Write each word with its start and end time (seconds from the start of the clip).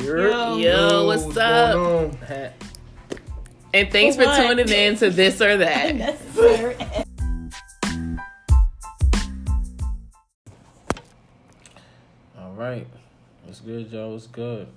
Yo, 0.00 0.56
Yo, 0.58 1.06
what's 1.06 1.24
going 1.24 1.38
up? 1.38 1.76
on? 1.76 2.18
And 3.74 3.90
thanks 3.90 4.16
for, 4.16 4.24
For 4.24 4.36
tuning 4.36 4.68
in 4.68 4.96
to 4.96 5.10
this 5.10 5.40
or 5.42 5.56
that. 5.58 6.16
All 12.38 12.52
right. 12.52 12.86
What's 13.44 13.60
good, 13.60 13.90
y'all? 13.90 14.12
What's 14.12 14.26
good? 14.26 14.68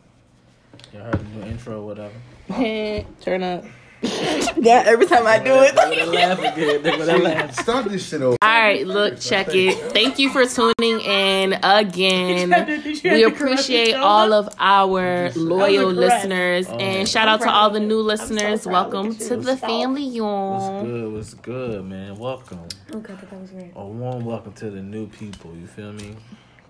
Y'all 0.93 1.03
heard 1.03 1.19
the 1.19 1.39
new 1.39 1.51
intro 1.51 1.81
or 1.81 1.85
whatever. 1.85 2.13
Turn 3.21 3.43
up. 3.43 3.63
yeah, 4.57 4.83
every 4.87 5.05
time 5.05 5.27
I 5.27 5.37
do 5.37 5.53
it. 5.61 5.75
They're 5.75 5.89
gonna 5.95 6.05
laugh 6.11 6.39
again. 6.39 6.81
They're 6.81 6.97
gonna 6.97 7.17
laugh. 7.19 7.55
Start 7.55 7.85
this 7.85 8.07
shit 8.07 8.21
over. 8.21 8.37
All 8.41 8.49
right, 8.49 8.85
look, 8.87 9.19
check 9.19 9.49
it. 9.53 9.77
Thank 9.93 10.17
you 10.17 10.31
for 10.31 10.45
tuning 10.45 11.01
in 11.01 11.53
again. 11.63 12.49
Did 12.49 12.85
you 13.03 13.09
have 13.11 13.17
We 13.19 13.23
appreciate 13.25 13.93
all 13.93 14.33
of 14.33 14.49
our 14.59 15.29
loyal 15.33 15.89
That 15.89 15.95
was 15.95 15.97
correct. 16.09 16.25
listeners, 16.25 16.67
Oh. 16.69 16.77
and 16.77 17.07
shout 17.07 17.27
out 17.27 17.41
to 17.41 17.49
all 17.51 17.69
the 17.69 17.79
new 17.79 17.99
listeners. 17.99 18.65
Welcome 18.65 19.15
to 19.15 19.37
the 19.37 19.55
family, 19.57 20.03
y'all. 20.03 20.73
What's 20.79 20.87
good? 20.87 21.13
What's 21.13 21.33
good, 21.35 21.85
man? 21.85 22.17
Welcome. 22.17 22.59
Oh, 22.93 22.97
okay, 22.97 23.13
I 23.13 23.15
that 23.25 23.39
was 23.39 23.51
great. 23.51 23.71
A 23.75 23.85
warm 23.85 24.25
welcome 24.25 24.53
to 24.53 24.71
the 24.71 24.81
new 24.81 25.07
people. 25.07 25.55
You 25.55 25.67
feel 25.67 25.93
me? 25.93 26.15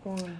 Warm. 0.03 0.37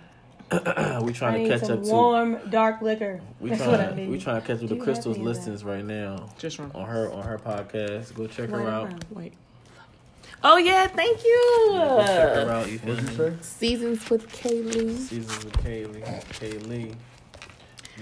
we 1.02 1.12
I 1.12 1.12
trying 1.14 1.34
to 1.34 1.40
need 1.40 1.50
catch 1.50 1.62
some 1.62 1.80
up 1.80 1.84
to. 1.86 1.91
warm, 1.91 2.38
dark 2.50 2.82
liquor. 2.82 3.22
We 3.40 3.50
That's 3.52 3.62
what 3.62 3.80
I 3.80 3.84
trying. 3.86 3.96
need. 3.96 4.09
We 4.09 4.20
trying 4.20 4.42
to 4.42 4.48
catch 4.48 4.62
up 4.62 4.70
to 4.70 4.76
Crystal's 4.76 5.16
have 5.18 5.22
any 5.26 5.30
of 5.32 5.36
that? 5.36 5.40
listens 5.52 5.64
right 5.64 5.86
now 5.86 6.30
Just 6.38 6.59
wrong. 6.59 6.72
on 6.76 6.88
her 6.88 7.12
on 7.14 7.23
her 7.23 7.38
podcast. 7.38 8.14
Go 8.16 8.28
check 8.28 8.50
her 8.50 8.68
out. 8.70 8.94
Wait. 9.12 9.34
Oh 10.44 10.58
yeah, 10.58 10.88
thank 10.88 11.18
Go 11.20 12.04
check 12.06 12.36
her 12.36 12.44
you. 12.44 12.50
out. 12.50 12.70
You 12.72 12.80
feel 12.80 12.95
me? 13.30 13.38
Seasons 13.42 14.09
with 14.09 14.28
Kaylee. 14.32 14.98
Seasons 14.98 15.45
with 15.45 15.53
Kaylee. 15.58 16.03
Kaylee. 16.34 16.95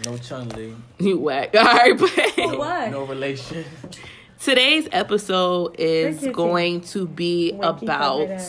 No 0.05 0.17
Chun 0.17 0.47
Li. 0.49 0.73
You 0.99 1.19
whack. 1.19 1.53
All 1.55 1.63
right, 1.63 1.97
but 1.97 2.57
why? 2.57 2.89
No 2.91 3.03
relation. 3.03 3.65
today's 4.39 4.87
episode 4.91 5.75
is 5.79 6.25
going 6.27 6.81
to 6.81 7.07
be 7.07 7.51
Wait, 7.53 7.77
keep 7.79 7.87
that 7.87 7.95
about 8.01 8.39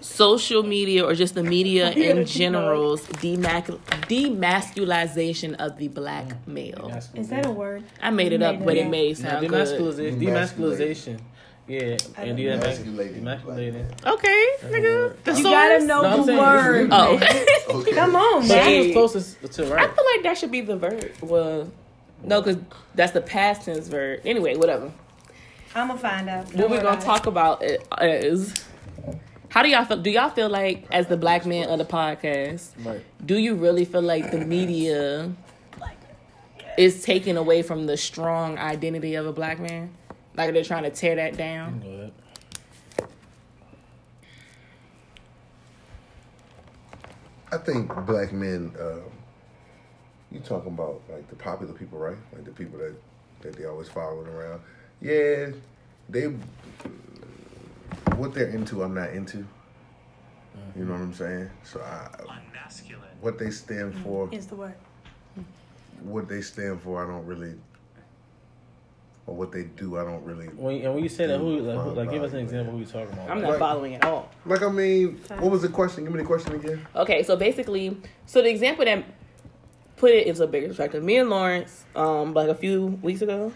social 0.00 0.62
media 0.62 1.04
or 1.04 1.14
just 1.14 1.34
the 1.34 1.42
media 1.42 1.90
in 1.92 2.24
general's 2.26 3.06
demac- 3.06 3.78
demasculization 4.08 5.54
of 5.56 5.76
the 5.78 5.88
black 5.88 6.26
mm. 6.26 6.46
male. 6.46 7.02
Is 7.14 7.28
that 7.28 7.46
a 7.46 7.50
word? 7.50 7.84
I 8.00 8.10
made 8.10 8.32
it 8.32 8.42
up, 8.42 8.64
but 8.64 8.76
it 8.76 8.80
it 8.80 8.84
up. 8.84 8.90
made 8.90 9.18
sound 9.18 9.48
good. 9.48 9.66
demasculization. 9.66 10.20
Demasculization. 10.20 11.20
Yeah, 11.68 11.96
I 12.18 12.24
and 12.24 12.36
don't 12.36 12.60
know. 12.60 12.66
demasculating. 12.66 13.22
Demasculating. 13.22 13.86
Demasculating. 14.02 14.06
Okay, 14.06 14.46
nigga. 14.64 15.22
The 15.22 15.36
You 15.36 15.42
gotta 15.44 15.84
know 15.86 16.02
No, 16.02 16.24
the 16.24 16.36
word. 16.36 16.88
Oh. 16.90 17.20
Okay. 17.72 17.92
Come 17.92 18.16
on, 18.16 18.42
But 18.46 18.56
man. 18.56 18.68
he 18.68 18.78
was 18.88 18.92
closest 18.92 19.52
to 19.54 19.64
right. 19.64 19.88
I 19.88 19.94
feel 19.94 20.04
like 20.14 20.22
that 20.24 20.36
should 20.36 20.50
be 20.50 20.60
the 20.60 20.76
verb. 20.76 21.10
Well, 21.22 21.72
no, 22.22 22.42
because 22.42 22.60
that's 22.94 23.12
the 23.12 23.22
past 23.22 23.62
tense 23.62 23.88
verb. 23.88 24.20
Anyway, 24.24 24.56
whatever. 24.56 24.92
I'm 25.74 25.88
gonna 25.88 25.98
find 25.98 26.28
out. 26.28 26.50
Don't 26.50 26.60
what 26.62 26.70
we're 26.70 26.76
gonna 26.82 26.90
about 26.90 27.00
talk 27.00 27.26
about 27.26 27.62
i- 27.62 27.78
is 28.06 28.52
how 29.48 29.62
do 29.62 29.68
y'all 29.68 29.84
feel? 29.84 29.98
Do 29.98 30.10
y'all 30.10 30.30
feel 30.30 30.48
like, 30.48 30.86
as 30.90 31.06
the 31.06 31.16
black 31.16 31.46
man 31.46 31.68
of 31.68 31.78
the 31.78 31.84
podcast, 31.84 32.70
Right. 32.84 33.02
do 33.24 33.36
you 33.38 33.54
really 33.54 33.84
feel 33.84 34.02
like 34.02 34.30
the 34.30 34.38
media 34.38 35.30
is 36.78 37.02
taking 37.02 37.36
away 37.36 37.62
from 37.62 37.86
the 37.86 37.96
strong 37.96 38.58
identity 38.58 39.14
of 39.14 39.26
a 39.26 39.32
black 39.32 39.58
man? 39.60 39.90
Like 40.36 40.52
they're 40.54 40.64
trying 40.64 40.84
to 40.84 40.90
tear 40.90 41.16
that 41.16 41.36
down? 41.36 41.80
Go 41.80 41.88
ahead. 41.88 42.12
I 47.50 47.58
think 47.58 47.92
black 48.06 48.32
men. 48.32 48.72
Um, 48.80 49.02
you 50.30 50.40
talking 50.40 50.72
about 50.72 51.02
like 51.10 51.28
the 51.28 51.36
popular 51.36 51.74
people, 51.74 51.98
right? 51.98 52.16
Like 52.32 52.44
the 52.44 52.50
people 52.52 52.78
that 52.78 52.94
that 53.42 53.56
they 53.56 53.64
always 53.66 53.88
following 53.88 54.26
around. 54.28 54.60
Yeah, 55.02 55.50
they. 56.08 56.32
What 58.16 58.34
they're 58.34 58.48
into, 58.48 58.82
I'm 58.82 58.94
not 58.94 59.10
into. 59.10 59.38
You 60.76 60.84
know 60.84 60.92
what 60.92 61.00
I'm 61.00 61.14
saying? 61.14 61.50
So 61.64 61.80
I, 61.80 62.08
masculine. 62.54 63.02
what 63.20 63.38
they 63.38 63.50
stand 63.50 63.94
for, 64.02 64.28
it. 64.28 64.34
Is 64.36 64.46
the 64.46 64.54
word. 64.54 64.74
what 66.02 66.28
they 66.28 66.40
stand 66.40 66.80
for, 66.80 67.02
I 67.04 67.06
don't 67.10 67.26
really, 67.26 67.54
or 69.26 69.34
what 69.34 69.50
they 69.52 69.64
do, 69.64 69.98
I 69.98 70.04
don't 70.04 70.24
really. 70.24 70.46
When, 70.46 70.80
and 70.82 70.94
when 70.94 71.02
you 71.02 71.08
say 71.08 71.26
that, 71.26 71.38
who, 71.38 71.58
like, 71.60 71.78
who, 71.78 71.90
like 71.92 72.10
give 72.10 72.22
us 72.22 72.30
an 72.30 72.36
line, 72.36 72.44
example. 72.44 72.72
Who 72.74 72.80
you 72.80 72.86
talking 72.86 73.12
about? 73.12 73.30
I'm 73.30 73.40
not 73.42 73.50
Like- 73.50 73.58
following 73.58 73.94
at 73.96 74.04
all. 74.04 74.30
Like 74.46 74.62
I 74.62 74.68
mean, 74.70 75.20
what 75.38 75.50
was 75.50 75.62
the 75.62 75.68
question? 75.68 76.04
Give 76.04 76.12
me 76.12 76.20
the 76.20 76.26
question 76.26 76.54
again. 76.54 76.86
Okay, 76.96 77.22
so 77.22 77.36
basically, 77.36 77.96
so 78.26 78.40
the 78.40 78.48
example 78.50 78.84
that 78.84 79.04
put 79.96 80.10
it 80.12 80.26
into 80.26 80.42
a 80.42 80.46
bigger 80.46 80.68
perspective. 80.68 81.02
Me 81.02 81.16
and 81.18 81.28
Lawrence, 81.28 81.84
um, 81.96 82.34
like 82.34 82.48
a 82.48 82.54
few 82.54 82.86
weeks 83.02 83.20
ago, 83.22 83.52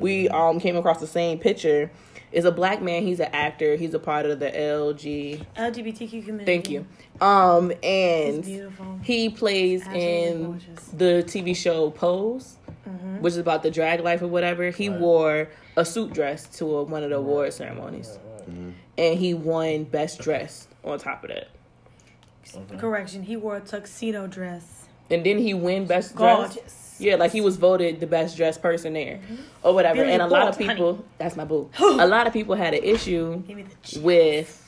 we 0.00 0.28
um 0.28 0.60
came 0.60 0.76
across 0.76 1.00
the 1.00 1.06
same 1.06 1.38
picture. 1.38 1.90
Is 2.32 2.44
a 2.44 2.50
black 2.50 2.82
man. 2.82 3.04
He's 3.04 3.20
an 3.20 3.28
actor. 3.32 3.76
He's 3.76 3.94
a 3.94 4.00
part 4.00 4.26
of 4.26 4.40
the 4.40 4.50
LG. 4.50 5.46
LGBTQ 5.56 6.10
community. 6.24 6.44
Thank 6.44 6.68
you. 6.68 6.84
Um, 7.20 7.70
and 7.80 8.42
beautiful. 8.42 8.98
he 9.04 9.28
plays 9.28 9.82
Absolutely 9.82 10.22
in 10.24 10.44
gorgeous. 10.46 10.84
the 10.88 11.22
TV 11.28 11.54
show 11.54 11.90
Pose, 11.90 12.56
which 13.20 13.34
is 13.34 13.36
about 13.38 13.62
the 13.62 13.70
drag 13.70 14.00
life 14.00 14.20
or 14.20 14.26
whatever. 14.26 14.70
He 14.70 14.88
Right. 14.88 14.98
wore 14.98 15.48
a 15.76 15.84
suit 15.84 16.12
dress 16.12 16.48
to 16.58 16.78
a, 16.78 16.82
one 16.82 17.04
of 17.04 17.10
the 17.10 17.16
award 17.18 17.52
ceremonies, 17.52 18.18
and 18.98 19.16
he 19.16 19.32
won 19.32 19.84
Best 19.84 20.18
Dress 20.18 20.66
on 20.82 20.98
top 20.98 21.22
of 21.22 21.30
that. 21.30 21.50
Okay. 22.52 22.76
Correction. 22.76 23.22
He 23.22 23.36
wore 23.36 23.58
a 23.58 23.60
tuxedo 23.60 24.26
dress. 24.26 24.86
And 25.08 25.24
then 25.24 25.38
he 25.38 25.54
win 25.54 25.86
Best 25.86 26.16
Dress. 26.16 26.58
Gorgeous. 26.98 27.00
Yeah, 27.00 27.16
like 27.16 27.32
he 27.32 27.40
was 27.40 27.56
voted 27.56 28.00
the 28.00 28.06
best 28.06 28.36
dressed 28.36 28.62
person 28.62 28.92
there, 28.94 29.20
or 29.62 29.74
whatever. 29.74 30.00
Billy 30.00 30.12
and 30.12 30.22
a 30.22 30.26
lot 30.26 30.48
of 30.48 30.58
Bolt, 30.58 30.68
people, 30.70 31.04
that's 31.18 31.36
my 31.36 31.44
boo. 31.44 31.68
a 31.78 32.06
lot 32.06 32.26
of 32.26 32.32
people 32.32 32.54
had 32.54 32.74
an 32.74 32.82
issue 32.84 33.42
Give 33.46 33.56
me 33.56 33.62
the 33.64 33.74
ch- 33.82 33.96
with 33.96 34.60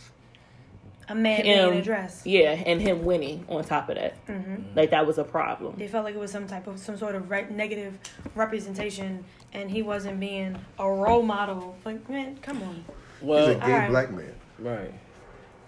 a 1.09 1.15
man 1.15 1.45
him. 1.45 1.45
being 1.45 1.73
in 1.75 1.81
a 1.81 1.83
dress. 1.83 2.23
Yeah, 2.25 2.51
and 2.53 2.81
him 2.81 3.05
winning 3.05 3.45
on 3.49 3.63
top 3.65 3.89
of 3.89 3.95
that. 3.97 4.27
Mm-hmm. 4.27 4.77
Like 4.77 4.91
that 4.91 5.07
was 5.07 5.19
a 5.19 5.25
problem. 5.25 5.75
They 5.79 5.87
felt 5.89 6.05
like 6.05 6.15
it 6.15 6.21
was 6.21 6.33
some 6.33 6.47
type 6.49 6.67
of 6.67 6.79
some 6.81 6.97
sort 6.97 7.15
of 7.15 7.31
re- 7.31 7.47
negative 7.51 7.99
representation, 8.35 9.25
and 9.53 9.71
he 9.71 9.83
wasn't 9.83 10.19
being 10.21 10.59
a 10.79 10.91
role 10.91 11.23
model. 11.23 11.77
Like, 11.85 12.09
man, 12.11 12.39
come 12.43 12.63
on. 12.63 12.85
Well, 13.23 13.47
He's 13.49 13.57
a 13.57 13.61
gay 13.61 13.73
Alright. 13.73 13.91
black 13.91 14.11
man. 14.11 14.35
right. 14.59 14.93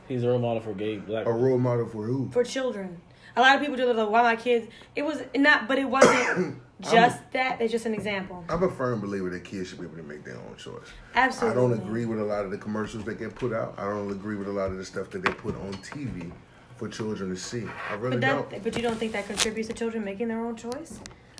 He's 0.08 0.24
a 0.24 0.28
role 0.28 0.38
model 0.38 0.60
for 0.62 0.72
gay 0.72 0.96
black. 0.96 1.26
A 1.26 1.32
role 1.32 1.58
model 1.58 1.86
for 1.86 2.04
who? 2.04 2.30
for 2.30 2.42
children. 2.42 3.00
A 3.38 3.40
lot 3.40 3.54
of 3.54 3.60
people 3.60 3.76
do 3.76 3.88
it 3.88 3.94
like, 3.96 4.10
why 4.10 4.22
my 4.22 4.34
kids. 4.36 4.66
It 4.96 5.02
was 5.02 5.22
not, 5.36 5.68
but 5.68 5.78
it 5.78 5.88
wasn't 5.88 6.60
just 6.80 7.18
that. 7.32 7.60
It's 7.60 7.70
just 7.70 7.86
an 7.86 7.94
example. 7.94 8.44
I'm 8.48 8.64
a 8.64 8.68
firm 8.70 9.00
believer 9.00 9.30
that 9.30 9.44
kids 9.44 9.68
should 9.68 9.78
be 9.78 9.86
able 9.86 9.96
to 9.96 10.02
make 10.02 10.24
their 10.24 10.34
own 10.36 10.56
choice. 10.56 10.88
Absolutely. 11.14 11.52
I 11.52 11.54
don't 11.68 11.72
agree 11.78 12.04
with 12.04 12.18
a 12.18 12.24
lot 12.24 12.44
of 12.44 12.50
the 12.50 12.58
commercials 12.58 13.04
that 13.04 13.18
get 13.20 13.36
put 13.36 13.52
out. 13.52 13.74
I 13.78 13.84
don't 13.84 14.10
agree 14.10 14.34
with 14.34 14.48
a 14.48 14.52
lot 14.52 14.70
of 14.72 14.76
the 14.76 14.84
stuff 14.84 15.10
that 15.10 15.22
they 15.22 15.30
put 15.32 15.54
on 15.54 15.72
TV 15.74 16.32
for 16.76 16.88
children 16.88 17.30
to 17.30 17.36
see. 17.36 17.64
I 17.90 17.94
really 17.94 18.16
But 18.16 18.50
don't. 18.50 18.64
but 18.64 18.76
you 18.76 18.82
don't 18.82 18.96
think 18.98 19.12
that 19.12 19.26
contributes 19.28 19.68
to 19.68 19.74
children 19.74 20.04
making 20.04 20.26
their 20.28 20.40
own 20.44 20.56
choice, 20.56 20.98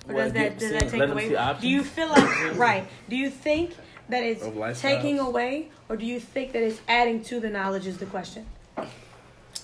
or 0.08 0.14
Well, 0.14 0.25
does 0.26 0.32
that 0.34 0.58
does 0.60 0.70
that 0.70 0.88
take 0.88 1.03
away? 1.03 1.28
see 1.31 1.37
options. 1.37 1.62
Do 1.62 1.69
you 1.69 1.82
feel 1.82 2.08
like 2.10 2.54
right? 2.56 2.87
Do 3.08 3.16
you 3.16 3.28
think 3.31 3.72
that 4.08 4.22
it's 4.22 4.81
taking 4.81 5.19
away, 5.19 5.70
or 5.88 5.97
do 5.97 6.06
you 6.06 6.20
think 6.20 6.53
that 6.53 6.62
it's 6.62 6.81
adding 6.87 7.25
to 7.25 7.41
the 7.41 7.50
knowledge? 7.50 7.88
Is 7.88 7.98
the 7.98 8.06
question. 8.06 8.47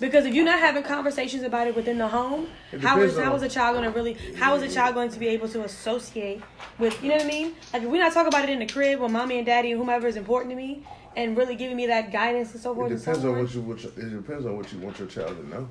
Because 0.01 0.27
if 0.27 0.35
you're 0.35 0.45
not 0.45 0.59
having 0.59 0.83
conversations 0.83 1.43
about 1.45 1.67
it 1.67 1.77
within 1.77 1.99
the 1.99 2.09
home, 2.09 2.49
It 2.73 2.81
how 2.81 2.97
depends 2.97 3.15
is 3.17 3.23
how 3.23 3.31
on- 3.31 3.37
is 3.37 3.43
a 3.43 3.49
child 3.49 3.77
going 3.77 3.91
to 3.91 3.97
really? 3.97 4.17
How 4.37 4.55
is 4.57 4.63
a 4.63 4.75
child 4.75 4.95
going 4.95 5.11
to 5.11 5.19
be 5.19 5.29
able 5.29 5.49
to 5.49 5.65
associate 5.65 6.43
with? 6.79 7.01
You 7.03 7.11
know 7.11 7.17
what 7.17 7.25
I 7.25 7.29
mean? 7.29 7.55
Like 7.73 7.83
if 7.83 7.89
we're 7.89 8.03
not 8.03 8.13
talking 8.13 8.29
about 8.29 8.45
it 8.45 8.51
in 8.51 8.59
the 8.59 8.67
crib 8.67 9.01
or 9.01 9.09
mommy 9.09 9.37
and 9.39 9.47
daddy 9.47 9.73
or 9.73 9.77
whomever 9.77 10.07
is 10.07 10.17
important 10.17 10.51
to 10.51 10.57
me, 10.57 10.83
and 11.17 11.37
really 11.37 11.55
giving 11.55 11.77
me 11.77 11.87
that 11.87 12.11
guidance 12.13 12.53
and 12.53 12.61
so 12.61 12.75
forth. 12.75 12.91
It 12.91 12.95
and 12.95 13.03
so 13.03 13.13
depends 13.13 13.25
on 13.25 13.35
forth. 13.35 13.45
what 13.47 13.55
you, 13.55 13.61
what 13.61 13.83
you. 13.83 13.89
It 14.05 14.23
depends 14.23 14.47
on 14.47 14.57
what 14.57 14.73
you 14.73 14.79
want 14.81 14.99
your 14.99 15.09
child 15.09 15.37
to 15.37 15.49
know. 15.49 15.69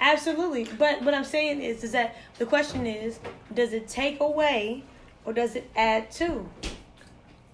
Absolutely. 0.00 0.64
But 0.64 1.02
what 1.02 1.14
I'm 1.14 1.24
saying 1.24 1.60
is, 1.62 1.84
is 1.84 1.92
that 1.92 2.16
the 2.38 2.46
question 2.46 2.86
is, 2.86 3.20
does 3.54 3.72
it 3.72 3.86
take 3.86 4.18
away 4.20 4.82
or 5.24 5.32
does 5.32 5.54
it 5.56 5.70
add 5.76 6.10
to? 6.12 6.48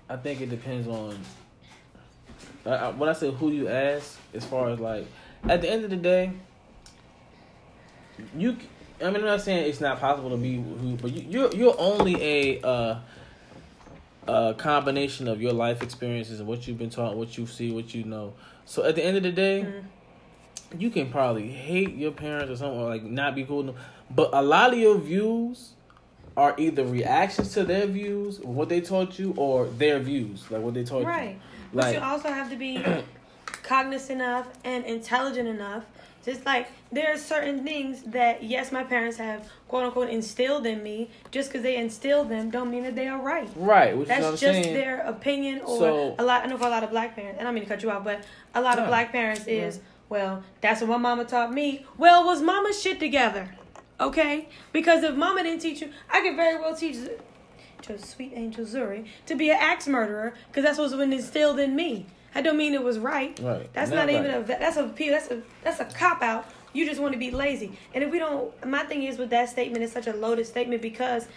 I 0.08 0.16
think 0.16 0.40
it 0.40 0.50
depends 0.50 0.86
on. 0.86 1.18
I, 2.64 2.70
I, 2.70 2.90
when 2.90 3.08
I 3.08 3.12
say 3.12 3.30
who 3.32 3.50
you 3.50 3.68
ask, 3.68 4.18
as 4.32 4.44
far 4.44 4.70
as 4.70 4.78
like, 4.78 5.06
at 5.44 5.60
the 5.60 5.70
end 5.70 5.84
of 5.84 5.90
the 5.90 5.96
day, 5.96 6.32
you. 8.36 8.56
I 9.00 9.04
mean, 9.06 9.16
I'm 9.16 9.24
not 9.24 9.42
saying 9.42 9.68
it's 9.68 9.80
not 9.80 10.00
possible 10.00 10.30
to 10.30 10.36
be 10.38 10.54
who, 10.54 10.96
but 10.96 11.12
you, 11.12 11.26
you're 11.28 11.54
you're 11.54 11.76
only 11.78 12.22
a 12.22 12.60
uh, 12.66 13.00
a 14.26 14.54
combination 14.54 15.28
of 15.28 15.40
your 15.40 15.52
life 15.52 15.82
experiences 15.82 16.40
and 16.40 16.48
what 16.48 16.66
you've 16.66 16.78
been 16.78 16.90
taught, 16.90 17.16
what 17.16 17.36
you 17.36 17.46
see, 17.46 17.70
what 17.70 17.94
you 17.94 18.04
know. 18.04 18.34
So 18.64 18.84
at 18.84 18.94
the 18.96 19.04
end 19.04 19.16
of 19.16 19.22
the 19.22 19.32
day, 19.32 19.66
you 20.78 20.90
can 20.90 21.10
probably 21.10 21.48
hate 21.48 21.94
your 21.94 22.12
parents 22.12 22.50
or 22.50 22.56
something, 22.56 22.80
or 22.80 22.88
like 22.88 23.04
not 23.04 23.34
be 23.34 23.44
cool, 23.44 23.58
with 23.58 23.66
them, 23.66 23.76
but 24.10 24.30
a 24.32 24.42
lot 24.42 24.72
of 24.72 24.78
your 24.78 24.98
views 24.98 25.72
are 26.36 26.54
either 26.58 26.84
reactions 26.84 27.54
to 27.54 27.64
their 27.64 27.86
views, 27.86 28.40
what 28.40 28.68
they 28.68 28.80
taught 28.80 29.18
you, 29.18 29.32
or 29.36 29.66
their 29.66 29.98
views, 29.98 30.50
like 30.50 30.60
what 30.60 30.74
they 30.74 30.84
taught 30.84 31.04
Right. 31.04 31.30
you. 31.30 31.40
But 31.72 31.84
Like, 31.84 31.94
you 31.94 32.00
also 32.00 32.28
have 32.28 32.50
to 32.50 32.56
be 32.56 32.84
cognizant 33.66 34.22
enough 34.22 34.46
and 34.64 34.84
intelligent 34.84 35.48
enough 35.48 35.84
Just 36.24 36.46
like 36.46 36.68
there 36.90 37.12
are 37.12 37.18
certain 37.18 37.62
things 37.64 38.02
that 38.02 38.42
yes, 38.42 38.72
my 38.72 38.82
parents 38.84 39.16
have 39.18 39.48
quote 39.68 39.84
unquote 39.84 40.08
instilled 40.08 40.66
in 40.66 40.82
me. 40.82 41.10
Just 41.30 41.48
because 41.48 41.62
they 41.62 41.76
instilled 41.76 42.28
them, 42.28 42.50
don't 42.50 42.70
mean 42.70 42.82
that 42.82 42.96
they 42.96 43.06
are 43.06 43.20
right. 43.20 43.48
Right, 43.54 43.96
which 43.96 44.08
is 44.08 44.08
That's 44.08 44.40
just 44.40 44.62
saying. 44.62 44.74
their 44.74 45.00
opinion, 45.02 45.60
or 45.60 45.78
So- 45.78 46.14
a 46.18 46.24
lot. 46.24 46.42
I 46.42 46.46
know 46.46 46.58
for 46.58 46.66
a 46.66 46.70
lot 46.70 46.82
of 46.82 46.90
black 46.90 47.14
parents, 47.14 47.38
and 47.38 47.46
I 47.46 47.52
mean 47.52 47.62
to 47.64 47.68
cut 47.68 47.82
you 47.82 47.90
off, 47.92 48.02
but 48.02 48.24
a 48.54 48.60
lot 48.60 48.78
of 48.78 48.86
black 48.88 49.12
parents 49.12 49.46
is 49.46 49.78
well, 50.08 50.42
that's 50.60 50.80
what 50.80 50.90
my 50.90 50.96
mama 50.96 51.24
taught 51.24 51.52
me. 51.52 51.84
Well, 51.96 52.24
was 52.24 52.42
mama 52.42 52.72
shit 52.72 52.98
together? 52.98 53.54
Okay, 54.00 54.48
because 54.72 55.02
if 55.04 55.14
mama 55.14 55.42
didn't 55.44 55.60
teach 55.60 55.80
you, 55.80 55.90
I 56.10 56.20
could 56.22 56.36
very 56.36 56.56
well 56.60 56.74
teach 56.74 56.96
to 57.82 57.98
sweet 57.98 58.32
angel 58.34 58.64
Zuri 58.64 59.06
to 59.26 59.34
be 59.36 59.50
an 59.50 59.58
axe 59.60 59.86
murderer 59.86 60.34
because 60.48 60.64
that's 60.64 60.78
what's 60.78 60.94
been 60.94 61.12
instilled 61.12 61.58
in 61.60 61.76
me. 61.76 62.06
I 62.36 62.42
don't 62.42 62.58
mean 62.58 62.74
it 62.74 62.82
was 62.82 62.98
right. 62.98 63.38
Right. 63.42 63.72
That's 63.72 63.90
Not 63.90 64.08
not, 64.08 64.10
even 64.10 64.30
a 64.30 64.42
that's 64.42 64.76
a 64.76 64.92
that's 64.98 65.30
a 65.30 65.42
that's 65.62 65.80
a 65.80 65.86
cop 65.86 66.20
out. 66.20 66.46
You 66.74 66.84
just 66.84 67.00
want 67.00 67.14
to 67.14 67.18
be 67.18 67.30
lazy. 67.30 67.72
And 67.94 68.04
if 68.04 68.10
we 68.10 68.18
don't, 68.18 68.52
my 68.66 68.84
thing 68.84 69.04
is 69.04 69.16
with 69.16 69.30
that 69.30 69.48
statement, 69.48 69.82
it's 69.82 69.94
such 69.94 70.06
a 70.06 70.12
loaded 70.12 70.46
statement 70.46 70.82
because 70.82 71.28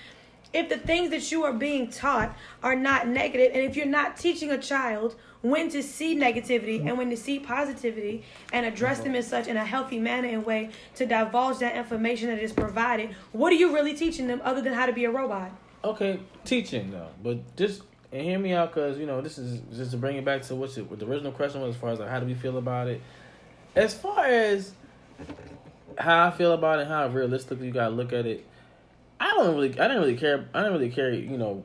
if 0.51 0.67
the 0.67 0.77
things 0.77 1.09
that 1.11 1.31
you 1.31 1.43
are 1.43 1.53
being 1.53 1.89
taught 1.89 2.35
are 2.61 2.75
not 2.75 3.07
negative, 3.07 3.51
and 3.53 3.63
if 3.63 3.77
you're 3.77 3.85
not 3.85 4.17
teaching 4.17 4.51
a 4.51 4.57
child 4.57 5.15
when 5.41 5.69
to 5.69 5.81
see 5.81 6.17
negativity 6.17 6.85
and 6.85 6.97
when 6.97 7.09
to 7.09 7.15
see 7.15 7.39
positivity 7.39 8.25
and 8.51 8.65
address 8.65 8.99
them 8.99 9.15
as 9.15 9.25
such 9.25 9.47
in 9.47 9.55
a 9.55 9.63
healthy 9.63 9.99
manner 9.99 10.27
and 10.27 10.45
way 10.45 10.69
to 10.95 11.05
divulge 11.05 11.59
that 11.59 11.77
information 11.77 12.27
that 12.27 12.39
is 12.39 12.51
provided, 12.51 13.15
what 13.31 13.53
are 13.53 13.55
you 13.55 13.73
really 13.73 13.93
teaching 13.93 14.27
them 14.27 14.41
other 14.43 14.61
than 14.61 14.73
how 14.73 14.85
to 14.85 14.91
be 14.91 15.05
a 15.05 15.11
robot? 15.11 15.49
Okay, 15.81 16.19
teaching 16.43 16.91
though, 16.91 17.07
but 17.23 17.55
just 17.55 17.83
and 18.11 18.21
hear 18.21 18.39
me 18.39 18.53
out 18.53 18.73
because 18.73 18.97
you 18.97 19.05
know 19.05 19.21
this 19.21 19.37
is 19.37 19.61
just 19.75 19.91
to 19.91 19.97
bring 19.97 20.15
it 20.17 20.25
back 20.25 20.41
to 20.43 20.55
what's 20.55 20.77
it, 20.77 20.89
what 20.89 20.99
the 20.99 21.05
original 21.05 21.31
question 21.31 21.61
was 21.61 21.75
as 21.75 21.81
far 21.81 21.91
as 21.91 21.99
like 21.99 22.09
how 22.09 22.19
do 22.19 22.25
we 22.25 22.33
feel 22.33 22.57
about 22.57 22.87
it. 22.87 23.01
As 23.75 23.93
far 23.93 24.25
as 24.25 24.73
how 25.97 26.27
I 26.27 26.31
feel 26.31 26.53
about 26.53 26.79
it, 26.79 26.87
how 26.87 27.07
realistically 27.07 27.67
you 27.67 27.73
gotta 27.73 27.93
look 27.93 28.13
at 28.13 28.25
it. 28.25 28.45
I 29.19 29.31
don't 29.31 29.53
really, 29.55 29.69
I 29.79 29.87
didn't 29.87 30.01
really 30.01 30.17
care. 30.17 30.47
I 30.53 30.59
didn't 30.59 30.73
really 30.73 30.89
care, 30.89 31.13
you 31.13 31.37
know, 31.37 31.63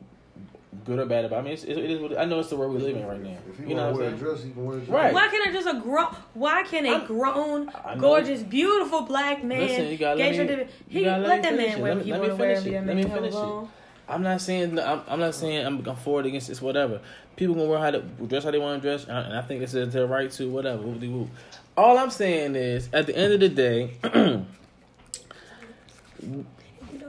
good 0.84 0.98
or 0.98 1.06
bad 1.06 1.24
about. 1.24 1.36
It. 1.36 1.40
I 1.40 1.42
mean, 1.44 1.52
it's, 1.54 1.62
it 1.64 1.78
is. 1.78 2.00
What, 2.00 2.18
I 2.18 2.24
know 2.24 2.40
it's 2.40 2.50
the 2.50 2.56
world 2.56 2.74
we 2.74 2.80
live 2.80 2.96
in 2.96 3.06
right 3.06 3.22
now. 3.22 3.36
If 3.48 3.60
You 3.60 3.76
know 3.76 3.92
what 3.92 4.02
I'm 4.02 4.08
saying? 4.10 4.16
dress, 4.18 4.42
he 4.42 4.50
can 4.50 4.64
wear 4.64 4.76
a 4.78 4.80
dress. 4.80 4.90
Right. 4.90 5.14
Why 5.14 5.28
can't 5.28 5.48
I 5.48 5.52
just 5.52 5.68
a 5.68 5.80
grown? 5.80 6.06
Why 6.34 6.64
can 6.64 6.84
a 6.84 6.90
I'm- 6.90 7.06
grown, 7.06 7.70
I 7.84 7.94
know. 7.94 8.00
gorgeous, 8.00 8.42
beautiful 8.42 9.02
black 9.02 9.44
man 9.44 9.60
Listen, 9.60 9.86
you 9.86 9.96
gotta 9.98 10.18
get 10.18 10.24
let 10.24 10.30
me- 10.32 10.36
certificate? 10.36 10.74
you 10.88 10.98
He 10.98 11.04
gotta 11.04 11.22
let, 11.22 11.28
let 11.28 11.36
me 11.36 11.42
that 11.42 11.56
finish 11.56 11.72
man 11.74 11.82
wear 11.82 11.94
Let 11.94 12.04
me- 12.04 12.12
let 12.12 12.20
me 12.22 12.28
wear. 12.28 12.36
finish 12.36 12.58
it. 12.58 12.64
that 12.64 12.74
Let 12.74 12.86
man 12.86 12.96
me 12.96 13.02
finish 13.04 13.34
it. 13.34 13.68
I'm 14.08 14.22
not 14.22 14.40
saying 14.40 14.78
I'm, 14.78 15.02
I'm 15.08 15.20
not 15.20 15.34
saying 15.34 15.66
I'm, 15.66 15.86
I'm 15.86 16.26
against 16.26 16.48
this 16.48 16.60
whatever. 16.60 17.00
People 17.36 17.54
gonna 17.54 17.68
wear 17.68 17.78
how 17.78 17.90
to 17.90 18.00
dress 18.00 18.44
how 18.44 18.50
they 18.50 18.58
want 18.58 18.82
to 18.82 18.88
dress, 18.88 19.04
and 19.04 19.34
I 19.34 19.42
think 19.42 19.62
it's 19.62 19.72
their 19.72 20.06
right 20.06 20.30
to 20.32 20.48
whatever. 20.50 20.82
Whoop-de-whoop. 20.82 21.28
All 21.76 21.98
I'm 21.98 22.10
saying 22.10 22.54
is, 22.54 22.88
at 22.92 23.06
the 23.06 23.16
end 23.16 23.32
of 23.32 23.40
the 23.40 23.48
day, 23.48 23.96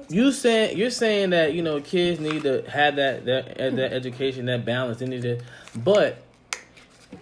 you 0.09 0.31
saying 0.31 0.77
you're 0.77 0.89
saying 0.89 1.31
that 1.31 1.53
you 1.53 1.61
know 1.61 1.81
kids 1.81 2.19
need 2.19 2.43
to 2.43 2.63
have 2.69 2.95
that 2.95 3.25
that 3.25 3.57
that 3.57 3.93
education, 3.93 4.45
that 4.45 4.65
balance. 4.65 4.99
They 4.99 5.07
need 5.07 5.23
to, 5.23 5.41
but 5.75 6.24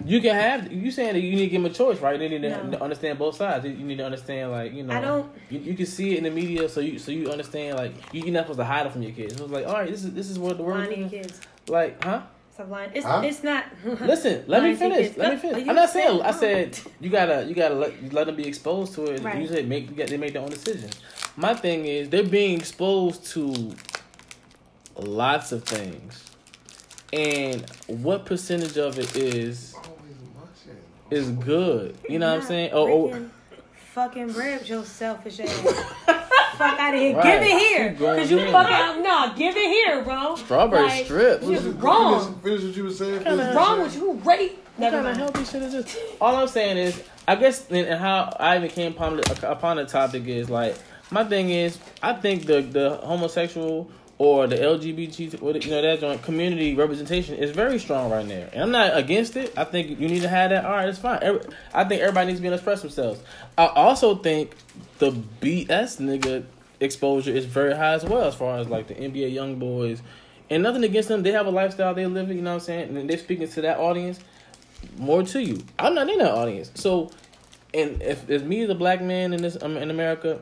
you 0.06 0.22
can 0.22 0.36
have 0.36 0.72
you 0.72 0.92
saying 0.92 1.14
that 1.14 1.20
you 1.22 1.32
need 1.32 1.46
to 1.46 1.48
give 1.48 1.62
them 1.64 1.72
a 1.72 1.74
choice, 1.74 2.00
right? 2.00 2.18
They 2.20 2.30
need 2.30 2.42
to 2.44 2.64
No. 2.68 2.78
understand 2.80 3.18
both 3.20 3.36
sides. 3.36 3.66
You 3.66 3.72
need 3.74 3.98
to 3.98 4.06
understand 4.06 4.52
like 4.52 4.74
you 4.74 4.84
know. 4.84 4.94
I 4.96 5.02
don't- 5.02 5.30
You, 5.50 5.60
you 5.60 5.74
can 5.76 5.86
see 5.86 6.14
it 6.14 6.18
in 6.20 6.24
the 6.24 6.32
media, 6.32 6.68
so 6.70 6.80
you 6.80 7.00
so 7.00 7.12
you 7.12 7.30
understand 7.30 7.78
like 7.78 7.94
you, 8.14 8.22
you're 8.24 8.34
not 8.34 8.44
supposed 8.44 8.60
to 8.60 8.66
hide 8.66 8.86
it 8.86 8.92
from 8.92 9.04
your 9.04 9.12
kids. 9.14 9.38
So 9.38 9.44
it's 9.46 9.54
like, 9.54 9.68
all 9.68 9.74
right, 9.74 9.90
this 9.90 10.04
is 10.04 10.14
this 10.14 10.30
is 10.30 10.38
what 10.40 10.58
the 10.58 10.64
world. 10.64 10.88
Lying 10.88 11.04
is. 11.04 11.12
kids. 11.12 11.42
Like, 11.68 12.04
huh? 12.04 12.22
Stop 12.54 12.70
lying. 12.70 12.92
It's 12.94 13.06
Huh? 13.06 13.22
it's 13.26 13.44
not. 13.44 13.66
Listen, 14.02 14.44
let 14.48 14.62
me 14.64 14.70
Lying 14.76 14.78
to 14.78 14.86
your 14.86 14.96
finish. 14.96 15.18
Let 15.18 15.34
me 15.34 15.40
finish. 15.40 15.68
I'm 15.68 15.76
not 15.76 15.90
saying. 15.90 16.08
saying- 16.10 16.22
I 16.22 16.32
said 16.32 16.80
you 17.02 17.10
gotta 17.10 17.46
you 17.46 17.56
gotta 17.56 17.76
let 17.76 18.14
let 18.14 18.26
them 18.28 18.36
be 18.36 18.48
exposed 18.48 18.94
to 18.96 19.06
it. 19.06 19.22
Right. 19.24 19.42
You 19.42 19.48
said 19.48 19.68
make 19.68 19.96
they 19.96 20.18
make 20.18 20.34
their 20.34 20.42
own 20.42 20.50
decisions. 20.50 20.94
My 21.36 21.54
thing 21.56 21.86
is 21.86 22.10
they're 22.10 22.24
being 22.24 22.60
exposed 22.60 23.26
to 23.34 23.74
lots 24.98 25.52
of 25.52 25.64
things, 25.64 26.30
and 27.12 27.68
what 27.88 28.26
percentage 28.26 28.78
of 28.78 29.00
it 29.00 29.16
is 29.16 29.73
Always 29.73 29.73
watching. 29.73 29.73
Is 31.14 31.30
good? 31.30 31.98
You 32.10 32.20
know 32.20 32.30
what 32.34 32.42
I'm 32.42 32.48
saying? 32.48 32.72
Oh, 32.74 33.10
oh 33.12 33.30
Fucking 33.94 34.34
rib 34.34 34.66
your 34.66 34.84
selfish 34.84 35.40
ass. 35.40 35.50
Fuck 36.58 36.80
out 36.80 36.94
of 36.94 37.00
here. 37.00 37.16
Right. 37.16 37.24
Give 37.24 37.42
it 37.44 37.60
here. 37.60 37.94
Cause 37.94 38.32
you 38.32 38.40
in. 38.40 38.52
fucking 38.52 39.04
no, 39.04 39.34
give 39.36 39.56
it 39.56 39.70
here, 39.70 40.04
bro. 40.04 40.36
strawberry 40.36 40.84
Like, 40.84 41.06
strips. 41.06 41.46
you- 41.46 41.58
What 41.58 41.84
wrong. 41.84 42.20
Finish, 42.42 42.44
finish 42.44 42.64
what 42.64 42.76
you 42.78 42.84
were 42.86 42.92
saying. 42.92 43.24
kinda- 43.24 43.54
Wrong 43.56 43.82
with 43.82 43.96
you 43.96 44.02
you? 44.14 44.22
Ready? 44.24 44.52
Never 44.78 44.98
kind 44.98 45.08
of 45.10 45.18
healthy 45.18 45.46
shit 45.46 45.62
is 45.62 45.74
this? 45.74 45.98
All 46.22 46.36
I'm 46.36 46.48
saying 46.48 46.78
is, 46.78 47.04
I 47.28 47.36
guess, 47.36 47.68
and 47.70 47.88
and 47.88 48.00
how 48.00 48.36
I 48.40 48.58
even 48.58 48.70
came 48.70 48.94
upon 48.94 49.18
the, 49.18 49.50
upon 49.52 49.78
the 49.78 49.86
topic 49.86 50.28
is 50.28 50.50
like, 50.50 50.76
my 51.12 51.24
thing 51.24 51.50
is, 51.52 51.78
I 52.02 52.14
think 52.14 52.46
the 52.48 52.62
the 52.62 52.96
homosexual 53.04 53.92
or 54.24 54.48
the 54.48 54.56
LGBT, 54.56 55.66
you 55.66 55.70
know, 55.70 55.82
that 55.82 56.00
joint 56.00 56.22
community 56.22 56.74
representation 56.76 57.36
is 57.36 57.52
very 57.52 57.78
strong 57.78 58.10
right 58.10 58.26
now. 58.26 58.48
And 58.54 58.64
I'm 58.64 58.72
not 58.72 58.96
against 58.98 59.36
it. 59.36 59.52
I 59.58 59.66
think 59.66 60.00
you 60.00 60.08
need 60.08 60.22
to 60.22 60.30
have 60.30 60.52
that. 60.52 60.64
All 60.64 60.72
right, 60.72 60.88
it's 60.88 60.98
fine. 60.98 61.20
Every, 61.22 61.42
I 61.74 61.84
think 61.84 62.02
everybody 62.02 62.28
needs 62.28 62.40
to 62.40 62.42
be 62.42 62.48
able 62.48 62.56
to 62.56 62.62
express 62.62 62.82
themselves. 62.82 63.20
I 63.58 63.66
also 63.66 64.16
think 64.16 64.56
the 65.00 65.12
BS 65.12 66.00
nigga 66.00 66.46
exposure 66.80 67.32
is 67.32 67.44
very 67.44 67.76
high 67.76 67.96
as 67.96 68.06
well, 68.06 68.24
as 68.24 68.34
far 68.34 68.60
as 68.60 68.70
like 68.70 68.88
the 68.88 68.96
NBA 68.96 69.34
young 69.34 69.60
boys. 69.60 70.02
And 70.50 70.64
nothing 70.64 70.86
against 70.86 71.10
them. 71.10 71.22
They 71.24 71.34
have 71.34 71.46
a 71.46 71.52
lifestyle 71.52 71.94
they 71.94 72.06
live. 72.08 72.30
You 72.30 72.36
know 72.36 72.52
what 72.52 72.56
I'm 72.56 72.60
saying? 72.62 72.96
And 72.96 73.10
they're 73.10 73.18
speaking 73.18 73.50
to 73.50 73.62
that 73.64 73.78
audience 73.78 74.22
more 74.98 75.24
to 75.24 75.44
you. 75.44 75.62
I'm 75.78 75.96
not 75.96 76.10
in 76.10 76.20
that 76.20 76.32
audience. 76.32 76.72
So, 76.76 77.12
and 77.74 78.02
if 78.02 78.30
it's 78.30 78.46
me, 78.46 78.62
as 78.62 78.70
a 78.70 78.76
black 78.76 79.02
man 79.02 79.34
in 79.34 79.42
this 79.42 79.62
um, 79.62 79.76
in 79.76 79.90
America, 79.90 80.40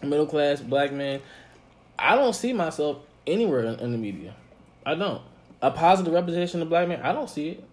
middle 0.00 0.26
class 0.26 0.60
black 0.60 0.92
man, 0.92 1.20
I 2.00 2.14
don't 2.16 2.34
see 2.34 2.52
myself 2.52 2.98
anywhere 3.26 3.64
in, 3.64 3.78
in 3.80 3.92
the 3.92 3.98
media. 3.98 4.34
I 4.84 4.94
don't. 4.94 5.22
A 5.62 5.70
positive 5.70 6.12
representation 6.12 6.62
of 6.62 6.68
black 6.68 6.88
man, 6.88 7.02
I 7.02 7.12
don't 7.12 7.28
see 7.28 7.50
it. 7.50 7.64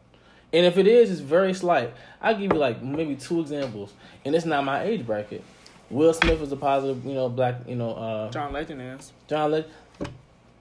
And 0.53 0.65
if 0.65 0.77
it 0.77 0.87
is, 0.87 1.11
it's 1.11 1.19
very 1.19 1.53
slight. 1.53 1.93
I'll 2.21 2.33
give 2.33 2.53
you 2.53 2.59
like 2.59 2.81
maybe 2.81 3.15
two 3.15 3.41
examples, 3.41 3.93
and 4.25 4.35
it's 4.35 4.45
not 4.45 4.63
my 4.63 4.83
age 4.83 5.05
bracket. 5.05 5.43
Will 5.89 6.13
Smith 6.13 6.41
is 6.41 6.51
a 6.51 6.57
positive, 6.57 7.05
you 7.05 7.13
know, 7.13 7.29
black, 7.29 7.55
you 7.65 7.75
know, 7.75 7.93
uh, 7.93 8.31
John 8.31 8.51
Legend 8.53 8.81
is. 8.81 9.13
John 9.27 9.51
Legend. 9.51 9.71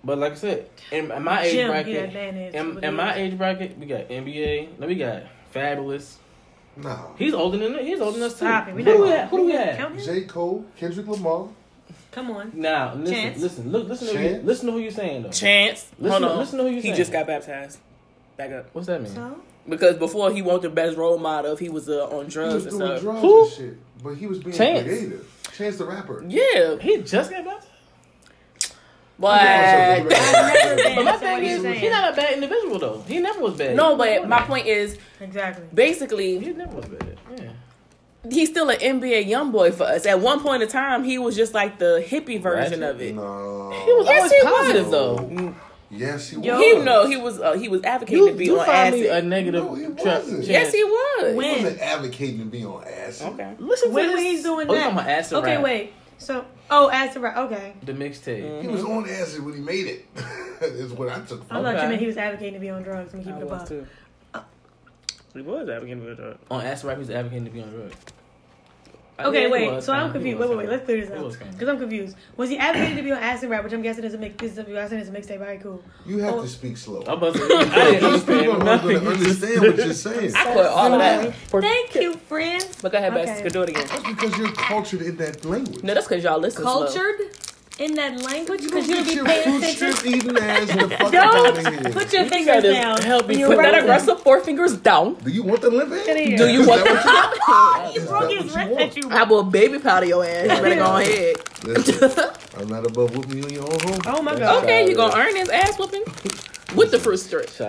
But 0.04 0.18
like 0.18 0.32
I 0.32 0.36
said, 0.36 0.70
in, 0.92 1.10
in 1.10 1.24
my 1.24 1.42
age 1.42 1.52
Jim, 1.52 1.68
bracket, 1.68 1.94
yeah, 1.94 2.06
Dan 2.06 2.36
is. 2.36 2.54
in, 2.54 2.84
in 2.84 2.94
my 2.94 3.14
age 3.16 3.36
bracket, 3.36 3.76
we 3.76 3.86
got 3.86 4.08
NBA. 4.08 4.78
No, 4.78 4.86
we 4.86 4.94
got 4.94 5.24
Fabolous. 5.52 6.16
No. 6.76 7.14
He's 7.18 7.34
older 7.34 7.58
than 7.58 7.84
he's 7.84 8.00
older 8.00 8.18
than 8.18 8.26
us 8.26 8.34
too. 8.34 8.38
Stop 8.46 8.68
it. 8.68 8.74
We 8.74 8.84
Who 8.84 8.90
not 8.90 8.96
do 8.96 9.02
we 9.02 9.08
have? 9.10 9.28
Who 9.30 9.36
do 9.38 9.44
we 9.44 9.52
we 9.52 9.56
have? 9.58 10.04
J. 10.04 10.24
Cole, 10.24 10.64
Kendrick 10.76 11.08
Lamar. 11.08 11.48
Come 12.16 12.30
on. 12.30 12.50
Now 12.54 12.94
listen, 12.94 13.14
Chance. 13.14 13.38
listen, 13.42 13.70
look, 13.70 13.88
listen 13.88 14.08
to 14.08 14.18
who 14.18 14.24
you, 14.36 14.42
listen 14.42 14.66
to 14.66 14.72
who 14.72 14.78
you're 14.78 14.90
saying 14.90 15.22
though. 15.24 15.28
Chance. 15.30 15.90
Listen- 15.98 16.22
Hold 16.22 16.32
on. 16.32 16.38
listen 16.38 16.56
to 16.58 16.64
who 16.64 16.70
you 16.70 16.76
he 16.76 16.82
saying. 16.82 16.96
just 16.96 17.12
got 17.12 17.26
baptized. 17.26 17.78
Back 18.38 18.52
up. 18.52 18.70
What's 18.72 18.86
that 18.86 19.02
mean? 19.02 19.12
So 19.14 19.38
Because 19.68 19.96
before 19.98 20.30
he 20.32 20.40
wasn't 20.40 20.62
the 20.62 20.70
best 20.70 20.96
role 20.96 21.18
model 21.18 21.52
if 21.52 21.58
he 21.58 21.68
was 21.68 21.88
uh, 21.90 22.06
on 22.08 22.24
He 22.24 22.30
drugs 22.30 22.64
was 22.64 22.74
and 22.74 22.78
doing 22.80 22.90
stuff. 22.98 23.02
drugs 23.02 23.20
Who? 23.20 23.42
and 23.44 23.52
shit. 23.52 24.02
But 24.02 24.14
he 24.16 24.26
was 24.26 24.38
being 24.38 24.56
Chance. 24.56 24.82
creative. 24.84 25.42
Chance 25.54 25.76
the 25.76 25.84
rapper. 25.84 26.24
Yeah. 26.26 26.76
He 26.80 27.02
just 27.02 27.30
got 27.30 27.44
baptized. 27.44 27.68
But 29.18 29.40
I've 29.40 30.04
never 30.06 30.08
been. 30.08 30.94
But 30.96 31.04
my 31.04 31.16
thing 31.16 31.44
is, 31.44 31.64
he's 31.80 31.90
not 31.90 32.12
a 32.12 32.16
bad 32.16 32.32
individual 32.34 32.78
though. 32.78 33.02
He 33.06 33.18
never 33.18 33.40
was 33.40 33.56
bad. 33.56 33.76
no, 33.76 33.96
but 33.96 34.26
my 34.28 34.42
point 34.42 34.66
is 34.66 34.98
Exactly. 35.20 35.64
basically 35.74 36.38
he 36.38 36.52
never 36.52 36.76
was 36.76 36.84
bad. 36.86 37.15
Yeah. 38.28 38.34
he's 38.34 38.48
still 38.50 38.68
an 38.70 38.78
NBA 38.78 39.26
young 39.26 39.52
boy 39.52 39.70
for 39.72 39.84
us. 39.84 40.06
At 40.06 40.20
one 40.20 40.40
point 40.40 40.62
in 40.62 40.68
time, 40.68 41.04
he 41.04 41.18
was 41.18 41.36
just 41.36 41.54
like 41.54 41.78
the 41.78 42.04
hippie 42.06 42.40
version 42.40 42.80
Ratchet? 42.80 42.94
of 42.96 43.00
it. 43.00 43.14
No. 43.14 43.70
He 43.84 43.92
was 43.94 44.06
Yes, 44.06 44.18
always 44.18 44.32
he 44.32 44.42
positive 44.42 44.86
was. 44.88 44.92
though. 44.92 45.54
Yes, 45.88 46.28
he 46.30 46.36
was. 46.36 46.46
Yo. 46.46 46.58
He 46.58 46.78
no, 46.80 47.06
he 47.06 47.16
was 47.16 47.40
uh, 47.40 47.52
he 47.52 47.68
was 47.68 47.82
advocating 47.84 48.24
You, 48.24 48.30
to 48.32 48.36
be 48.36 48.44
you 48.46 48.58
on 48.60 48.66
find 48.66 48.94
me 48.94 49.08
acid. 49.08 49.24
a 49.24 49.28
negative. 49.28 49.64
No, 49.64 49.74
he 49.74 49.82
wasn't. 49.86 50.00
chance. 50.02 50.48
yes, 50.48 50.72
he 50.72 50.82
was. 50.82 51.34
When? 51.36 51.58
He 51.58 51.64
wasn't 51.64 51.80
advocating 51.80 52.38
to 52.40 52.44
be 52.46 52.64
on 52.64 52.82
acid. 52.84 53.28
Okay. 53.34 53.54
Listen 53.60 53.88
to 53.90 53.94
When 53.94 54.12
was 54.12 54.20
he 54.22 54.42
doing 54.42 54.68
oh, 54.68 54.74
that? 54.74 54.92
talking 54.92 55.10
acid 55.10 55.38
Okay, 55.38 55.54
rap. 55.56 55.64
wait. 55.64 55.92
So, 56.18 56.44
oh, 56.70 56.90
acid 56.90 57.22
rap. 57.22 57.36
Okay. 57.36 57.74
The 57.84 57.92
mixtape. 57.92 58.62
He 58.62 58.68
was 58.68 58.82
on 58.82 59.08
acid 59.08 59.44
when 59.44 59.54
he 59.54 59.60
made 59.60 59.86
it. 59.86 60.06
is 60.62 60.92
what 60.92 61.08
I 61.08 61.20
took 61.20 61.42
I 61.42 61.44
from 61.44 61.46
thought 61.48 61.64
Okay. 61.66 61.82
you 61.84 61.88
meant 61.90 62.00
he 62.00 62.06
was 62.08 62.16
advocating 62.16 62.54
to 62.54 62.60
be 62.60 62.70
on 62.70 62.82
drugs. 62.82 63.14
I'm 63.14 63.20
I 63.20 63.22
it 63.22 63.34
was 63.34 63.42
above. 63.42 63.68
too. 63.68 63.86
He 65.34 65.42
was 65.42 65.68
advocating 65.68 66.02
for 66.02 66.14
drugs. 66.14 66.38
On 66.50 66.64
acid 66.64 66.86
rap, 66.86 66.98
was 66.98 67.10
advocating 67.10 67.44
to 67.44 67.50
be 67.50 67.60
on 67.62 67.70
drugs. 67.70 67.94
Okay, 69.18 69.44
Yeah, 69.44 69.48
wait. 69.48 69.82
So 69.82 69.92
I'm 69.92 70.12
confused. 70.12 70.38
Wait, 70.38 70.48
wait, 70.50 70.58
wait. 70.58 70.68
Let's 70.68 70.84
clear 70.84 71.00
this 71.00 71.08
He 71.08 71.14
up 71.24 71.50
because 71.52 71.68
I'm 71.68 71.78
confused. 71.78 72.16
Was 72.36 72.50
he 72.50 72.58
advocating 72.58 72.96
to 72.96 73.02
be 73.02 73.12
on 73.12 73.18
acid 73.18 73.48
rap, 73.48 73.64
which 73.64 73.72
I'm 73.72 73.80
guessing 73.82 74.04
is 74.04 74.12
a 74.14 74.18
mix? 74.18 74.42
Is 74.42 74.58
a, 74.58 74.62
I'm 74.66 74.72
guessing 74.72 74.98
it's 74.98 75.08
a 75.08 75.12
mixtape. 75.12 75.40
All 75.40 75.46
right, 75.46 75.62
cool. 75.62 75.82
You 76.04 76.18
have 76.18 76.34
Oh. 76.34 76.42
to 76.42 76.48
speak 76.48 76.76
slow. 76.76 77.00
I'm 77.06 77.14
about 77.18 77.34
to 77.34 77.42
I 77.44 77.90
didn't 77.98 78.12
These 78.12 78.24
people 78.24 78.34
understand 78.34 78.48
are 78.48 78.58
going 78.58 78.64
nothing. 78.64 79.00
to 79.00 79.08
understand 79.10 79.60
what 79.62 79.76
you're 79.76 79.92
saying. 79.94 80.32
I 80.36 80.52
quit 80.52 80.66
all 80.66 80.92
of 80.92 80.98
that. 81.00 81.34
Thank 81.34 81.94
you, 81.94 82.14
friend. 82.14 82.66
But 82.82 82.92
go 82.92 82.98
ahead, 82.98 83.12
Okay. 83.14 83.24
Bess. 83.24 83.42
Go 83.42 83.48
do 83.48 83.62
it 83.62 83.68
again. 83.70 83.86
That's 83.88 84.02
because 84.06 84.38
you're 84.38 84.52
cultured 84.52 85.02
in 85.02 85.16
that 85.16 85.44
language. 85.44 85.82
No, 85.82 85.94
that's 85.94 86.06
because 86.08 86.22
y'all 86.22 86.38
listen 86.38 86.62
slow. 86.62 86.86
Cultured. 87.76 87.90
in 87.90 87.94
that 87.96 88.22
language 88.22 88.62
because 88.62 88.86
don't 88.86 88.96
you'll 88.96 89.04
get 89.04 89.06
be 89.08 89.14
your 89.14 89.24
paying 89.24 89.44
food 89.44 89.62
attention. 89.62 89.92
strip 89.92 90.14
eating 90.14 90.38
ass 90.38 90.66
the 90.66 90.96
fuck 90.96 91.14
out. 91.14 91.54
Don't 91.54 91.92
put 91.92 92.12
your 92.12 92.22
You 92.24 92.28
fingers 92.28 92.62
down. 92.62 93.02
help 93.02 93.26
me 93.28 93.34
when 93.34 93.38
you're 93.38 93.48
put 93.48 93.56
Put 93.56 93.62
that 93.62 93.72
rapping. 93.72 93.82
aggressive 93.84 94.20
four 94.22 94.40
fingers 94.40 94.76
down. 94.78 95.14
Do 95.14 95.30
you 95.30 95.42
want 95.42 95.60
the 95.60 95.70
limp 95.70 95.90
Get 96.06 96.16
in 96.16 96.32
in? 96.32 96.38
Do 96.38 96.48
you 96.48 96.60
Is 96.62 96.66
want 96.68 96.84
that 96.84 97.92
the 97.94 98.00
He 98.00 98.06
broke 98.06 98.30
his 98.30 98.52
what 98.52 98.68
wrist 98.68 98.80
at 98.80 98.96
you. 98.96 99.10
I 99.10 99.22
will 99.24 99.42
baby 99.42 99.78
powder 99.78 100.06
your 100.06 100.24
ass. 100.24 100.42
You 100.42 100.48
better 100.62 100.74
go 100.76 100.96
ahead. 100.96 101.36
Listen, 101.64 102.30
I'm 102.58 102.68
not 102.68 102.86
above 102.86 103.14
whooping 103.16 103.38
you 103.38 103.44
in 103.44 103.54
your 103.54 103.64
own 103.64 103.80
home. 103.80 104.00
Oh 104.06 104.22
my 104.22 104.38
god. 104.38 104.64
Okay, 104.64 104.88
you 104.88 104.94
gonna 104.96 105.16
earn 105.16 105.34
this 105.34 105.48
ass 105.50 105.78
whooping 105.78 106.04
with 106.74 106.90
the 106.90 106.98
fruit 106.98 107.18
strip. 107.18 107.50
I 107.60 107.64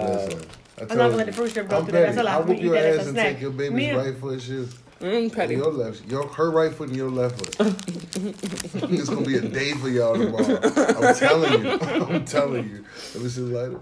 I'm 0.82 0.88
not 0.90 0.98
gonna 0.98 1.16
let 1.18 1.26
the 1.26 1.34
fruit 1.34 1.50
strip 1.50 1.68
go 1.70 1.82
through 1.84 1.94
that. 1.94 2.16
That's 2.16 2.16
petty. 2.18 2.20
a 2.22 2.24
lot 2.24 2.34
I'll 2.36 2.42
for 2.44 2.50
me. 2.50 2.56
whoop 2.56 2.64
your 2.64 2.78
ass 2.78 3.06
a 3.06 3.10
and 3.10 3.18
take 3.18 3.42
your 3.42 3.52
baby's 3.52 3.74
Me 3.76 3.90
and- 3.90 3.98
right 3.98 4.16
foot 4.18 4.42
shit. 4.42 4.68
Mm, 5.00 5.18
And 5.24 5.34
petty. 5.34 5.56
your 5.56 5.72
left, 5.72 6.06
your 6.10 6.28
her 6.28 6.50
right 6.50 6.72
foot 6.74 6.88
and 6.90 6.98
your 6.98 7.10
left 7.12 7.56
foot. 7.56 7.76
it's 8.92 9.10
gonna 9.10 9.26
be 9.26 9.38
a 9.38 9.42
day 9.42 9.74
for 9.74 9.90
y'all 9.90 10.16
tomorrow. 10.16 10.60
I'm 10.64 11.16
telling 11.16 11.62
you. 11.64 11.72
I'm 11.82 12.26
telling 12.26 12.70
you. 12.70 12.84
Let 13.14 13.24
me 13.24 13.30
see 13.30 13.42
the 13.42 13.48
lighter. 13.60 13.80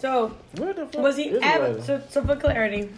So 0.00 0.34
Where 0.56 0.72
the 0.72 0.86
fuck 0.86 1.02
was 1.02 1.16
he? 1.16 1.24
is 1.28 1.40
the 1.40 1.44
Ad- 1.46 1.60
lighter? 1.60 1.82
so, 1.82 2.02
so 2.08 2.24
for 2.24 2.34
clarity, 2.34 2.88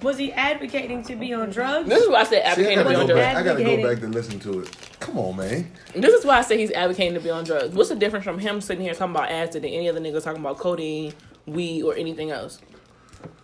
was 0.00 0.16
he 0.16 0.32
advocating 0.32 1.02
to 1.04 1.16
be 1.16 1.34
on 1.34 1.50
drugs? 1.50 1.88
This 1.88 2.02
is 2.02 2.08
why 2.08 2.20
I 2.20 2.24
said 2.24 2.30
See, 2.30 2.36
I 2.66 2.72
advocating 2.72 2.78
to 2.78 2.84
gotta, 2.84 2.88
be 2.88 2.94
on 3.02 3.06
go 3.08 3.12
drugs. 3.14 3.20
back, 3.26 3.36
I 3.36 3.42
gotta 3.42 3.64
go 3.64 3.70
Advocating. 3.70 3.86
back 3.86 4.00
to 4.00 4.06
listen 4.08 4.40
to 4.40 4.60
it. 4.60 4.76
Come 5.00 5.18
on, 5.18 5.36
man. 5.36 5.70
This 5.94 6.14
is 6.14 6.24
why 6.24 6.38
I 6.38 6.42
say 6.42 6.56
he's 6.56 6.70
advocating 6.70 7.14
to 7.14 7.20
be 7.20 7.30
on 7.30 7.44
drugs. 7.44 7.74
What's 7.74 7.88
the 7.90 7.96
difference 7.96 8.24
from 8.24 8.38
him 8.38 8.60
sitting 8.60 8.84
here 8.84 8.94
talking 8.94 9.14
about 9.14 9.30
acid 9.30 9.62
than 9.64 9.70
any 9.70 9.88
other 9.88 10.00
nigga 10.00 10.22
talking 10.22 10.40
about 10.40 10.58
codeine, 10.58 11.12
weed, 11.46 11.82
or 11.82 11.94
anything 11.96 12.30
else? 12.30 12.58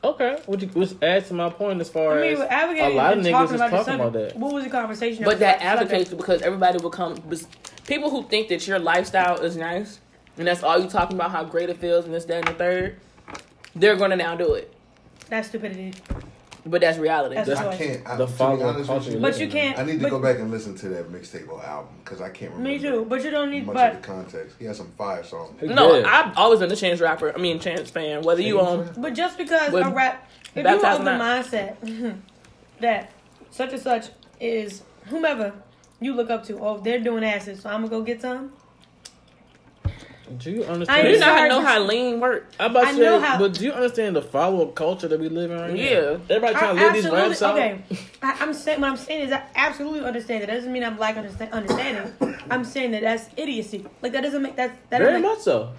Okay, 0.02 0.38
which, 0.46 0.62
which 0.74 0.92
adds 1.02 1.28
to 1.28 1.34
my 1.34 1.48
point 1.48 1.80
as 1.80 1.88
far 1.88 2.18
I 2.18 2.20
mean, 2.20 2.32
as 2.34 2.38
with 2.38 2.78
a 2.78 2.88
lot 2.90 3.12
of 3.12 3.18
and 3.18 3.26
niggas 3.26 3.30
talking 3.30 3.54
is 3.54 3.60
about 3.60 3.70
talking 3.70 3.94
about 3.94 4.12
that. 4.12 4.36
What 4.36 4.52
was 4.52 4.64
the 4.64 4.70
conversation? 4.70 5.24
But 5.24 5.38
that 5.38 5.56
about 5.56 5.88
the 5.88 5.94
advocates 5.94 6.14
because 6.14 6.42
everybody 6.42 6.78
will 6.82 6.90
come. 6.90 7.16
People 7.86 8.10
who 8.10 8.22
think 8.24 8.48
that 8.48 8.66
your 8.66 8.78
lifestyle 8.78 9.40
is 9.40 9.56
nice 9.56 10.00
and 10.36 10.46
that's 10.46 10.62
all 10.62 10.78
you 10.78 10.88
talking 10.88 11.16
about 11.16 11.30
how 11.30 11.44
great 11.44 11.70
it 11.70 11.78
feels 11.78 12.04
and 12.04 12.14
this, 12.14 12.24
that, 12.26 12.46
and 12.46 12.48
the 12.48 12.52
third, 12.52 12.96
they're 13.74 13.96
gonna 13.96 14.16
now 14.16 14.36
do 14.36 14.54
it. 14.54 14.74
subject? 15.24 15.30
That's 15.30 15.48
stupidity. 15.48 15.94
But 16.66 16.80
that's 16.80 16.96
reality. 16.96 17.34
That's 17.34 17.50
I 17.50 17.76
can't. 17.76 18.06
I, 18.06 18.16
The 18.16 18.26
to 18.26 18.32
be 18.32 18.36
following 18.38 18.62
honest 18.62 18.78
with 18.78 18.86
culture 18.88 19.10
you, 19.12 19.18
But 19.20 19.38
you 19.38 19.48
can't. 19.48 19.78
I 19.78 19.84
need 19.84 19.98
to 19.98 19.98
but- 20.04 20.10
go 20.10 20.18
back 20.20 20.38
and 20.38 20.50
listen 20.50 20.74
to 20.76 20.88
that 20.90 21.10
mixtape 21.12 21.48
or 21.48 21.62
album 21.62 21.92
because 22.02 22.22
I 22.22 22.30
can't 22.30 22.52
remember. 22.52 22.68
Me 22.70 22.78
too. 22.78 23.04
But 23.08 23.22
you 23.22 23.30
don't 23.30 23.50
need. 23.50 23.66
much 23.66 23.74
But 23.74 23.92
of 23.96 24.00
the 24.02 24.06
context. 24.06 24.56
He 24.58 24.64
has 24.64 24.78
some 24.78 24.90
fire 24.96 25.22
songs. 25.22 25.60
no, 25.62 25.96
Yeah. 25.96 26.06
I've 26.30 26.36
always 26.38 26.60
been 26.60 26.72
a 26.72 26.76
Chance 26.76 27.00
rapper. 27.00 27.34
I 27.34 27.38
mean, 27.38 27.60
Chance 27.60 27.90
fan. 27.90 28.22
Whether 28.22 28.40
you 28.42 28.56
Chance 28.58 28.68
on 28.68 28.84
fan? 28.94 29.02
But 29.02 29.14
just 29.14 29.36
because 29.36 29.72
With 29.72 29.86
a 29.86 29.90
rap, 29.90 30.30
if 30.50 30.56
you 30.56 30.62
baptized 30.62 31.02
have 31.02 31.04
the 31.04 31.12
in 31.12 31.20
mindset 31.20 32.16
that 32.80 33.10
such 33.50 33.72
and 33.72 33.82
such 33.82 34.06
is 34.40 34.82
whomever 35.08 35.52
you 36.00 36.14
look 36.14 36.30
up 36.30 36.44
to, 36.46 36.58
oh, 36.60 36.78
they're 36.78 36.98
doing 36.98 37.24
acid, 37.24 37.60
so 37.60 37.68
I'm 37.68 37.76
gonna 37.82 37.88
go 37.88 38.02
get 38.02 38.20
some. 38.22 38.52
Do 40.38 40.50
you 40.50 40.64
I 40.64 40.68
understand? 40.68 41.06
you 41.08 41.14
ain't 41.14 41.20
know 41.20 41.34
how 41.34 41.46
know 41.48 41.60
how 41.60 41.80
lean 41.80 42.18
work. 42.18 42.50
I'm 42.58 42.70
about 42.70 42.82
to 42.82 42.86
I 42.88 42.92
say, 42.94 43.00
know 43.00 43.20
how- 43.20 43.38
but 43.38 43.52
do 43.54 43.64
you 43.64 43.72
understand 43.72 44.16
the 44.16 44.22
follow 44.22 44.62
up 44.66 44.74
culture 44.74 45.06
that 45.06 45.20
we 45.20 45.28
live 45.28 45.50
in 45.50 45.58
right 45.60 45.70
now? 45.70 45.76
Yeah. 45.76 46.16
everybody 46.30 46.54
trying 46.54 46.76
to 46.76 46.82
live 46.82 46.92
these 46.94 47.08
raps 47.10 47.42
out. 47.42 47.54
okay. 47.58 47.82
I, 48.22 48.36
I'm 48.40 48.54
saying 48.54 48.80
what 48.80 48.90
I'm 48.90 48.96
saying 48.96 49.26
is 49.26 49.32
I 49.32 49.42
absolutely 49.54 50.00
understand 50.00 50.42
it. 50.42 50.46
That 50.46 50.54
doesn't 50.54 50.72
mean 50.72 50.82
I'm 50.82 50.98
like 50.98 51.16
understand, 51.18 51.52
understanding. 51.52 52.36
I'm 52.50 52.64
saying 52.64 52.92
that 52.92 53.02
that's 53.02 53.28
idiocy. 53.36 53.84
Like 54.02 54.12
that 54.12 54.22
doesn't 54.22 54.42
make 54.42 54.56
that 54.56 54.76
that 54.90 54.98
Very 54.98 55.14
make, 55.14 55.22
much 55.22 55.40
so. 55.40 55.72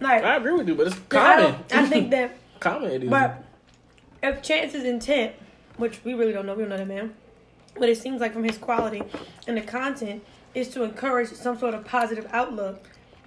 Like, 0.00 0.24
I 0.24 0.36
agree 0.36 0.52
with 0.52 0.68
you, 0.68 0.74
but 0.74 0.86
it's 0.88 0.96
I, 0.96 1.00
common. 1.08 1.52
don't- 1.68 1.74
I 1.74 1.86
think 1.86 2.10
that, 2.10 2.36
common 2.60 2.90
it 2.90 3.04
is. 3.04 3.10
but 3.10 3.44
if 4.22 4.42
Chance's 4.42 4.84
intent, 4.84 5.34
which 5.76 6.02
we 6.04 6.14
really 6.14 6.32
don't 6.32 6.46
know, 6.46 6.54
we 6.54 6.62
don't 6.62 6.70
know 6.70 6.76
that 6.78 6.88
man, 6.88 7.14
but 7.78 7.88
it 7.90 7.98
seems 7.98 8.20
like 8.20 8.32
from 8.32 8.44
his 8.44 8.56
quality 8.58 9.02
and 9.46 9.56
the 9.56 9.62
content 9.62 10.22
is 10.54 10.68
to 10.70 10.82
encourage 10.84 11.28
some 11.32 11.58
sort 11.58 11.74
of 11.74 11.84
positive 11.84 12.26
outlook. 12.32 12.82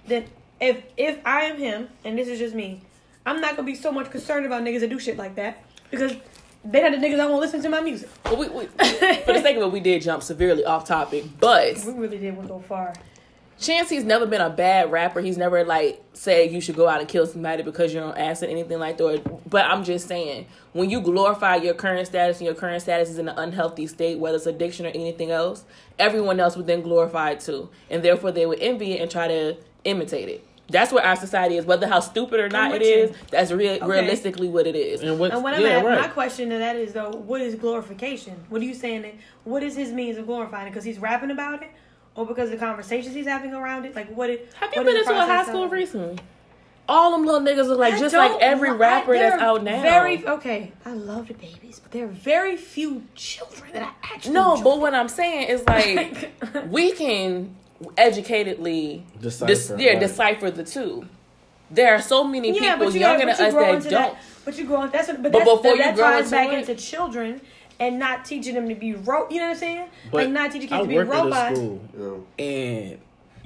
Then 0.06 0.24
if 0.60 0.82
if 0.96 1.18
I 1.24 1.42
am 1.42 1.56
him, 1.58 1.88
and 2.04 2.18
this 2.18 2.28
is 2.28 2.38
just 2.38 2.54
me, 2.54 2.80
I'm 3.26 3.40
not 3.40 3.56
gonna 3.56 3.66
be 3.66 3.74
so 3.74 3.92
much 3.92 4.10
concerned 4.10 4.46
about 4.46 4.62
niggas 4.62 4.80
that 4.80 4.90
do 4.90 4.98
shit 4.98 5.16
like 5.16 5.34
that 5.36 5.62
because 5.90 6.16
they 6.64 6.82
not 6.82 6.92
the 6.92 7.06
niggas 7.06 7.20
I 7.20 7.26
won't 7.26 7.40
listen 7.40 7.62
to 7.62 7.68
my 7.68 7.80
music. 7.80 8.08
Well, 8.24 8.36
we, 8.36 8.48
we, 8.48 8.66
for 8.66 9.32
the 9.32 9.40
sake 9.42 9.56
of 9.56 9.62
it, 9.62 9.72
we 9.72 9.80
did 9.80 10.02
jump 10.02 10.22
severely 10.22 10.64
off 10.64 10.84
topic. 10.84 11.24
But 11.38 11.84
We 11.86 11.92
really 11.92 12.18
did 12.18 12.36
go 12.48 12.60
far. 12.60 12.92
Chance, 13.60 13.90
he's 13.90 14.04
never 14.04 14.24
been 14.24 14.40
a 14.40 14.50
bad 14.50 14.92
rapper. 14.92 15.20
He's 15.20 15.36
never 15.36 15.64
like 15.64 16.00
said 16.12 16.52
you 16.52 16.60
should 16.60 16.76
go 16.76 16.88
out 16.88 17.00
and 17.00 17.08
kill 17.08 17.26
somebody 17.26 17.64
because 17.64 17.92
you're 17.92 18.04
on 18.04 18.16
acid, 18.16 18.50
anything 18.50 18.78
like 18.78 18.98
that. 18.98 19.50
But 19.50 19.64
I'm 19.64 19.82
just 19.82 20.06
saying, 20.06 20.46
when 20.74 20.90
you 20.90 21.00
glorify 21.00 21.56
your 21.56 21.74
current 21.74 22.06
status 22.06 22.38
and 22.38 22.46
your 22.46 22.54
current 22.54 22.82
status 22.82 23.10
is 23.10 23.18
in 23.18 23.28
an 23.28 23.36
unhealthy 23.36 23.88
state, 23.88 24.20
whether 24.20 24.36
it's 24.36 24.46
addiction 24.46 24.86
or 24.86 24.90
anything 24.90 25.32
else, 25.32 25.64
everyone 25.98 26.38
else 26.38 26.56
would 26.56 26.68
then 26.68 26.82
glorify 26.82 27.30
it 27.30 27.40
too, 27.40 27.68
and 27.90 28.04
therefore 28.04 28.30
they 28.30 28.46
would 28.46 28.60
envy 28.60 28.92
it 28.92 29.00
and 29.00 29.10
try 29.10 29.26
to 29.26 29.56
imitate 29.82 30.28
it. 30.28 30.46
That's 30.70 30.92
what 30.92 31.04
our 31.04 31.16
society 31.16 31.56
is. 31.56 31.64
Whether 31.64 31.86
how 31.88 32.00
stupid 32.00 32.40
or 32.40 32.48
not 32.50 32.72
with 32.72 32.82
it 32.82 32.84
is, 32.84 33.10
you. 33.10 33.16
that's 33.30 33.50
real, 33.50 33.72
Okay. 33.74 33.86
realistically 33.86 34.48
what 34.48 34.66
it 34.66 34.76
is. 34.76 35.02
and 35.02 35.18
what? 35.18 35.32
And 35.32 35.42
when 35.42 35.54
I'm 35.54 35.62
yeah, 35.62 35.68
at, 35.78 35.84
right. 35.84 36.00
my 36.00 36.08
question 36.08 36.50
to 36.50 36.58
that 36.58 36.76
is 36.76 36.92
though, 36.92 37.10
what 37.10 37.40
is 37.40 37.54
glorification? 37.54 38.36
What 38.50 38.60
are 38.60 38.64
you 38.66 38.74
saying? 38.74 39.02
That, 39.02 39.14
what 39.44 39.62
is 39.62 39.74
his 39.76 39.92
means 39.92 40.18
of 40.18 40.26
glorifying 40.26 40.66
it? 40.66 40.70
Because 40.70 40.84
he's 40.84 40.98
rapping 40.98 41.30
about 41.30 41.62
it, 41.62 41.70
or 42.14 42.26
because 42.26 42.50
of 42.52 42.58
the 42.58 42.64
conversations 42.64 43.14
he's 43.14 43.26
having 43.26 43.54
around 43.54 43.86
it? 43.86 43.96
Like 43.96 44.08
what? 44.14 44.28
It, 44.28 44.48
Have 44.60 44.74
you 44.74 44.80
what 44.82 44.86
been 44.86 44.96
is 44.96 45.08
into 45.08 45.18
a 45.22 45.26
high 45.26 45.44
school 45.44 45.64
of- 45.64 45.72
recently? 45.72 46.18
All 46.90 47.12
them 47.12 47.26
little 47.26 47.42
niggas 47.42 47.68
look 47.68 47.78
like 47.78 47.94
I 47.94 47.98
just 47.98 48.14
like 48.14 48.40
every 48.40 48.72
rapper 48.72 49.12
there 49.12 49.30
that's 49.30 49.42
out 49.42 49.62
now. 49.62 49.82
Very 49.82 50.26
okay. 50.26 50.72
I 50.86 50.92
love 50.92 51.28
the 51.28 51.34
babies, 51.34 51.80
but 51.80 51.92
there 51.92 52.04
are 52.06 52.08
very 52.08 52.56
few 52.56 53.02
children 53.14 53.72
that 53.74 53.82
I 53.82 54.14
actually 54.14 54.32
No, 54.32 54.52
enjoy. 54.52 54.64
but 54.64 54.80
what 54.80 54.94
I'm 54.94 55.08
saying 55.08 55.48
is 55.48 55.62
like 55.66 56.30
we 56.70 56.92
can 56.92 57.54
educatedly 57.96 59.02
Decipher, 59.20 59.46
dis- 59.46 59.72
yeah, 59.78 59.90
right. 59.92 60.00
decipher 60.00 60.50
the 60.50 60.64
two. 60.64 61.06
There 61.70 61.94
are 61.94 62.00
so 62.00 62.24
many 62.24 62.48
yeah, 62.48 62.72
people 62.72 62.86
but 62.86 62.94
you, 62.94 63.00
younger 63.00 63.26
but 63.26 63.36
than 63.36 63.40
you 63.40 63.46
us 63.48 63.54
grow 63.54 63.72
that 63.78 63.90
don't. 63.90 64.12
that. 64.14 64.22
But 64.44 64.58
you 64.58 64.64
grow 64.66 64.82
into 64.82 64.92
that's 64.92 65.08
what- 65.08 65.22
but, 65.22 65.32
But 65.32 65.38
that's, 65.44 65.50
before 65.50 65.76
that, 65.76 65.90
you 65.90 65.96
grow 65.96 66.10
ties 66.10 66.30
back 66.30 66.48
it- 66.52 66.68
into 66.68 66.74
children 66.74 67.40
and 67.80 67.98
not 67.98 68.24
teaching 68.24 68.54
them 68.54 68.68
to 68.68 68.74
be 68.74 68.94
ro. 68.94 69.28
You 69.30 69.36
know 69.38 69.44
what 69.44 69.50
I'm 69.50 69.56
saying? 69.56 69.88
But 70.10 70.24
like 70.24 70.30
not 70.30 70.50
teaching 70.50 70.68
kids 70.68 70.72
I 70.72 70.82
to 70.82 70.88
be 70.88 70.94
worked 70.96 71.10
at 71.12 71.16
a 71.18 71.22
robots. 71.24 71.56
school, 71.56 71.80
Yeah. 72.38 72.44
and 72.44 72.98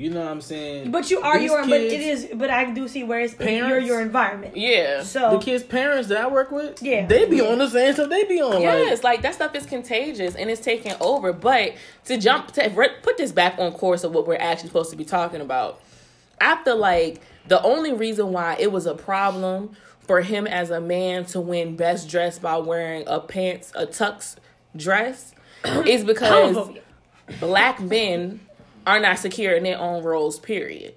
you 0.03 0.11
know 0.11 0.21
what 0.21 0.29
I'm 0.31 0.41
saying. 0.41 0.91
But 0.91 1.11
you 1.11 1.21
are 1.21 1.39
These 1.39 1.51
your, 1.51 1.61
but 1.63 1.69
kids- 1.81 1.95
it 1.95 2.01
is, 2.01 2.29
but 2.35 2.51
I 2.51 2.71
do 2.73 2.89
see 2.89 3.05
where 3.05 3.21
it's 3.21 3.35
Parents- 3.35 3.69
you're 3.69 3.79
your 3.79 4.01
environment. 4.01 4.57
Yeah. 4.57 5.03
So 5.05 5.31
the 5.33 5.39
kids' 5.39 5.63
parents 5.63 6.09
that 6.09 6.19
I 6.19 6.27
work 6.27 6.51
with, 6.51 6.83
Yeah. 6.83 7.07
they 7.07 7.25
be 7.27 7.37
Yeah. 7.37 7.45
on 7.45 7.59
the 7.59 7.69
same 7.71 7.93
stuff 7.95 8.11
they 8.11 8.25
be 8.25 8.41
on. 8.41 8.61
Yes, 8.61 9.05
like 9.05 9.23
that 9.23 9.35
stuff 9.35 9.55
is 9.55 9.65
contagious 9.65 10.35
and 10.35 10.51
it's 10.51 10.61
taking 10.61 10.95
over. 11.01 11.33
But 11.33 11.75
to 12.07 12.17
jump 12.17 12.51
to 12.53 12.69
re- 12.75 12.91
put 13.03 13.17
this 13.17 13.31
back 13.31 13.55
on 13.59 13.73
course 13.73 14.03
of 14.03 14.13
what 14.13 14.27
we're 14.27 14.35
actually 14.41 14.69
supposed 14.69 14.91
to 14.91 14.97
be 14.97 15.05
talking 15.05 15.41
about, 15.41 15.81
I 16.41 16.57
feel 16.65 16.77
like 16.79 17.21
the 17.47 17.63
only 17.63 17.93
reason 17.93 18.33
why 18.33 18.57
it 18.59 18.73
was 18.73 18.87
a 18.87 18.95
problem 18.95 19.77
for 20.01 20.21
him 20.23 20.49
as 20.49 20.71
a 20.71 20.81
man 20.81 21.25
to 21.27 21.41
win 21.41 21.77
best 21.77 22.09
dressed 22.09 22.43
by 22.43 22.57
wearing 22.57 23.05
a 23.07 23.21
pants 23.21 23.71
a 23.77 23.87
tux 23.87 24.35
dress 24.75 25.33
is 25.87 26.03
because 26.03 26.71
black 27.39 27.81
men 27.81 28.41
are 28.87 29.01
not 29.01 29.19
secure 29.19 29.55
in 29.55 29.63
their 29.63 29.79
own 29.79 30.03
roles. 30.03 30.39
Period. 30.39 30.95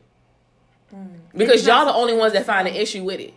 Mm. 0.94 1.08
Because 1.36 1.66
y'all 1.66 1.86
the 1.86 1.94
only 1.94 2.16
ones 2.16 2.34
that 2.34 2.46
find 2.46 2.68
an 2.68 2.76
issue 2.76 3.04
with 3.04 3.20
it. 3.20 3.34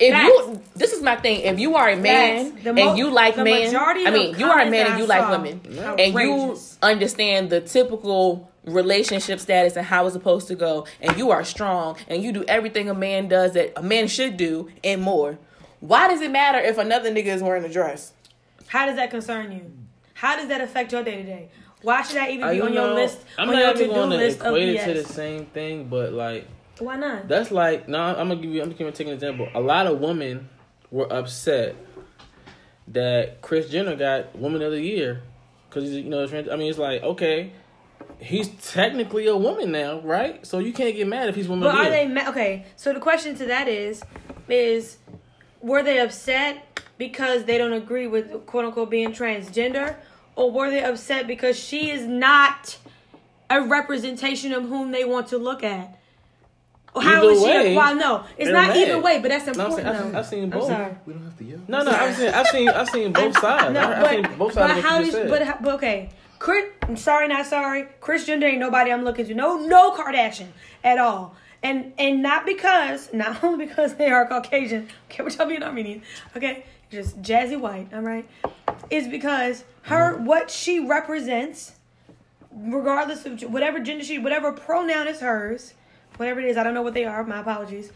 If 0.00 0.24
you, 0.24 0.62
this 0.74 0.92
is 0.92 1.02
my 1.02 1.16
thing. 1.16 1.42
If 1.42 1.60
you 1.60 1.76
are 1.76 1.88
a 1.88 1.96
man 1.96 2.54
mo- 2.64 2.88
and 2.88 2.98
you 2.98 3.10
like 3.10 3.36
men, 3.36 3.74
I 3.76 4.10
mean, 4.10 4.38
you 4.38 4.46
are 4.46 4.60
a 4.60 4.70
man 4.70 4.88
and 4.88 4.98
you 4.98 5.06
like 5.06 5.30
women, 5.30 5.60
and 5.98 6.14
you 6.14 6.58
understand 6.82 7.50
the 7.50 7.60
typical 7.60 8.50
relationship 8.64 9.40
status 9.40 9.76
and 9.76 9.86
how 9.86 10.06
it's 10.06 10.14
supposed 10.14 10.48
to 10.48 10.54
go, 10.54 10.86
and 11.00 11.16
you 11.16 11.30
are 11.30 11.44
strong 11.44 11.96
and 12.08 12.22
you 12.22 12.32
do 12.32 12.44
everything 12.44 12.88
a 12.90 12.94
man 12.94 13.28
does 13.28 13.52
that 13.54 13.72
a 13.76 13.82
man 13.82 14.08
should 14.08 14.36
do 14.36 14.68
and 14.82 15.00
more. 15.00 15.38
Why 15.80 16.08
does 16.08 16.20
it 16.20 16.30
matter 16.30 16.58
if 16.58 16.76
another 16.76 17.10
nigga 17.10 17.26
is 17.26 17.42
wearing 17.42 17.64
a 17.64 17.68
dress? 17.72 18.12
How 18.66 18.86
does 18.86 18.96
that 18.96 19.10
concern 19.10 19.52
you? 19.52 19.70
How 20.14 20.34
does 20.36 20.48
that 20.48 20.60
affect 20.60 20.92
your 20.92 21.04
day 21.04 21.16
to 21.16 21.22
day? 21.22 21.48
Why 21.82 22.02
should 22.02 22.16
that 22.16 22.30
even 22.30 22.44
Uh, 22.48 22.52
be 22.52 22.60
on 22.60 22.72
your 22.72 22.94
list? 22.94 23.18
I'm 23.38 23.50
not 23.50 23.76
even 23.76 23.90
going 23.90 24.10
to 24.10 24.26
equate 24.26 24.68
it 24.70 24.84
to 24.86 24.94
the 25.02 25.04
same 25.08 25.46
thing, 25.46 25.84
but 25.88 26.12
like 26.12 26.46
Why 26.78 26.96
not? 26.96 27.28
that's 27.28 27.50
like 27.50 27.88
no. 27.88 27.98
I'm 28.00 28.28
gonna 28.28 28.36
give 28.36 28.50
you. 28.52 28.62
I'm 28.62 28.72
gonna 28.72 28.92
take 28.92 29.06
an 29.06 29.12
example. 29.14 29.48
A 29.54 29.60
lot 29.60 29.86
of 29.86 30.00
women 30.00 30.48
were 30.90 31.10
upset 31.12 31.76
that 32.88 33.40
Chris 33.42 33.68
Jenner 33.68 33.96
got 33.96 34.36
Woman 34.36 34.62
of 34.62 34.72
the 34.72 34.80
Year 34.80 35.22
because 35.68 35.84
he's 35.84 35.96
you 35.96 36.04
know. 36.10 36.26
trans- 36.26 36.48
I 36.48 36.56
mean, 36.56 36.70
it's 36.70 36.78
like 36.78 37.02
okay, 37.02 37.52
he's 38.18 38.48
technically 38.72 39.26
a 39.26 39.36
woman 39.36 39.70
now, 39.72 40.00
right? 40.00 40.44
So 40.46 40.58
you 40.58 40.72
can't 40.72 40.94
get 40.96 41.06
mad 41.06 41.28
if 41.28 41.34
he's 41.36 41.48
Woman 41.48 41.64
But 41.64 41.70
of 41.70 41.74
the 41.74 41.80
are 41.80 41.96
Year. 41.96 42.08
they 42.08 42.12
ma- 42.14 42.30
okay? 42.30 42.66
So 42.76 42.92
the 42.92 43.00
question 43.00 43.36
to 43.36 43.46
that 43.46 43.68
is, 43.68 44.02
is 44.48 44.98
were 45.60 45.82
they 45.82 45.98
upset 46.00 46.80
because 46.96 47.44
they 47.44 47.58
don't 47.58 47.72
agree 47.72 48.06
with 48.06 48.46
quote 48.46 48.64
unquote 48.64 48.90
being 48.90 49.12
transgender, 49.12 49.96
or 50.38 50.50
were 50.52 50.70
they 50.70 50.82
upset 50.84 51.26
because 51.26 51.58
she 51.58 51.90
is 51.90 52.06
not 52.06 52.78
a 53.50 53.60
representation 53.62 54.52
of 54.52 54.62
whom 54.68 54.92
they 54.92 55.04
want 55.04 55.26
to 55.28 55.38
look 55.38 55.64
at? 55.64 55.98
Or 56.94 57.02
How 57.02 57.22
Either 57.22 57.30
is 57.32 57.38
she? 57.40 57.44
way, 57.46 57.76
well, 57.76 57.94
no, 57.96 58.24
it's 58.38 58.50
not 58.50 58.68
mad. 58.68 58.76
either 58.76 58.98
way, 59.00 59.18
but 59.20 59.28
that's 59.30 59.46
No, 59.46 59.52
I'm 59.52 59.60
important. 59.72 59.86
saying- 59.88 59.96
I've 59.98 60.04
seen- 60.06 60.16
I've 60.16 60.26
seen 60.26 60.42
I'm 60.44 60.50
both. 60.50 60.68
sorry. 60.68 60.94
We 61.06 61.12
don't 61.12 61.24
have 61.24 61.38
to 61.38 61.44
yell. 61.44 61.58
No, 61.68 61.82
no, 61.82 61.90
I've 61.90 62.16
seen, 62.16 62.28
I've 62.28 62.46
seen, 62.48 62.68
I've 62.70 62.88
seen 62.88 63.12
both 63.12 63.38
sides. 63.38 63.74
No, 63.74 63.80
I- 63.80 63.92
I've 63.96 64.00
but, 64.02 64.10
seen 64.10 64.22
both 64.38 64.54
but 64.54 64.68
sides. 64.68 64.78
of 64.78 64.84
how 64.84 64.96
what 64.96 65.06
you 65.06 65.12
does 65.12 65.20
just 65.28 65.30
but, 65.30 65.62
but 65.62 65.74
okay? 65.74 66.10
Chris, 66.38 66.64
I'm 66.82 66.96
sorry, 66.96 67.26
not 67.28 67.46
sorry. 67.46 67.86
Chris 68.00 68.24
Jenner 68.26 68.46
ain't 68.46 68.58
nobody 68.60 68.92
I'm 68.92 69.02
looking 69.04 69.26
to. 69.26 69.34
No, 69.34 69.58
no 69.58 69.90
Kardashian 69.92 70.46
at 70.84 70.98
all. 70.98 71.34
And 71.64 71.92
and 71.98 72.22
not 72.22 72.46
because, 72.46 73.12
not 73.12 73.42
only 73.44 73.66
because 73.66 73.94
they 73.96 74.10
are 74.10 74.24
Caucasian. 74.26 74.88
Okay, 75.10 75.22
we're 75.24 75.30
talking 75.30 75.60
Armenian. 75.62 76.02
Okay, 76.36 76.64
just 76.92 77.20
jazzy 77.22 77.58
white. 77.58 77.88
All 77.92 78.00
right, 78.02 78.24
is 78.90 79.08
because 79.08 79.64
her 79.82 80.14
mm-hmm. 80.14 80.24
what 80.24 80.50
she 80.50 80.80
represents, 80.80 81.72
regardless 82.52 83.26
of 83.26 83.40
whatever 83.42 83.80
gender 83.80 84.04
she, 84.04 84.18
whatever 84.18 84.52
pronoun 84.52 85.08
is 85.08 85.20
hers, 85.20 85.74
whatever 86.16 86.40
it 86.40 86.46
is. 86.46 86.56
I 86.56 86.64
don't 86.64 86.74
know 86.74 86.82
what 86.82 86.94
they 86.94 87.04
are. 87.04 87.24
My 87.24 87.40
apologies. 87.40 87.90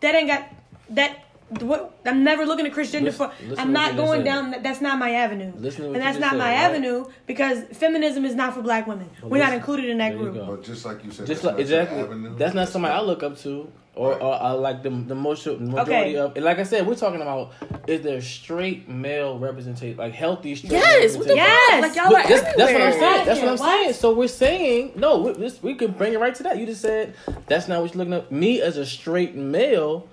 That 0.00 0.14
ain't 0.14 0.28
got 0.28 0.48
that. 0.90 1.25
What 1.60 1.96
I'm 2.04 2.24
never 2.24 2.44
looking 2.44 2.66
at 2.66 2.72
Chris 2.72 2.90
Jenner 2.90 3.04
Listen- 3.06 3.30
for. 3.30 3.32
listen 3.44 3.58
I'm 3.60 3.72
not 3.72 3.94
going 3.96 4.24
just 4.24 4.52
down. 4.52 4.62
That's 4.64 4.80
not 4.80 4.98
my 4.98 5.12
avenue. 5.12 5.52
Listen 5.56 5.82
to 5.82 5.88
what 5.90 5.96
and 5.96 6.04
that's 6.04 6.18
not 6.18 6.30
said, 6.32 6.38
my 6.38 6.50
right? 6.50 6.54
avenue 6.58 7.04
because 7.26 7.62
feminism 7.72 8.24
is 8.24 8.34
not 8.34 8.52
for 8.54 8.62
black 8.62 8.88
women. 8.88 9.08
We're 9.22 9.38
not 9.38 9.52
included 9.52 9.88
in 9.88 9.98
that 9.98 10.16
group. 10.18 10.34
go. 10.34 10.44
But 10.46 10.64
just 10.64 10.84
like 10.84 11.04
you 11.04 11.12
said, 11.12 11.26
Just 11.26 11.42
that's 11.42 11.44
like 11.44 11.54
not 11.54 11.60
exactly, 11.60 12.00
avenue. 12.00 12.36
that's 12.36 12.54
not 12.54 12.68
somebody 12.68 12.94
I 12.94 13.00
look 13.00 13.22
up 13.22 13.38
to, 13.42 13.70
or, 13.94 14.10
Right. 14.10 14.20
or 14.22 14.34
I 14.42 14.50
like 14.52 14.82
the 14.82 14.90
the 14.90 15.14
most 15.14 15.46
majority 15.46 15.78
Okay. 15.82 16.16
of. 16.16 16.34
And 16.34 16.44
like 16.44 16.58
I 16.58 16.64
said, 16.64 16.84
we're 16.84 16.96
talking 16.96 17.22
about 17.22 17.52
is 17.86 18.00
there 18.02 18.20
straight 18.20 18.88
male 18.88 19.38
representation, 19.38 19.98
like 19.98 20.14
healthy 20.14 20.56
straight. 20.56 20.72
Yes, 20.72 21.12
male 21.12 21.18
what 21.20 21.28
the 21.28 21.34
Yes. 21.36 21.70
fuck? 21.70 21.80
Like 21.82 21.94
y'all 21.96 22.10
But 22.10 22.24
are 22.24 22.28
this- 22.28 22.40
that's 22.42 22.72
what 22.72 22.82
I'm 22.82 22.92
saying. 22.92 23.26
That's 23.26 23.40
what 23.40 23.48
I'm 23.50 23.56
What? 23.58 23.70
saying. 23.82 23.92
So 23.92 24.12
we're 24.12 24.26
saying 24.26 24.92
no. 24.96 25.18
We, 25.18 25.32
this, 25.34 25.62
we 25.62 25.74
could 25.76 25.96
bring 25.96 26.12
it 26.12 26.18
right 26.18 26.34
to 26.34 26.42
that. 26.42 26.58
You 26.58 26.66
just 26.66 26.80
said 26.82 27.14
that's 27.46 27.68
not 27.68 27.82
what 27.82 27.94
you're 27.94 27.98
looking 28.04 28.14
at. 28.14 28.32
Me 28.32 28.60
as 28.60 28.76
a 28.76 28.84
straight 28.84 29.36
male 29.36 30.08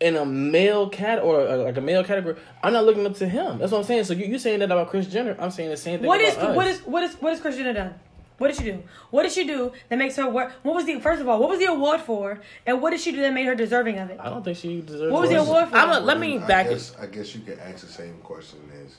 in 0.00 0.16
a 0.16 0.24
male 0.24 0.88
cat 0.88 1.22
or 1.22 1.46
uh, 1.46 1.56
like 1.58 1.76
a 1.76 1.80
male 1.80 2.02
category, 2.02 2.36
I'm 2.62 2.72
not 2.72 2.84
looking 2.84 3.06
up 3.06 3.14
to 3.16 3.28
him. 3.28 3.58
That's 3.58 3.70
what 3.72 3.78
I'm 3.78 3.84
saying. 3.84 4.04
So 4.04 4.14
you 4.14 4.26
you 4.26 4.38
saying 4.38 4.60
that 4.60 4.70
about 4.70 4.88
Chris 4.90 5.06
Jenner? 5.06 5.36
I'm 5.38 5.50
saying 5.50 5.70
the 5.70 5.76
same 5.76 6.00
thing. 6.00 6.08
What 6.08 6.20
is 6.20 6.36
about 6.36 6.50
us. 6.50 6.56
what 6.56 6.66
is 6.66 6.80
what 6.80 7.02
is 7.02 7.14
what 7.16 7.32
is 7.32 7.40
Chris 7.40 7.56
Jenner 7.56 7.74
done? 7.74 7.94
What 8.38 8.48
did 8.48 8.56
she 8.56 8.64
do? 8.64 8.82
What 9.10 9.24
did 9.24 9.32
she 9.32 9.46
do 9.46 9.72
that 9.90 9.98
makes 9.98 10.16
her 10.16 10.26
work? 10.28 10.52
What 10.62 10.74
was 10.74 10.86
the 10.86 10.98
first 10.98 11.20
of 11.20 11.28
all? 11.28 11.38
What 11.38 11.50
was 11.50 11.58
the 11.58 11.66
award 11.66 12.00
for? 12.00 12.40
And 12.66 12.80
what 12.80 12.90
did 12.90 13.00
she 13.00 13.12
do 13.12 13.20
that 13.20 13.34
made 13.34 13.44
her 13.44 13.54
deserving 13.54 13.98
of 13.98 14.08
it? 14.08 14.18
I 14.18 14.30
don't 14.30 14.42
think 14.42 14.56
she 14.56 14.80
deserves. 14.80 15.12
What 15.12 15.20
was 15.20 15.30
the 15.30 15.40
award 15.40 15.68
for? 15.68 15.76
I'm 15.76 15.90
a- 15.90 16.00
let 16.00 16.18
me 16.18 16.38
I 16.38 16.46
back 16.46 16.66
it. 16.66 16.70
guess, 16.70 16.94
I 16.98 17.04
guess 17.04 17.34
you 17.34 17.42
could 17.42 17.58
ask 17.58 17.84
the 17.86 17.92
same 17.92 18.16
question: 18.22 18.58
Is 18.82 18.96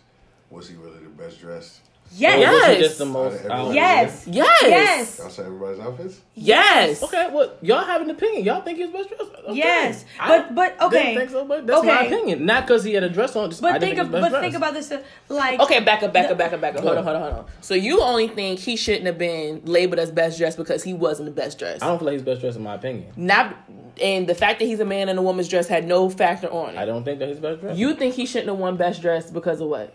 was 0.52 0.70
he 0.70 0.76
really 0.76 1.00
the 1.00 1.10
best 1.10 1.40
dressed? 1.40 1.80
Yes. 2.14 2.36
Or 2.36 2.40
yes. 2.40 2.52
was 2.54 2.66
he 2.66 2.72
Yes. 2.72 2.80
just 2.88 2.98
the 3.00 3.06
most 3.06 3.40
Out 3.40 3.46
of 3.46 3.52
out. 3.52 3.74
Yes. 3.74 4.28
Yes. 4.28 4.62
Yes. 4.64 5.20
Y'all 5.20 5.30
say 5.30 5.44
everybody's 5.46 5.80
outfits. 5.80 6.20
Yes. 6.36 7.04
Okay, 7.04 7.28
well, 7.32 7.52
y'all 7.62 7.84
have 7.84 8.02
an 8.02 8.10
opinion. 8.10 8.44
Y'all 8.46 8.62
think 8.62 8.78
he's 8.78 8.90
best 8.90 9.10
dressed. 9.10 9.32
Okay. 9.48 9.56
Yes, 9.58 10.06
but- 10.28 10.54
but, 10.56 10.82
okay. 10.82 11.04
Didn't 11.04 11.18
think 11.18 11.30
so, 11.32 11.46
but 11.46 11.66
that's 11.68 11.84
my 11.84 12.02
opinion. 12.04 12.46
Not 12.46 12.66
because 12.68 12.84
he 12.84 12.94
had 12.94 13.04
a 13.04 13.10
dress 13.10 13.36
on. 13.36 13.50
Just, 13.50 13.62
But 13.62 13.74
didn't 13.74 13.82
think, 13.82 13.96
think 13.96 14.08
of, 14.08 14.08
he 14.08 14.22
but 14.22 14.32
best 14.32 14.42
think 14.42 14.56
about 14.56 14.74
this. 14.74 14.92
uh, 14.92 15.02
Like 15.30 15.60
Okay, 15.60 15.80
back 15.80 16.04
up, 16.04 16.14
back 16.14 16.30
up, 16.30 16.38
back 16.38 16.54
up, 16.54 16.62
back 16.62 16.76
up. 16.76 16.84
Hold 16.84 16.98
on, 16.98 17.04
hold 17.04 17.16
on, 17.16 17.22
hold 17.22 17.34
on. 17.34 17.46
So 17.62 17.74
you 17.74 18.02
only 18.02 18.28
think 18.28 18.60
he 18.60 18.76
shouldn't 18.76 19.06
have 19.06 19.18
been 19.18 19.62
labeled 19.66 20.00
as 20.00 20.12
best 20.12 20.38
dressed 20.38 20.58
because 20.58 20.84
he 20.84 20.94
wasn't 20.94 21.26
the 21.28 21.42
best 21.42 21.58
dressed. 21.60 21.84
I 21.84 21.88
don't 21.88 21.98
feel 22.00 22.06
like 22.08 22.14
he's 22.14 22.22
best 22.24 22.42
dressed 22.42 22.58
in 22.58 22.64
my 22.64 22.76
opinion. 22.76 23.12
Not 23.16 23.56
and 24.02 24.26
the 24.28 24.36
fact 24.36 24.60
that 24.60 24.66
he's 24.66 24.80
a 24.80 24.86
man 24.86 25.10
in 25.10 25.18
a 25.18 25.22
woman's 25.22 25.48
dress 25.50 25.68
had 25.68 25.86
no 25.86 26.10
factor 26.10 26.48
on 26.50 26.72
it. 26.76 26.78
I 26.78 26.86
don't 26.86 27.04
think 27.04 27.20
that 27.20 27.28
he's 27.30 27.40
best 27.40 27.62
dressed. 27.62 27.78
You 27.78 27.94
think 27.94 28.16
he 28.16 28.26
shouldn't 28.26 28.48
have 28.50 28.58
won 28.58 28.78
best 28.78 29.02
dressed 29.02 29.34
because 29.34 29.60
of 29.62 29.68
what? 29.68 29.94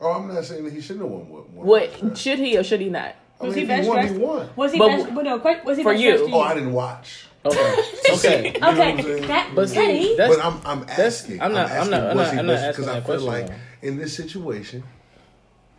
Oh, 0.00 0.12
I'm 0.12 0.28
not 0.32 0.44
saying 0.44 0.64
that 0.64 0.72
he 0.72 0.80
shouldn't 0.80 1.04
have 1.04 1.10
won. 1.12 1.28
won, 1.28 1.54
won 1.54 1.66
What 1.66 2.18
should 2.18 2.38
he 2.38 2.56
or 2.58 2.64
should 2.64 2.80
he 2.80 2.90
not? 2.90 3.14
I 3.40 3.46
was 3.46 3.54
mean, 3.56 3.66
he 3.66 3.72
if 3.72 3.78
best 3.78 3.88
won, 3.88 3.96
dressed? 3.98 4.14
He 4.14 4.20
won. 4.20 4.50
Was 4.56 4.72
he 4.72 4.78
But 4.78 4.88
best? 4.88 5.14
But 5.14 5.24
no, 5.24 5.38
quick, 5.40 5.64
was 5.64 5.76
he 5.78 5.82
for 5.82 5.92
best 5.92 6.02
you. 6.02 6.10
dressed 6.16 6.24
to 6.30 6.34
Oh, 6.36 6.40
I 6.40 6.54
didn't 6.54 6.72
watch. 6.72 7.26
okay, 7.44 7.58
okay. 8.10 8.12
Okay, 8.14 8.52
what 8.52 8.62
I'm 8.62 8.76
saying? 8.76 9.22
that, 9.28 9.52
But 9.54 9.68
see, 9.68 9.74
Teddy. 9.74 10.16
that's- 10.16 10.36
But 10.36 10.44
I'm 10.44 10.60
I'm 10.64 10.80
that's- 10.86 10.98
asking. 11.20 11.40
I'm 11.42 11.52
not- 11.52 11.70
I'm 11.70 11.76
asking, 11.76 11.90
not- 11.90 12.00
I'm 12.10 12.16
was 12.16 12.26
not- 12.26 12.32
he 12.32 12.38
I'm 12.38 12.46
not 12.46 12.52
best- 12.54 12.64
asking 12.64 12.84
I 12.84 12.86
that 12.94 12.94
feel 12.94 13.04
question, 13.04 13.26
like 13.26 13.46
though. 13.48 13.88
in 13.88 13.98
this 13.98 14.16
situation, 14.16 14.82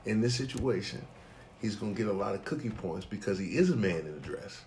in 0.05 0.21
this 0.21 0.35
situation, 0.35 1.01
he's 1.61 1.75
gonna 1.75 1.93
get 1.93 2.07
a 2.07 2.13
lot 2.13 2.35
of 2.35 2.45
cookie 2.45 2.69
points 2.69 3.05
because 3.05 3.39
he 3.39 3.57
is 3.57 3.69
a 3.71 3.75
man 3.75 3.99
in 4.01 4.07
a 4.15 4.19
dress. 4.19 4.61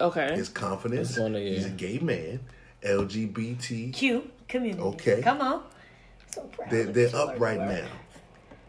Okay. 0.00 0.34
His 0.34 0.48
confidence. 0.48 1.10
It's 1.10 1.18
gonna, 1.18 1.38
yeah. 1.38 1.50
He's 1.56 1.66
a 1.66 1.70
gay 1.70 1.98
man. 1.98 2.40
LGBT. 2.82 3.92
Q 3.92 4.30
community. 4.48 4.82
Okay. 4.82 5.20
come 5.22 5.40
on. 5.40 5.62
So 6.34 6.42
proud 6.42 6.70
They're, 6.70 6.84
they're 6.84 7.14
up 7.16 7.38
right 7.38 7.58
now. 7.58 7.86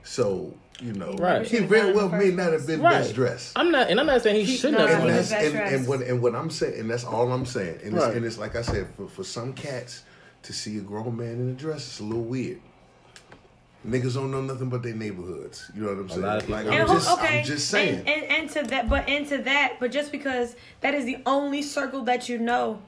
So 0.03 0.53
you 0.81 0.93
know, 0.93 1.13
Right. 1.13 1.45
he 1.45 1.59
very 1.59 1.93
well 1.93 2.09
may 2.09 2.31
not 2.31 2.53
have 2.53 2.65
been 2.65 2.81
Right. 2.81 2.93
best 3.01 3.13
dressed. 3.13 3.51
I'm 3.55 3.69
not, 3.69 3.91
and 3.91 3.99
I'm 3.99 4.07
not 4.07 4.23
saying 4.23 4.43
he 4.43 4.55
shouldn't 4.57 4.79
no, 4.79 4.87
have 4.87 4.95
and 4.95 5.03
won. 5.05 5.13
he's 5.13 5.27
it. 5.27 5.29
that's 5.29 5.43
best 5.43 5.45
and, 5.45 5.53
dressed. 5.53 5.73
and 5.75 5.87
what 5.87 6.01
and 6.01 6.21
what 6.23 6.35
I'm 6.35 6.49
saying, 6.49 6.79
and 6.79 6.89
that's 6.89 7.03
all 7.03 7.31
I'm 7.31 7.45
saying. 7.45 7.79
And, 7.83 7.93
Right. 7.93 8.07
it's, 8.07 8.15
and 8.15 8.25
it's 8.25 8.37
like 8.39 8.55
I 8.55 8.63
said, 8.63 8.87
for, 8.97 9.07
for 9.07 9.23
some 9.23 9.53
cats 9.53 10.01
to 10.41 10.53
see 10.53 10.77
a 10.79 10.81
grown 10.81 11.15
man 11.17 11.33
in 11.35 11.49
a 11.49 11.53
dress, 11.53 11.85
it's 11.87 11.99
a 11.99 12.03
little 12.03 12.23
weird. 12.23 12.61
Niggas 13.87 14.13
don't 14.15 14.31
know 14.31 14.41
nothing 14.41 14.69
but 14.69 14.81
their 14.83 14.93
neighborhoods. 14.95 15.71
You 15.75 15.81
know 15.83 15.89
what 15.89 15.97
I'm 15.99 16.09
saying? 16.09 16.49
Like 16.49 16.65
I'm 16.67 16.73
And, 16.73 16.87
just, 16.89 17.11
okay, 17.11 17.39
I'm 17.39 17.45
just 17.45 17.67
saying. 17.69 17.99
And, 17.99 18.07
and 18.07 18.23
and 18.25 18.49
to 18.51 18.63
that, 18.63 18.89
but 18.89 19.07
into 19.09 19.37
that, 19.39 19.73
but 19.79 19.91
just 19.91 20.11
because 20.11 20.55
that 20.81 20.95
is 20.95 21.05
the 21.05 21.17
only 21.27 21.61
circle 21.61 22.01
that 22.05 22.27
you 22.29 22.39
know, 22.39 22.79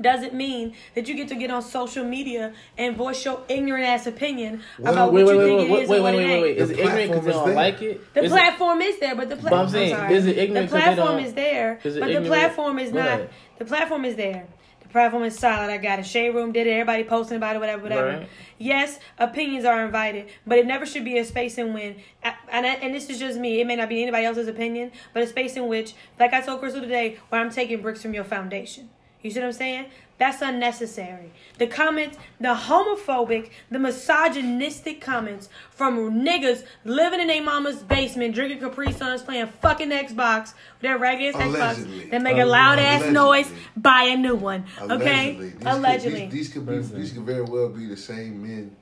doesn't 0.00 0.34
mean 0.34 0.74
that 0.94 1.08
you 1.08 1.14
get 1.14 1.28
to 1.28 1.34
get 1.34 1.50
on 1.50 1.62
social 1.62 2.04
media 2.04 2.52
and 2.78 2.96
voice 2.96 3.24
your 3.24 3.42
ignorant 3.48 3.84
ass 3.84 4.06
opinion 4.06 4.62
Well, 4.78 4.92
about 4.92 5.12
Wait, 5.12 5.24
what 5.24 5.36
wait, 5.36 5.44
you 5.46 5.56
wait, 5.56 5.58
think 5.58 5.58
wait, 5.58 5.66
it 5.66 5.72
wait, 5.72 5.82
is 5.82 5.88
wait, 5.90 5.96
and 5.96 6.04
what 6.04 6.14
wait, 6.14 6.22
it 6.22 6.26
wait, 6.26 6.32
ain't. 6.32 6.42
wait. 6.42 6.56
Is 6.58 6.70
it 6.70 6.78
ignorant 6.78 7.10
because 7.10 7.24
they 7.26 7.32
don't 7.32 7.54
like 7.54 7.82
it? 7.82 8.14
The 8.14 8.22
Is 8.24 8.30
platform 8.32 8.80
is 8.82 8.98
there, 9.00 9.14
but 9.14 9.28
the 9.28 9.36
But 9.36 9.40
platform. 9.42 9.60
I'm 9.62 9.68
saying, 9.68 9.94
sorry. 9.94 10.14
is 10.14 10.26
it 10.26 10.38
ignorant 10.38 10.70
The 10.70 10.76
'cause 10.76 10.84
they 10.84 10.94
platform 10.94 11.16
don't- 11.18 11.26
is 11.26 11.34
there, 11.34 11.80
is 11.84 11.96
it 11.96 12.00
but 12.00 12.12
the 12.12 12.20
platform 12.28 12.78
is 12.78 12.92
not. 12.92 13.20
Right. 13.20 13.30
The 13.58 13.64
platform 13.64 14.04
is 14.04 14.16
there. 14.16 14.46
The 14.82 14.88
platform 14.88 15.22
is 15.22 15.38
solid. 15.38 15.70
I 15.70 15.76
got 15.76 16.00
a 16.00 16.02
Shade 16.02 16.34
Room 16.34 16.50
did 16.50 16.66
it. 16.66 16.70
Everybody 16.70 17.04
posting 17.04 17.36
about 17.36 17.54
it, 17.54 17.60
whatever, 17.60 17.82
whatever. 17.82 18.08
Right. 18.08 18.28
Yes, 18.58 18.98
opinions 19.20 19.64
are 19.64 19.84
invited, 19.84 20.26
but 20.46 20.58
it 20.58 20.66
never 20.66 20.84
should 20.84 21.04
be 21.04 21.16
a 21.18 21.24
space 21.24 21.58
in 21.58 21.72
when, 21.72 21.94
and, 22.24 22.66
I- 22.66 22.74
and 22.82 22.92
this 22.94 23.08
is 23.08 23.18
just 23.20 23.38
me. 23.38 23.60
It 23.60 23.66
may 23.68 23.76
not 23.76 23.88
be 23.88 24.02
anybody 24.02 24.24
else's 24.24 24.48
opinion, 24.48 24.90
but 25.14 25.22
a 25.22 25.26
space 25.28 25.56
in 25.56 25.68
which, 25.68 25.92
like 26.18 26.32
I 26.32 26.40
told 26.40 26.58
Crystal 26.60 26.80
today, 26.82 27.18
where 27.28 27.40
I'm 27.40 27.50
taking 27.50 27.80
bricks 27.82 28.02
from 28.02 28.14
your 28.14 28.24
foundation. 28.24 28.88
You 29.22 29.30
see 29.30 29.40
what 29.40 29.46
I'm 29.46 29.52
saying? 29.52 29.86
That's 30.18 30.42
unnecessary. 30.42 31.32
The 31.56 31.66
comments, 31.66 32.18
the 32.38 32.54
homophobic, 32.54 33.50
the 33.70 33.78
misogynistic 33.78 35.00
comments 35.00 35.48
from 35.70 36.20
niggas 36.20 36.64
living 36.84 37.20
in 37.20 37.28
their 37.28 37.42
mama's 37.42 37.82
basement, 37.82 38.34
drinking 38.34 38.60
Capri 38.60 38.92
Suns, 38.92 39.22
playing 39.22 39.46
fucking 39.46 39.88
Xbox, 39.88 40.52
with 40.52 40.82
their 40.82 40.98
ragged 40.98 41.34
ass 41.34 41.42
Allegedly. 41.42 42.00
Xbox, 42.00 42.10
that 42.10 42.22
make 42.22 42.36
a 42.36 42.44
loud 42.44 42.78
ass 42.78 43.10
noise, 43.10 43.50
buy 43.76 44.02
a 44.04 44.16
new 44.16 44.36
one. 44.36 44.66
Okay? 44.82 45.36
Allegedly. 45.36 45.48
These 45.48 45.66
Allegedly. 45.66 46.20
Could, 46.20 46.30
these, 46.30 46.32
these 46.32 46.52
could 46.52 46.66
be 46.66 46.78
these 46.78 47.12
could 47.12 47.22
very 47.22 47.42
well 47.42 47.70
be 47.70 47.86
the 47.86 47.96
same 47.96 48.42
men 48.42 48.76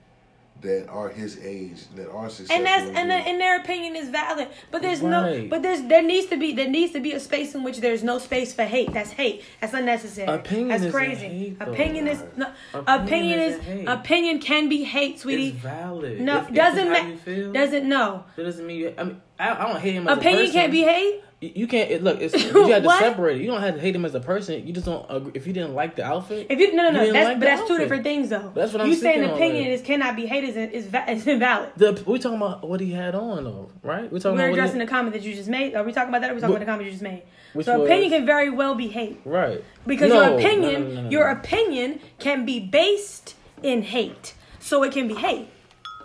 that 0.60 0.88
are 0.88 1.08
his 1.08 1.38
age 1.44 1.84
that 1.94 2.10
are 2.10 2.28
successful. 2.28 2.56
and 2.56 2.66
that's 2.66 2.88
in 2.90 2.96
and, 2.96 3.10
the, 3.10 3.14
and 3.14 3.40
their 3.40 3.60
opinion 3.60 3.94
is 3.94 4.08
valid 4.08 4.48
but 4.72 4.82
there's 4.82 5.02
no 5.02 5.46
but 5.48 5.62
there's 5.62 5.82
there 5.82 6.02
needs 6.02 6.26
to 6.26 6.36
be 6.36 6.52
there 6.52 6.68
needs 6.68 6.92
to 6.92 7.00
be 7.00 7.12
a 7.12 7.20
space 7.20 7.54
in 7.54 7.62
which 7.62 7.78
there's 7.78 8.02
no 8.02 8.18
space 8.18 8.52
for 8.52 8.64
hate 8.64 8.92
that's 8.92 9.10
hate 9.10 9.44
that's 9.60 9.72
unnecessary 9.74 10.26
Opinion 10.28 10.68
that's 10.68 10.80
isn't 10.82 10.92
crazy 10.92 11.26
hate, 11.28 11.58
though. 11.60 11.72
opinion 11.72 12.08
is 12.08 12.24
no, 12.36 12.50
Opinion 12.74 13.04
opinion 13.06 13.38
is 13.40 13.60
hate. 13.62 13.86
opinion 13.86 14.40
can 14.40 14.68
be 14.68 14.82
hate 14.84 15.12
It's 15.12 15.22
sweetie 15.22 15.50
valid. 15.52 16.20
no 16.20 16.38
If- 16.40 16.48
if 16.48 16.54
doesn't 16.54 16.88
it's 16.88 16.98
how 16.98 17.04
ma- 17.04 17.10
you 17.10 17.16
feel, 17.18 17.52
doesn't 17.52 17.88
no 17.88 18.24
That 18.36 18.42
doesn't 18.44 18.66
mean 18.66 18.80
you. 18.80 18.94
I 18.98 19.04
mean, 19.04 19.22
I, 19.38 19.50
I 19.54 19.72
don't 19.72 19.80
hate 19.80 19.94
him 19.94 20.08
as 20.08 20.16
a 20.16 20.20
opinion 20.20 20.40
person. 20.46 20.52
can't 20.60 20.72
be 20.72 20.82
hate 20.82 21.22
You 21.40 21.68
can't 21.68 21.88
it, 21.88 22.02
look. 22.02 22.20
It's, 22.20 22.34
you 22.52 22.66
have 22.68 22.82
to 22.82 22.90
separate 22.90 23.36
it. 23.36 23.42
You 23.42 23.46
don't 23.46 23.60
have 23.60 23.76
to 23.76 23.80
hate 23.80 23.94
him 23.94 24.04
as 24.04 24.12
a 24.14 24.20
person. 24.20 24.66
You 24.66 24.72
just 24.72 24.86
don't 24.86 25.06
agree. 25.08 25.30
If 25.34 25.46
you 25.46 25.52
didn't 25.52 25.74
like 25.74 25.94
the 25.94 26.04
outfit, 26.04 26.48
if 26.50 26.58
you 26.58 26.74
no 26.74 26.90
no 26.90 26.90
no 26.90 27.12
that's 27.12 27.24
like 27.24 27.38
but 27.38 27.46
that's 27.46 27.68
two 27.68 27.78
different 27.78 28.02
things 28.02 28.30
though 28.30 28.50
That's 28.54 28.72
what 28.72 28.82
I'm 28.82 28.88
you 28.88 28.96
saying 28.96 29.22
opinion 29.22 29.68
is 29.68 29.80
cannot 29.82 30.16
be 30.16 30.26
hate 30.26 30.42
is 30.42 30.56
is, 30.56 31.26
invalid 31.28 31.70
the 31.76 32.02
we 32.06 32.18
talking 32.18 32.38
about 32.38 32.68
what 32.68 32.80
he 32.80 32.90
had 32.90 33.14
on 33.14 33.44
though, 33.44 33.70
right? 33.84 34.10
We 34.10 34.18
talking 34.18 34.36
we're 34.36 34.46
about 34.46 34.52
addressing 34.54 34.80
he, 34.80 34.86
the 34.86 34.90
comment 34.90 35.14
that 35.14 35.22
you 35.22 35.32
just 35.34 35.48
made 35.48 35.76
are 35.76 35.84
we 35.84 35.92
talking 35.92 36.08
about 36.08 36.22
that 36.22 36.30
or 36.30 36.32
are 36.32 36.34
we 36.34 36.40
talking 36.40 36.54
What- 36.54 36.62
about 36.62 36.66
the 36.66 36.72
comment 36.72 36.86
you 36.86 36.90
just 36.92 37.02
made 37.02 37.22
so 37.62 37.78
was- 37.80 37.88
opinion 37.88 38.10
can 38.10 38.26
very 38.26 38.50
well 38.50 38.74
be 38.74 38.88
hate 38.88 39.20
right 39.24 39.62
Because 39.86 40.10
No, 40.10 40.22
your 40.22 40.38
opinion, 40.38 40.94
no, 40.94 41.02
no, 41.02 41.10
your 41.10 41.28
opinion 41.28 42.00
can 42.18 42.44
be 42.44 42.58
based 42.60 43.36
in 43.62 43.82
hate. 43.82 44.34
So 44.60 44.82
it 44.82 44.92
can 44.92 45.08
be 45.08 45.14
hate. 45.14 45.48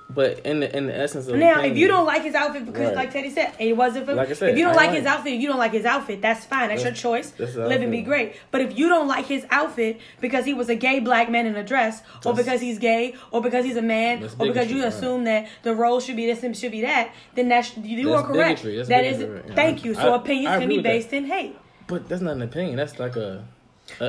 But 0.09 0.39
in 0.41 0.59
the 0.59 0.77
in 0.77 0.85
the 0.87 0.95
essence 0.95 1.27
of 1.27 1.35
Now, 1.37 1.53
opinion, 1.53 1.71
if 1.71 1.77
you 1.77 1.87
don't 1.87 2.05
like 2.05 2.21
his 2.23 2.35
outfit 2.35 2.65
because, 2.65 2.87
Right. 2.87 2.95
like 2.95 3.11
Teddy 3.13 3.31
said, 3.31 3.53
it 3.57 3.75
wasn't 3.75 4.05
for. 4.05 4.13
Like 4.13 4.29
I 4.29 4.33
said, 4.33 4.49
if 4.51 4.57
you 4.57 4.63
don't 4.63 4.73
I 4.73 4.75
like 4.75 4.87
like 4.89 4.95
his 4.97 5.05
it. 5.05 5.07
outfit, 5.09 5.33
you 5.33 5.47
don't 5.47 5.57
like 5.57 5.71
his 5.71 5.85
outfit. 5.85 6.21
That's 6.21 6.45
fine. 6.45 6.69
That's, 6.69 6.83
That's- 6.83 7.03
your 7.03 7.13
choice. 7.15 7.31
that's 7.31 7.55
Live 7.55 7.81
and 7.81 7.89
be 7.91 8.01
great. 8.01 8.35
But 8.51 8.61
if 8.61 8.77
you 8.77 8.89
don't 8.89 9.07
like 9.07 9.25
his 9.25 9.45
outfit 9.49 9.99
because 10.21 10.45
he 10.45 10.53
was 10.53 10.69
a 10.69 10.75
gay 10.75 10.99
black 10.99 11.31
man 11.31 11.47
in 11.47 11.55
a 11.55 11.63
dress, 11.63 12.03
or 12.25 12.33
because 12.35 12.61
he's 12.61 12.77
gay, 12.77 13.15
or 13.31 13.41
because 13.41 13.65
he's 13.65 13.77
a 13.77 13.81
man, 13.81 14.17
or 14.37 14.45
because 14.45 14.69
you 14.69 14.75
bigotry, 14.75 14.81
right. 14.81 14.87
assume 14.93 15.23
that 15.23 15.47
the 15.63 15.73
role 15.73 15.99
should 15.99 16.15
be 16.17 16.27
this 16.27 16.43
and 16.43 16.55
should 16.55 16.71
be 16.73 16.81
that, 16.81 17.11
then 17.33 17.47
that's 17.49 17.75
you 17.77 18.09
That's 18.09 18.21
are 18.23 18.27
correct. 18.27 18.63
That's 18.63 18.89
That 18.89 19.05
is. 19.05 19.17
bigotry, 19.17 19.39
right. 19.47 19.55
Thank 19.55 19.83
you. 19.85 19.93
So 19.95 20.13
I- 20.13 20.17
opinions 20.17 20.47
I 20.49 20.59
can 20.59 20.69
be 20.69 20.75
with 20.75 20.83
that. 20.83 20.89
based 20.91 21.13
in 21.13 21.25
hate. 21.25 21.57
but 21.87 22.07
that's 22.07 22.21
not 22.21 22.33
an 22.35 22.41
opinion. 22.43 22.75
That's 22.75 22.99
like 22.99 23.15
a. 23.15 23.43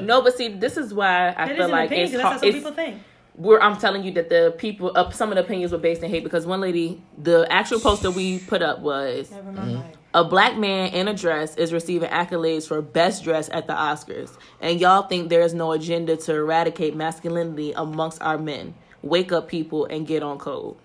No, 0.03 0.21
but 0.23 0.37
see, 0.37 0.49
this 0.49 0.77
is 0.77 0.93
why 0.93 1.35
I 1.37 1.49
feel 1.55 1.69
like 1.69 1.87
opinion. 1.87 2.05
it's, 2.09 2.13
'cause 2.13 2.21
That's 2.21 2.23
how 2.23 2.29
hard, 2.29 2.41
some 2.41 2.49
it's 2.49 2.59
people 2.59 2.73
think. 2.73 2.97
We're 3.37 3.61
I'm 3.61 3.77
telling 3.79 4.05
you 4.05 4.13
that 4.13 4.29
the 4.29 4.55
people 4.57 4.93
up 4.95 5.13
some 5.13 5.31
of 5.31 5.37
the 5.37 5.43
opinions 5.43 5.73
were 5.73 5.79
based 5.79 6.03
in 6.03 6.11
hate 6.11 6.25
because 6.25 6.47
one 6.47 6.61
lady 6.61 7.03
the 7.19 7.47
actual 7.51 7.81
post 7.81 8.03
that 8.03 8.13
we 8.13 8.39
put 8.39 8.63
up 8.63 8.81
was 8.81 9.31
Never 9.31 9.53
mind. 9.53 9.83
a 10.15 10.25
black 10.25 10.57
man 10.57 10.93
in 10.93 11.09
a 11.09 11.15
dress 11.15 11.57
is 11.57 11.73
receiving 11.73 12.09
accolades 12.11 12.67
for 12.69 12.81
best 12.81 13.25
dress 13.25 13.49
at 13.53 13.67
the 13.67 13.73
Oscars 13.73 14.37
and 14.61 14.81
y'all 14.81 15.09
think 15.09 15.31
there 15.31 15.43
is 15.43 15.53
no 15.55 15.73
agenda 15.73 16.17
to 16.17 16.35
eradicate 16.35 16.95
masculinity 16.95 17.73
amongst 17.73 18.23
our 18.23 18.39
men. 18.39 18.75
Wake 19.03 19.33
up 19.33 19.49
people 19.49 19.85
and 19.87 20.07
get 20.07 20.23
on 20.23 20.39
code. 20.39 20.77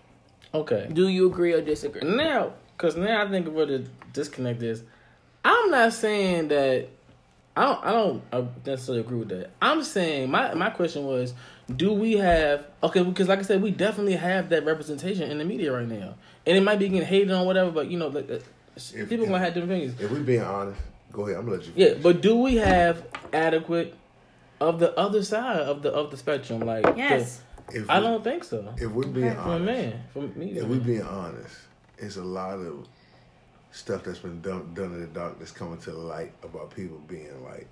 Okay. 0.54 0.90
Do 0.92 1.08
you 1.08 1.28
agree 1.28 1.54
or 1.54 1.62
disagree? 1.62 2.02
Now, 2.02 2.54
because 2.76 2.96
now 2.98 3.24
I 3.24 3.30
think 3.30 3.48
where 3.48 3.66
the 3.68 3.86
disconnect 4.14 4.64
is. 4.64 4.84
I'm 5.46 5.70
not 5.70 5.94
saying 5.94 6.48
that. 6.50 6.90
I 7.56 7.66
don't. 7.66 7.86
I 7.86 7.92
don't 7.92 8.24
uh, 8.32 8.44
necessarily 8.66 9.02
agree 9.02 9.20
with 9.20 9.30
that. 9.30 9.52
I'm 9.62 9.84
saying 9.84 10.32
my 10.32 10.54
my 10.54 10.70
question 10.70 11.06
was, 11.06 11.34
do 11.76 11.94
we 11.94 12.14
have 12.18 12.66
okay? 12.84 13.04
Because 13.04 13.28
like 13.28 13.40
I 13.40 13.44
said, 13.44 13.62
we 13.62 13.72
definitely 13.72 14.16
have 14.16 14.50
that 14.50 14.66
representation 14.66 15.30
in 15.30 15.38
the 15.38 15.46
media 15.46 15.72
right 15.72 15.88
now, 15.88 16.16
and 16.46 16.58
it 16.58 16.62
might 16.62 16.80
be 16.80 16.90
getting 16.90 17.06
hated 17.06 17.32
on 17.32 17.46
whatever. 17.46 17.72
But 17.72 17.90
you 17.90 17.98
know, 17.98 18.08
like, 18.08 18.30
uh, 18.30 18.40
If- 18.76 19.10
people 19.10 19.26
if- 19.26 19.30
gonna 19.32 19.40
have 19.40 19.54
different 19.54 19.72
opinions. 19.74 20.02
If 20.02 20.12
we 20.12 20.20
being 20.20 20.42
honest, 20.42 20.80
go 21.12 21.24
ahead. 21.26 21.38
I'm 21.38 21.46
gonna 21.46 21.58
let 21.58 21.66
you. 21.68 21.74
Yeah, 21.76 21.94
but 22.02 22.22
do 22.22 22.38
we 22.38 22.56
have 22.58 23.04
adequate 23.34 23.94
of 24.60 24.80
the 24.80 24.98
other 24.98 25.24
side 25.24 25.60
of 25.62 25.82
the 25.84 25.92
of 25.92 26.12
the 26.12 26.18
spectrum? 26.18 26.62
Like, 26.62 26.84
the- 26.84 26.94
Yes. 26.98 27.42
If 27.72 27.88
I 27.88 28.00
we- 28.00 28.06
don't 28.08 28.24
think 28.24 28.44
so. 28.44 28.74
If 28.78 28.90
we're 28.92 29.04
being 29.04 29.28
Okay. 29.30 29.38
Honest, 29.38 29.66
man, 29.66 30.04
for 30.12 30.22
me, 30.40 30.52
if 30.58 30.64
we're 30.66 30.80
being 30.80 31.04
honest, 31.04 31.56
it's 32.00 32.18
a 32.18 32.24
lot 32.24 32.58
of 32.60 32.88
stuff 33.72 34.04
that's 34.04 34.18
been 34.20 34.42
done 34.42 34.72
done 34.74 34.94
in 34.94 35.02
the 35.02 35.08
dark 35.08 35.38
that's 35.38 35.52
coming 35.52 35.78
to 35.78 35.92
the 35.92 35.98
light 35.98 36.32
about 36.44 36.76
people 36.76 36.98
being 37.08 37.28
like 37.44 37.68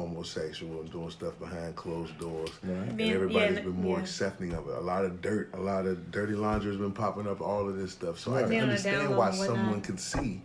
homosexual 0.00 0.80
and 0.80 0.90
doing 0.90 1.10
stuff 1.10 1.38
behind 1.38 1.74
closed 1.76 2.18
doors. 2.18 2.50
Right. 2.62 2.72
And 2.88 2.96
Being- 2.96 3.12
everybody's 3.12 3.56
yeah, 3.58 3.62
been 3.64 3.82
more 3.82 3.96
yeah. 3.98 4.02
accepting 4.02 4.52
of 4.52 4.68
it. 4.68 4.74
A 4.76 4.80
lot 4.80 5.04
of 5.04 5.20
dirt, 5.22 5.50
a 5.54 5.60
lot 5.60 5.86
of 5.86 6.10
dirty 6.10 6.34
laundry 6.34 6.70
has 6.70 6.80
been 6.80 6.92
popping 6.92 7.26
up. 7.26 7.40
All 7.40 7.68
of 7.68 7.76
this 7.76 7.92
stuff, 7.92 8.18
so 8.18 8.34
I 8.34 8.40
can 8.42 8.50
Being 8.50 8.62
on 8.62 8.68
a 8.68 8.70
understand 8.72 9.16
why 9.16 9.16
low 9.16 9.30
and 9.30 9.38
whatnot. 9.38 9.56
someone 9.56 9.80
could 9.80 10.00
see 10.00 10.42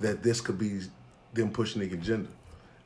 that 0.00 0.22
this 0.22 0.40
could 0.40 0.58
be 0.58 0.80
them 1.32 1.50
pushing 1.50 1.80
the 1.80 1.92
agenda. 1.94 2.28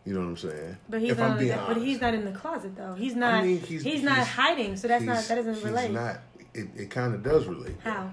You 0.05 0.15
know 0.15 0.21
what 0.21 0.27
I'm 0.29 0.37
saying? 0.39 0.77
But 0.89 1.01
he's 1.03 1.11
If 1.13 1.19
not. 1.19 1.31
I'm 1.33 1.39
being 1.39 1.59
but 1.67 1.77
he's 1.77 2.01
not 2.01 2.15
in 2.15 2.25
the 2.25 2.33
closet 2.33 2.75
though. 2.77 2.95
He's 2.95 3.15
not. 3.15 3.35
I 3.35 3.43
mean, 3.45 3.61
he's, 3.61 3.83
he's- 3.83 4.03
not 4.03 4.15
he's- 4.17 4.29
hiding. 4.29 4.77
So 4.77 4.89
that's 4.89 5.05
not. 5.05 5.17
He's- 5.17 5.29
That 5.29 5.35
doesn't 5.37 5.55
he's 5.55 5.65
relate. 5.65 5.91
Not. 5.91 6.21
It, 6.55 6.69
it 6.77 6.91
kind 6.91 7.15
of 7.15 7.23
does 7.23 7.47
relate. 7.47 7.77
How? 7.85 8.11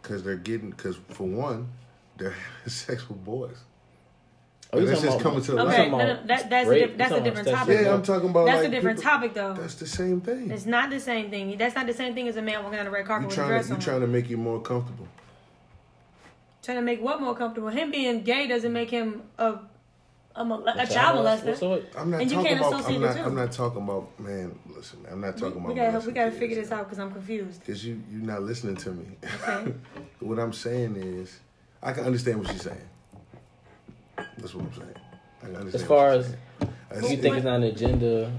Because 0.00 0.22
they're 0.22 0.36
getting. 0.36 0.70
Because 0.70 0.96
for 1.10 1.24
one, 1.26 1.68
they're 2.16 2.30
having 2.58 2.70
sex 2.70 3.08
with 3.08 3.24
boys. 3.24 3.56
Oh, 4.70 4.78
you 4.80 4.86
that's 4.86 5.00
just 5.00 5.20
coming 5.20 5.40
to 5.40 5.52
the 5.52 5.56
you 5.56 5.62
Okay, 5.68 5.76
talking 5.76 5.92
no, 5.92 5.98
no, 5.98 6.26
that, 6.26 6.50
that's 6.50 6.68
a, 6.68 6.74
diff- 6.74 6.96
that's 6.98 7.12
a 7.12 7.20
different 7.22 7.48
topic. 7.48 7.74
Yeah, 7.78 7.82
though. 7.84 7.94
I'm 7.94 8.02
talking 8.02 8.28
about. 8.28 8.44
That's 8.46 8.58
like, 8.58 8.68
a 8.68 8.70
different 8.70 8.98
people- 8.98 9.10
topic 9.12 9.34
though. 9.34 9.54
That's 9.54 9.74
the 9.76 9.86
same 9.86 10.20
thing. 10.20 10.50
It's 10.50 10.66
not 10.66 10.90
the 10.90 11.00
same 11.00 11.30
thing. 11.30 11.56
That's 11.56 11.74
not 11.74 11.86
the 11.86 11.94
same 11.94 12.14
thing 12.14 12.28
as 12.28 12.36
a 12.36 12.42
man 12.42 12.62
walking 12.62 12.76
down 12.76 12.84
the 12.84 12.90
red 12.90 13.06
carpet 13.06 13.22
You 13.24 13.28
with 13.28 13.34
a 13.34 13.40
trying 13.40 13.48
dress 13.48 13.64
to 13.66 13.68
you 13.70 13.74
on. 13.76 13.80
trying 13.80 14.00
to 14.02 14.06
make 14.06 14.28
you 14.28 14.36
more 14.36 14.60
comfortable. 14.60 15.08
Trying 16.62 16.76
to 16.78 16.82
make 16.82 17.00
what 17.00 17.20
more 17.20 17.34
comfortable? 17.34 17.68
Him 17.68 17.90
being 17.90 18.22
gay 18.22 18.46
doesn't 18.46 18.72
make 18.72 18.90
him 18.90 19.22
a 19.38 19.58
a, 20.36 20.44
mol- 20.44 20.62
a 20.68 20.74
Child 20.74 20.90
child 20.90 21.26
molester. 21.26 21.44
molester. 21.54 21.56
So 21.58 21.68
what- 21.70 21.84
I'm 21.96 22.10
not 22.10 22.20
And 22.20 22.30
you 22.30 22.36
talking 22.36 22.50
can't 22.56 22.60
about. 22.60 22.80
associate 22.80 22.96
I'm 22.96 23.02
not. 23.16 23.16
I'm 23.26 23.34
not 23.36 23.52
talking 23.52 23.82
about. 23.82 24.20
Man, 24.20 24.58
listen. 24.66 24.98
I'm 25.10 25.20
not 25.22 25.38
talking 25.38 25.62
we 25.64 25.72
about. 25.72 25.92
gotta 25.94 26.06
we 26.06 26.12
gotta 26.12 26.30
figure 26.30 26.56
this 26.60 26.70
out 26.70 26.84
because 26.84 26.98
I'm 26.98 27.10
confused. 27.10 27.64
Cause 27.66 27.82
you 27.84 28.02
you're 28.12 28.20
not 28.22 28.42
listening 28.42 28.76
to 28.76 28.90
me. 28.90 29.06
Okay. 29.42 29.72
what 30.20 30.38
I'm 30.38 30.52
saying 30.52 30.96
is, 30.96 31.40
I 31.82 31.92
can 31.92 32.04
understand 32.04 32.40
what 32.40 32.50
she's 32.52 32.62
saying. 32.62 32.76
That's 34.38 34.54
what 34.54 34.64
I'm 34.66 34.72
saying. 34.74 34.94
I 35.56 35.68
As 35.74 35.82
far 35.84 36.10
as 36.10 36.26
saying. 36.26 36.36
That's- 36.90 37.10
you 37.10 37.16
think 37.18 37.36
it's 37.36 37.44
not 37.44 37.56
an 37.56 37.64
agenda, 37.64 38.32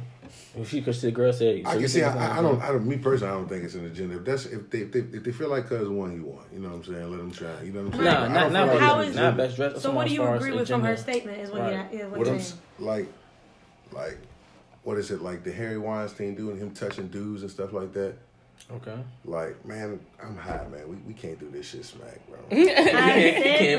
if 0.57 0.69
she, 0.69 0.81
cause 0.81 1.01
the 1.01 1.11
girl 1.11 1.31
said, 1.31 1.63
so 1.63 1.69
I 1.69 1.73
you 1.75 1.79
can 1.81 1.89
see. 1.89 1.99
think 2.01 2.11
it's 2.11 2.15
not 2.21 2.31
I, 2.31 2.39
I 2.39 2.41
don't. 2.41 2.61
I 2.61 2.67
don't. 2.69 2.85
Me 2.87 2.97
personally, 2.97 3.33
I 3.33 3.37
don't 3.37 3.47
think 3.47 3.63
it's 3.63 3.75
an 3.75 3.85
agenda. 3.85 4.17
If 4.17 4.25
that's 4.25 4.45
if 4.47 4.69
they 4.69 4.79
if 4.79 4.91
they, 4.91 4.99
if 4.99 5.23
they 5.23 5.31
feel 5.31 5.49
like 5.49 5.67
cuz 5.67 5.87
won, 5.87 6.11
he 6.11 6.19
won. 6.19 6.43
You 6.51 6.59
know 6.59 6.69
what 6.69 6.75
I'm 6.75 6.83
saying? 6.83 7.09
Let 7.11 7.17
them 7.17 7.31
try. 7.31 7.61
You 7.63 7.71
know 7.71 7.83
what 7.83 7.93
I'm 7.93 7.99
saying? 7.99 8.03
Nah, 8.03 8.23
I 8.23 8.27
not 8.27 8.43
don't 8.43 8.53
not 8.53 8.65
feel 8.69 8.75
like 8.79 8.83
How 8.83 8.99
it's 9.01 9.09
is- 9.11 9.15
an 9.17 9.23
not 9.23 9.37
best 9.37 9.55
dressed. 9.55 9.81
So 9.81 9.91
what 9.91 10.07
do 10.07 10.13
you 10.13 10.23
agree 10.23 10.51
with 10.51 10.67
from 10.67 10.83
her 10.83 10.97
statement? 10.97 11.37
Is 11.39 11.51
what 11.51 11.61
Right. 11.61 11.93
you 11.93 11.99
is 11.99 12.05
what 12.09 12.17
What 12.19 12.25
you're 12.27 12.35
I'm 12.35 12.41
saying. 12.41 12.61
like, 12.79 13.07
like, 13.91 14.17
what 14.83 14.97
is 14.97 15.11
it 15.11 15.21
like 15.21 15.43
the 15.43 15.51
Harry 15.51 15.77
Weinstein 15.77 16.35
doing 16.35 16.57
him 16.57 16.71
touching 16.71 17.07
dudes 17.07 17.43
and 17.43 17.51
stuff 17.51 17.71
like 17.73 17.93
that? 17.93 18.15
Okay. 18.71 18.95
Like, 19.25 19.65
man, 19.65 19.99
I'm 20.23 20.37
high, 20.37 20.67
man. 20.71 20.87
We, 20.87 20.95
we 21.07 21.13
can't 21.13 21.39
do 21.39 21.49
this 21.49 21.67
shit 21.69 21.83
smack, 21.85 22.19
bro. 22.27 22.37
I 22.51 22.55
said 22.63 22.75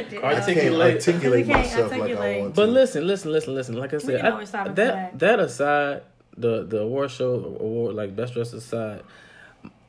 can't 0.08 0.12
what 0.12 0.24
I 0.24 0.34
can't 0.40 0.48
articulate. 0.48 0.94
articulate 0.96 1.46
can't 1.46 1.58
myself 1.60 1.90
like 1.92 1.98
I 2.00 2.02
articulate. 2.02 2.40
want 2.42 2.54
But 2.56 2.66
to. 2.66 2.72
listen, 2.72 3.06
listen, 3.06 3.32
listen, 3.32 3.54
listen. 3.54 3.74
Like 3.76 3.94
I 3.94 3.98
said, 3.98 4.24
I- 4.24 4.30
always 4.30 4.48
stop 4.48 4.66
it 4.66 4.70
for 4.70 4.74
that 4.76 5.18
that. 5.18 5.18
that 5.20 5.40
aside, 5.40 6.02
the 6.36 6.64
the 6.64 6.80
award 6.80 7.10
show 7.10 7.34
award 7.34 7.94
like 7.94 8.16
best 8.16 8.34
dressed 8.34 8.52
aside, 8.54 9.02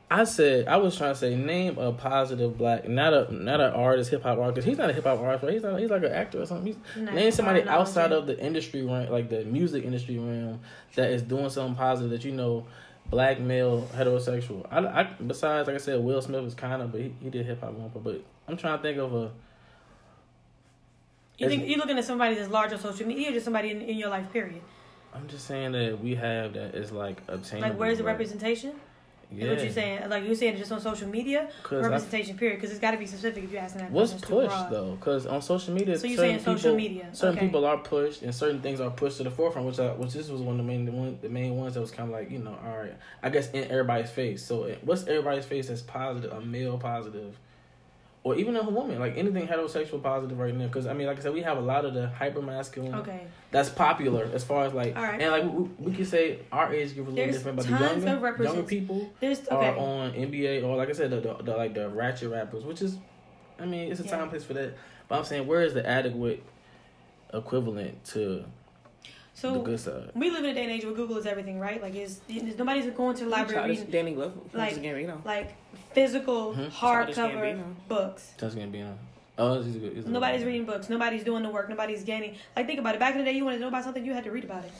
I 0.08 0.22
said 0.24 0.68
I 0.68 0.76
was 0.76 0.96
trying 0.96 1.14
to 1.14 1.18
say 1.18 1.34
name 1.34 1.78
a 1.78 1.92
positive 1.92 2.56
black, 2.56 2.88
not 2.88 3.12
a 3.12 3.34
not 3.34 3.60
an 3.60 3.72
artist, 3.72 4.10
hip 4.10 4.22
hop 4.22 4.38
artist. 4.38 4.66
He's 4.68 4.78
not 4.78 4.90
a 4.90 4.92
hip 4.92 5.02
hop 5.04 5.18
artist, 5.18 5.42
right? 5.42 5.52
He's 5.54 5.62
not. 5.64 5.80
He's 5.80 5.90
like 5.90 6.04
an 6.04 6.12
actor 6.12 6.42
or 6.42 6.46
something. 6.46 6.66
He's, 6.66 6.76
Nah, 7.02 7.12
name 7.12 7.32
somebody 7.32 7.62
outside 7.62 8.12
of 8.12 8.26
the 8.28 8.38
industry 8.38 8.82
realm, 8.82 9.10
like 9.10 9.30
the 9.30 9.44
music 9.44 9.84
industry 9.84 10.18
realm, 10.18 10.60
that 10.94 11.10
is 11.10 11.22
doing 11.22 11.48
something 11.50 11.74
positive 11.74 12.10
that 12.10 12.24
you 12.24 12.30
know. 12.32 12.66
Black 13.12 13.38
male 13.38 13.86
heterosexual. 13.94 14.66
I, 14.70 14.78
I 14.78 15.02
besides 15.04 15.66
like 15.68 15.76
I 15.76 15.78
said, 15.78 16.00
Will 16.00 16.22
Smith 16.22 16.42
was 16.42 16.54
kind 16.54 16.80
of, 16.80 16.90
but 16.92 17.02
he, 17.02 17.14
he 17.20 17.28
did 17.28 17.44
hip 17.44 17.60
hop 17.60 17.74
one. 17.74 17.90
But 18.02 18.24
I'm 18.48 18.56
trying 18.56 18.78
to 18.78 18.82
think 18.82 18.96
of 18.98 19.14
a 19.14 19.30
You 21.36 21.48
think 21.48 21.68
you're 21.68 21.78
looking 21.78 21.98
at 21.98 22.04
somebody 22.04 22.34
that's 22.36 22.50
large 22.50 22.72
on 22.72 22.78
social 22.80 23.06
media, 23.06 23.28
or 23.28 23.32
just 23.32 23.44
somebody 23.44 23.70
in, 23.70 23.82
in 23.82 23.98
your 23.98 24.08
life, 24.08 24.32
period. 24.32 24.62
I'm 25.14 25.28
just 25.28 25.46
saying 25.46 25.72
that 25.72 26.00
we 26.02 26.14
have 26.14 26.54
that 26.54 26.74
is 26.74 26.90
like 26.90 27.18
obtainable. 27.28 27.68
Like, 27.68 27.78
where's 27.78 27.98
the 27.98 28.04
representation? 28.04 28.72
Yeah. 29.36 29.50
What 29.50 29.62
you're 29.62 29.70
saying? 29.72 30.08
Like 30.08 30.24
you're 30.24 30.34
saying, 30.34 30.56
just 30.56 30.70
on 30.72 30.80
social 30.80 31.08
media, 31.08 31.48
'Cause 31.62 31.84
I- 31.84 31.88
representation, 31.88 32.36
period. 32.36 32.56
Because 32.56 32.70
it's 32.70 32.80
got 32.80 32.92
to 32.92 32.96
be 32.98 33.06
specific 33.06 33.44
if 33.44 33.52
you're 33.52 33.60
asking 33.62 33.82
that. 33.82 33.90
What's 33.90 34.12
question. 34.12 34.18
It's 34.44 34.52
too 34.52 34.56
pushed 34.58 34.70
though? 34.70 34.90
Because 34.92 35.26
on 35.26 35.42
social 35.42 35.74
media, 35.74 35.98
So 35.98 36.06
you're 36.06 36.16
certain 36.16 36.40
saying 36.40 36.56
social 36.58 36.76
people- 36.76 36.76
media. 36.96 37.08
certain 37.12 37.36
Okay. 37.38 37.46
people 37.46 37.64
are 37.64 37.78
pushed, 37.78 38.22
and 38.22 38.34
certain 38.34 38.60
things 38.60 38.80
are 38.80 38.90
pushed 38.90 39.18
to 39.18 39.24
the 39.24 39.30
forefront. 39.30 39.66
Which, 39.66 39.78
I, 39.80 39.92
which 39.92 40.12
this 40.12 40.28
was 40.28 40.40
one 40.40 40.58
of 40.60 40.66
the 40.66 40.70
main, 40.72 40.84
the, 40.84 40.92
one, 40.92 41.18
the 41.22 41.28
main 41.28 41.56
ones 41.56 41.74
that 41.74 41.80
was 41.80 41.90
kind 41.90 42.08
of 42.08 42.12
like, 42.14 42.30
you 42.30 42.38
know, 42.38 42.56
all 42.64 42.78
right, 42.78 42.94
I 43.22 43.30
guess 43.30 43.50
in 43.52 43.64
everybody's 43.70 44.10
face. 44.10 44.44
So, 44.44 44.64
eh, 44.64 44.76
what's 44.82 45.06
everybody's 45.06 45.44
face 45.44 45.68
that's 45.68 45.82
positive, 45.82 46.32
a 46.32 46.40
male 46.40 46.78
positive, 46.78 47.36
or 48.24 48.36
even 48.36 48.54
a 48.56 48.62
woman, 48.62 49.00
like 49.00 49.16
anything 49.16 49.48
heterosexual 49.48 50.00
positive 50.02 50.38
right 50.38 50.54
now? 50.54 50.66
Because 50.66 50.86
I 50.86 50.92
mean, 50.92 51.06
like 51.08 51.18
I 51.18 51.22
said, 51.22 51.34
we 51.34 51.42
have 51.42 51.58
a 51.58 51.60
lot 51.60 51.84
of 51.84 51.92
the 51.94 52.08
hyper 52.08 52.40
masculine 52.40 52.94
Okay. 52.94 53.26
that's 53.50 53.68
popular 53.68 54.30
as 54.32 54.44
far 54.44 54.64
as 54.64 54.72
like, 54.72 54.94
right. 54.94 55.20
and 55.20 55.30
like 55.32 55.44
we, 55.44 55.90
we 55.90 55.92
could 55.92 56.06
say 56.06 56.38
our 56.52 56.72
age 56.72 56.94
group 56.94 57.08
is 57.08 57.12
a 57.14 57.16
little 57.16 57.32
different, 57.32 57.56
but 57.56 57.66
the 57.66 57.72
younger, 57.72 58.18
represent- 58.18 58.54
younger 58.56 58.68
people 58.68 59.10
There's 59.18 59.46
are 59.48 59.76
on 59.76 60.12
NBA 60.12 60.62
or 60.64 60.76
like 60.76 60.88
I 60.88 60.92
said, 60.92 61.10
the, 61.10 61.20
the, 61.20 61.34
the 61.42 61.56
like 61.56 61.74
the 61.74 61.88
ratchet 61.88 62.30
rappers, 62.30 62.64
which 62.64 62.80
is, 62.80 62.96
I 63.58 63.66
mean, 63.66 63.90
it's 63.90 64.00
a 64.00 64.04
Yeah. 64.04 64.10
time 64.18 64.30
place 64.30 64.44
for 64.44 64.54
that. 64.54 64.74
But 65.08 65.18
I'm 65.18 65.24
saying, 65.24 65.46
where 65.48 65.62
is 65.62 65.74
the 65.74 65.84
adequate 65.86 66.42
equivalent 67.34 68.04
to 68.04 68.44
So 69.34 69.54
the 69.54 69.60
good 69.60 69.80
side? 69.80 70.10
we 70.14 70.30
live 70.30 70.44
in 70.44 70.50
a 70.50 70.54
day 70.54 70.62
and 70.64 70.70
age 70.72 70.84
where 70.84 70.92
Google 70.94 71.16
is 71.16 71.26
everything, 71.26 71.58
right? 71.58 71.80
Like, 71.82 71.94
is 71.94 72.20
nobody's 72.28 72.86
going 72.94 73.16
to 73.16 73.24
the 73.24 73.30
library 73.30 73.54
Childish 73.54 73.78
reading 73.78 73.90
Danny 73.92 74.12
Glover. 74.12 74.34
like- 74.52 74.72
Like, 74.76 74.82
Gambino. 74.82 75.24
like 75.24 75.54
physical 75.94 76.54
Mhm. 76.54 76.70
Hardcover 76.70 77.62
books. 77.88 78.32
That's 78.38 78.54
gonna 78.54 78.66
be 78.68 78.82
on. 78.82 78.98
Oh, 79.38 79.62
he's 79.62 79.76
a 79.76 79.78
good. 79.78 79.94
he's 79.96 80.04
a 80.06 80.10
Nobody's 80.10 80.40
one. 80.42 80.46
reading 80.48 80.66
books. 80.66 80.90
Nobody's 80.90 81.24
doing 81.24 81.42
the 81.42 81.48
work. 81.50 81.68
Nobody's 81.68 82.04
gaining. 82.04 82.36
Like 82.54 82.66
think 82.66 82.78
about 82.78 82.94
it. 82.94 82.98
Back 83.00 83.12
in 83.14 83.18
the 83.18 83.24
day, 83.24 83.32
you 83.32 83.44
wanted 83.44 83.56
to 83.56 83.62
know 83.62 83.68
about 83.68 83.84
something, 83.84 84.04
you 84.04 84.12
had 84.12 84.24
to 84.24 84.30
read 84.30 84.44
about 84.44 84.64
it. 84.64 84.70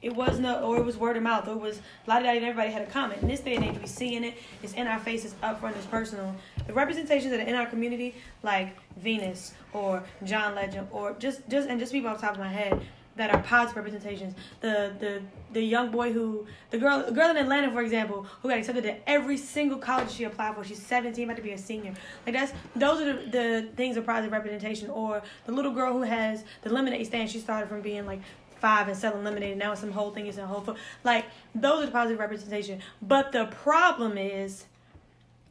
It 0.00 0.14
was 0.14 0.38
no, 0.38 0.62
or 0.62 0.78
it 0.78 0.84
was 0.84 0.96
word 0.96 1.16
of 1.16 1.22
mouth, 1.24 1.46
or 1.48 1.52
it 1.52 1.60
was 1.60 1.82
la 2.06 2.20
da 2.20 2.28
and 2.30 2.44
everybody 2.44 2.70
had 2.70 2.82
a 2.82 2.86
comment. 2.86 3.20
In 3.20 3.28
this 3.28 3.40
day 3.40 3.56
and 3.56 3.64
age, 3.64 3.78
we 3.80 3.86
seeing 3.86 4.24
it. 4.24 4.34
It's 4.62 4.72
in 4.74 4.86
our 4.86 4.98
faces, 5.00 5.34
up 5.42 5.60
front, 5.60 5.76
it's 5.76 5.86
personal. 5.86 6.34
The 6.66 6.72
representations 6.72 7.30
that 7.32 7.40
are 7.40 7.48
in 7.48 7.54
our 7.54 7.66
community, 7.66 8.14
like 8.42 8.76
Venus 8.96 9.54
or 9.74 10.02
John 10.24 10.54
Legend, 10.54 10.88
or 10.92 11.14
just 11.18 11.46
just 11.48 11.68
and 11.68 11.78
just 11.78 11.92
people 11.92 12.08
off 12.10 12.20
the 12.20 12.26
top 12.28 12.34
of 12.36 12.40
my 12.40 12.48
head 12.48 12.80
that 13.18 13.34
are 13.34 13.42
positive 13.42 13.76
representations. 13.76 14.34
The 14.60 14.92
the 14.98 15.22
the 15.52 15.62
young 15.62 15.90
boy 15.90 16.12
who 16.12 16.46
the 16.70 16.78
girl 16.78 17.04
the 17.04 17.12
girl 17.12 17.28
in 17.30 17.36
Atlanta, 17.36 17.70
for 17.70 17.82
example, 17.82 18.22
who 18.40 18.48
got 18.48 18.58
accepted 18.58 18.84
to 18.84 19.08
every 19.08 19.36
single 19.36 19.78
college 19.78 20.10
she 20.10 20.24
applied 20.24 20.54
for. 20.54 20.64
She's 20.64 20.80
17, 20.80 21.24
about 21.24 21.36
to 21.36 21.42
be 21.42 21.50
a 21.50 21.58
senior. 21.58 21.92
Like 22.24 22.34
that's 22.34 22.52
those 22.74 23.00
are 23.02 23.12
the, 23.12 23.30
the 23.30 23.68
things 23.76 23.96
of 23.96 24.06
positive 24.06 24.32
representation. 24.32 24.88
Or 24.88 25.22
the 25.44 25.52
little 25.52 25.72
girl 25.72 25.92
who 25.92 26.02
has 26.02 26.44
the 26.62 26.70
lemonade 26.70 27.06
stand. 27.06 27.30
She 27.30 27.40
started 27.40 27.68
from 27.68 27.82
being 27.82 28.06
like 28.06 28.20
five 28.60 28.88
and 28.88 28.96
selling 28.96 29.24
lemonade. 29.24 29.50
And 29.50 29.58
now 29.58 29.72
it's 29.72 29.80
some 29.80 29.92
whole 29.92 30.12
thing 30.12 30.26
is 30.26 30.38
in 30.38 30.44
whole 30.44 30.60
food. 30.60 30.76
Like 31.04 31.26
those 31.54 31.82
are 31.82 31.86
the 31.86 31.92
positive 31.92 32.20
representation. 32.20 32.80
But 33.02 33.32
the 33.32 33.46
problem 33.46 34.16
is. 34.16 34.64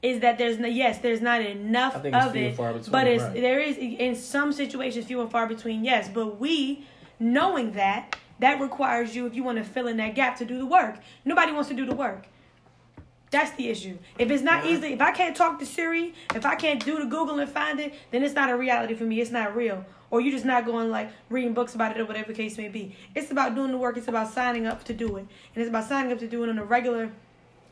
Is 0.04 0.20
that 0.22 0.38
there's 0.38 0.60
no 0.60 0.68
yes, 0.68 1.00
there's 1.00 1.22
not 1.22 1.42
enough 1.42 1.96
I 1.96 2.00
think 2.00 2.16
it's 2.16 2.26
of 2.28 2.32
few 2.32 2.42
and 2.42 2.54
it, 2.54 2.56
far 2.56 2.72
between, 2.72 2.92
but 2.92 3.08
it's 3.08 3.24
right. 3.24 3.34
there 3.34 3.60
is 3.60 3.78
in 3.78 4.16
some 4.16 4.54
situations 4.54 5.08
few 5.08 5.20
and 5.22 5.32
far 5.32 5.48
between. 5.48 5.84
Yes, 5.84 6.08
but 6.08 6.40
we 6.40 6.86
knowing 7.20 7.74
that 7.74 8.16
that 8.40 8.60
requires 8.60 9.16
you 9.16 9.26
if 9.26 9.36
you 9.36 9.44
want 9.44 9.58
to 9.58 9.64
fill 9.64 9.88
in 9.88 9.98
that 9.98 10.16
gap 10.16 10.38
to 10.38 10.46
do 10.46 10.58
the 10.58 10.66
work. 10.66 10.98
Nobody 11.26 11.52
wants 11.52 11.70
to 11.70 11.76
do 11.76 11.86
the 11.86 11.96
work. 11.96 12.28
That's 13.30 13.52
the 13.58 13.70
issue. 13.70 13.98
If 14.18 14.32
it's 14.32 14.44
not 14.44 14.66
easy, 14.66 14.94
if 14.94 15.02
I 15.02 15.12
can't 15.12 15.36
talk 15.36 15.60
to 15.60 15.66
Siri, 15.66 16.14
if 16.34 16.46
I 16.46 16.56
can't 16.56 16.84
do 16.84 16.98
the 16.98 17.06
Google 17.06 17.40
and 17.40 17.50
find 17.50 17.80
it, 17.80 17.94
then 18.12 18.24
it's 18.24 18.36
not 18.36 18.50
a 18.50 18.56
reality 18.56 18.94
for 18.94 19.04
me. 19.04 19.20
It's 19.20 19.32
not 19.32 19.56
real. 19.56 19.86
Or 20.10 20.22
you're 20.22 20.32
just 20.32 20.46
not 20.46 20.66
going 20.66 20.90
like 20.90 21.12
reading 21.30 21.54
books 21.54 21.76
about 21.76 21.92
it 21.92 22.00
or 22.00 22.06
whatever 22.06 22.30
the 22.30 22.38
case 22.38 22.58
may 22.58 22.70
be. 22.70 22.96
It's 23.16 23.30
about 23.30 23.56
doing 23.56 23.72
the 23.72 23.78
work. 23.78 23.98
It's 23.98 24.08
about 24.08 24.32
signing 24.32 24.66
up 24.66 24.86
to 24.86 24.94
do 24.94 25.18
it. 25.18 25.26
And 25.54 25.62
it's 25.62 25.68
about 25.68 25.90
signing 25.90 26.14
up 26.14 26.20
to 26.20 26.28
do 26.28 26.44
it 26.44 26.50
on 26.50 26.58
a 26.58 26.64
regular 26.64 27.12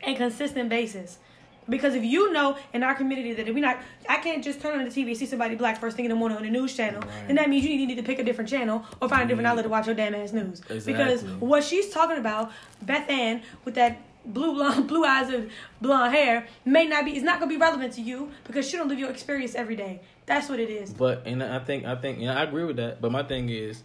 and 0.02 0.18
consistent 0.18 0.68
basis. 0.68 1.20
Because 1.68 1.96
if 1.96 2.04
you 2.04 2.32
know 2.32 2.58
in 2.74 2.84
our 2.84 2.94
community 2.96 3.34
that 3.34 3.48
if 3.48 3.56
we 3.56 3.62
not, 3.62 3.78
I 4.08 4.18
can't 4.18 4.44
just 4.44 4.62
turn 4.62 4.78
on 4.80 4.86
the 4.88 4.92
TV 4.92 5.10
and 5.10 5.18
see 5.18 5.26
somebody 5.26 5.56
black 5.56 5.80
first 5.80 5.96
thing 5.96 6.06
in 6.06 6.10
the 6.10 6.16
morning 6.16 6.38
on 6.38 6.44
the 6.44 6.50
news 6.50 6.76
channel, 6.76 7.02
Right. 7.02 7.28
then 7.28 7.36
that 7.38 7.50
means 7.50 7.66
you 7.66 7.86
need 7.88 7.96
to 7.96 8.04
pick 8.04 8.20
a 8.20 8.24
different 8.24 8.50
channel 8.50 8.86
or 9.02 9.10
find 9.10 9.24
a 9.24 9.28
different 9.28 9.48
outlet 9.48 9.64
to 9.66 9.70
watch 9.70 9.86
your 9.88 9.96
damn 9.96 10.14
ass 10.16 10.32
news. 10.34 10.62
Because 10.62 11.24
what 11.24 11.64
she's 11.64 11.90
talking 11.90 12.18
about, 12.18 12.52
Beth 12.84 13.10
Ann, 13.10 13.42
with 13.64 13.76
that 13.76 13.98
blue 14.26 14.54
blonde, 14.54 14.88
blue 14.92 15.04
eyes 15.06 15.30
and 15.30 15.50
blonde 15.82 16.14
hair 16.14 16.48
may 16.66 16.86
not 16.86 17.06
be. 17.06 17.12
It's 17.12 17.24
not 17.24 17.40
gonna 17.40 17.50
be 17.50 17.58
relevant 17.58 17.94
to 17.94 18.02
you 18.02 18.32
because 18.46 18.72
you 18.72 18.80
don't 18.80 18.88
live 18.88 19.00
your 19.00 19.10
experience 19.10 19.56
every 19.56 19.76
day. 19.76 20.02
That's 20.26 20.50
what 20.50 20.60
it 20.60 20.70
is. 20.70 20.94
But 20.94 21.24
and 21.26 21.44
I 21.44 21.60
think 21.60 21.86
I 21.86 21.96
think 21.96 22.20
you 22.20 22.26
know 22.26 22.34
I 22.34 22.44
agree 22.44 22.64
with 22.64 22.78
that. 22.78 23.02
But 23.02 23.12
my 23.12 23.24
thing 23.24 23.50
is, 23.50 23.84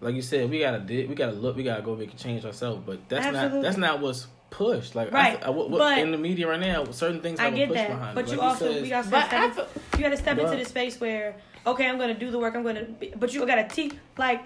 like 0.00 0.14
you 0.14 0.22
said, 0.22 0.48
we 0.50 0.60
gotta 0.60 0.78
di- 0.80 1.06
we 1.06 1.14
gotta 1.14 1.32
look, 1.32 1.56
we 1.56 1.62
gotta 1.62 1.82
go 1.82 1.94
make 1.96 2.12
a 2.12 2.16
change 2.16 2.44
ourselves. 2.44 2.82
But 2.84 3.08
that's 3.08 3.26
Absolutely. 3.26 3.56
not 3.58 3.62
that's 3.62 3.76
not 3.76 4.00
what's 4.00 4.26
pushed. 4.50 4.94
Like 4.94 5.12
Right. 5.12 5.42
I, 5.42 5.46
I, 5.46 5.50
what, 5.50 5.70
what, 5.70 5.78
But- 5.78 5.98
in 5.98 6.10
the 6.10 6.18
media 6.18 6.48
right 6.48 6.60
now, 6.60 6.84
certain 6.86 7.20
things 7.20 7.38
I 7.40 7.44
have 7.44 7.54
a 7.54 7.56
get 7.56 7.68
push 7.68 7.76
that, 7.78 7.88
behind. 7.90 8.14
but 8.14 8.24
it. 8.26 8.30
you 8.32 8.36
Like 8.38 8.48
also 8.48 8.72
said, 8.72 8.82
we 8.82 8.92
also 8.92 9.10
But 9.10 9.26
step 9.26 9.40
I 9.40 9.44
into, 9.46 9.66
you 9.96 10.00
got 10.04 10.08
to 10.10 10.16
step 10.16 10.38
into 10.38 10.56
the 10.56 10.64
space 10.64 11.00
where 11.00 11.36
okay, 11.66 11.86
I'm 11.88 11.98
gonna 11.98 12.14
do 12.18 12.30
the 12.30 12.38
work. 12.38 12.54
I'm 12.54 12.62
gonna, 12.62 12.84
be, 12.84 13.12
but 13.16 13.32
you 13.34 13.44
got 13.46 13.56
to 13.68 13.74
teach 13.74 13.94
like 14.16 14.42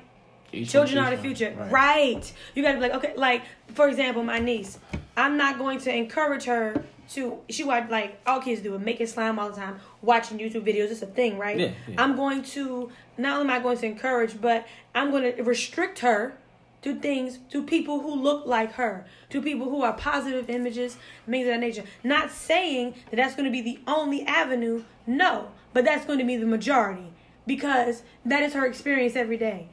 each 0.53 0.71
children 0.71 0.99
are 1.03 1.11
the 1.15 1.17
future, 1.23 1.51
one. 1.53 1.71
right. 1.71 2.33
You 2.55 2.63
got 2.63 2.73
to 2.73 2.79
be 2.79 2.83
like 2.83 2.95
okay, 2.95 3.13
like 3.17 3.43
for 3.75 3.89
example, 3.89 4.23
my 4.23 4.39
niece. 4.39 4.79
I'm 5.17 5.37
not 5.37 5.59
going 5.59 5.79
to 5.81 5.95
encourage 5.95 6.45
her 6.45 6.83
to. 7.15 7.39
She 7.49 7.65
watch 7.65 7.91
like 7.91 8.21
all 8.27 8.41
kids 8.41 8.63
do 8.63 8.75
it, 8.75 8.81
making 8.81 9.07
slime 9.07 9.39
all 9.39 9.51
the 9.51 9.57
time, 9.57 9.81
watching 10.01 10.39
YouTube 10.39 10.67
videos. 10.67 10.91
It's 10.91 11.03
a 11.03 11.07
thing, 11.07 11.39
right? 11.39 11.59
Yeah, 11.59 11.71
yeah. 11.87 12.03
I'm 12.03 12.17
going 12.17 12.43
to 12.43 12.91
not 13.19 13.41
only 13.41 13.53
am 13.53 13.61
I 13.61 13.63
going 13.63 13.79
to 13.79 13.87
encourage, 13.87 14.41
but 14.41 14.67
I'm 14.95 15.11
going 15.11 15.37
to 15.37 15.43
restrict 15.43 16.01
her 16.01 16.35
to 16.83 16.97
things 16.97 17.39
to 17.51 17.63
people 17.63 18.01
who 18.01 18.15
look 18.15 18.45
like 18.45 18.73
her, 18.73 19.07
to 19.31 19.41
people 19.41 19.71
who 19.71 19.83
are 19.83 19.93
positive 19.93 20.51
images, 20.51 20.97
things 21.27 21.47
of 21.47 21.53
that 21.53 21.61
nature. 21.61 21.85
Not 22.03 22.31
saying 22.31 22.95
that 23.11 23.17
that's 23.17 23.37
going 23.37 23.47
to 23.47 23.53
be 23.53 23.63
the 23.63 23.79
only 23.87 24.27
avenue, 24.27 24.85
no, 25.07 25.53
but 25.73 25.85
that's 25.85 26.05
going 26.05 26.19
to 26.19 26.25
be 26.25 26.37
the 26.37 26.47
majority 26.47 27.13
because 27.47 28.03
that 28.25 28.43
is 28.43 28.55
her 28.55 28.67
experience 28.67 29.17
every 29.17 29.37
day. 29.37 29.69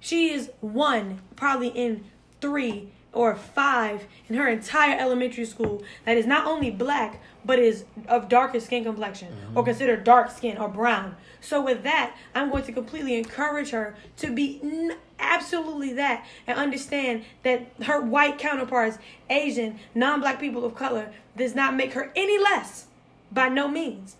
She 0.00 0.32
is 0.32 0.50
one, 0.60 1.20
probably 1.36 1.68
in 1.68 2.04
three 2.40 2.90
or 3.12 3.34
five 3.34 4.06
in 4.28 4.36
her 4.36 4.48
entire 4.48 4.98
elementary 4.98 5.44
school 5.44 5.82
that 6.04 6.16
is 6.16 6.26
not 6.26 6.46
only 6.46 6.70
black 6.70 7.20
but 7.44 7.58
is 7.58 7.84
of 8.08 8.28
darker 8.28 8.60
skin 8.60 8.84
complexion 8.84 9.28
or 9.28 9.62
mm-hmm. 9.62 9.64
considered 9.64 10.04
dark 10.04 10.30
skin 10.30 10.56
or 10.56 10.68
brown. 10.68 11.16
So 11.40 11.60
with 11.60 11.82
that, 11.82 12.16
I'm 12.34 12.50
going 12.50 12.64
to 12.64 12.72
completely 12.72 13.16
encourage 13.16 13.70
her 13.70 13.96
to 14.18 14.32
be 14.32 14.60
n- 14.62 14.96
absolutely 15.18 15.92
that 15.94 16.24
and 16.46 16.58
understand 16.58 17.24
that 17.42 17.66
her 17.82 18.00
white 18.00 18.38
counterparts, 18.38 18.98
Asian, 19.28 19.80
non-black 19.94 20.38
people 20.38 20.64
of 20.64 20.76
color, 20.76 21.12
does 21.36 21.54
not 21.54 21.74
make 21.74 21.94
her 21.94 22.12
any 22.14 22.38
less 22.38 22.86
by 23.32 23.48
no 23.48 23.66
means 23.66 24.16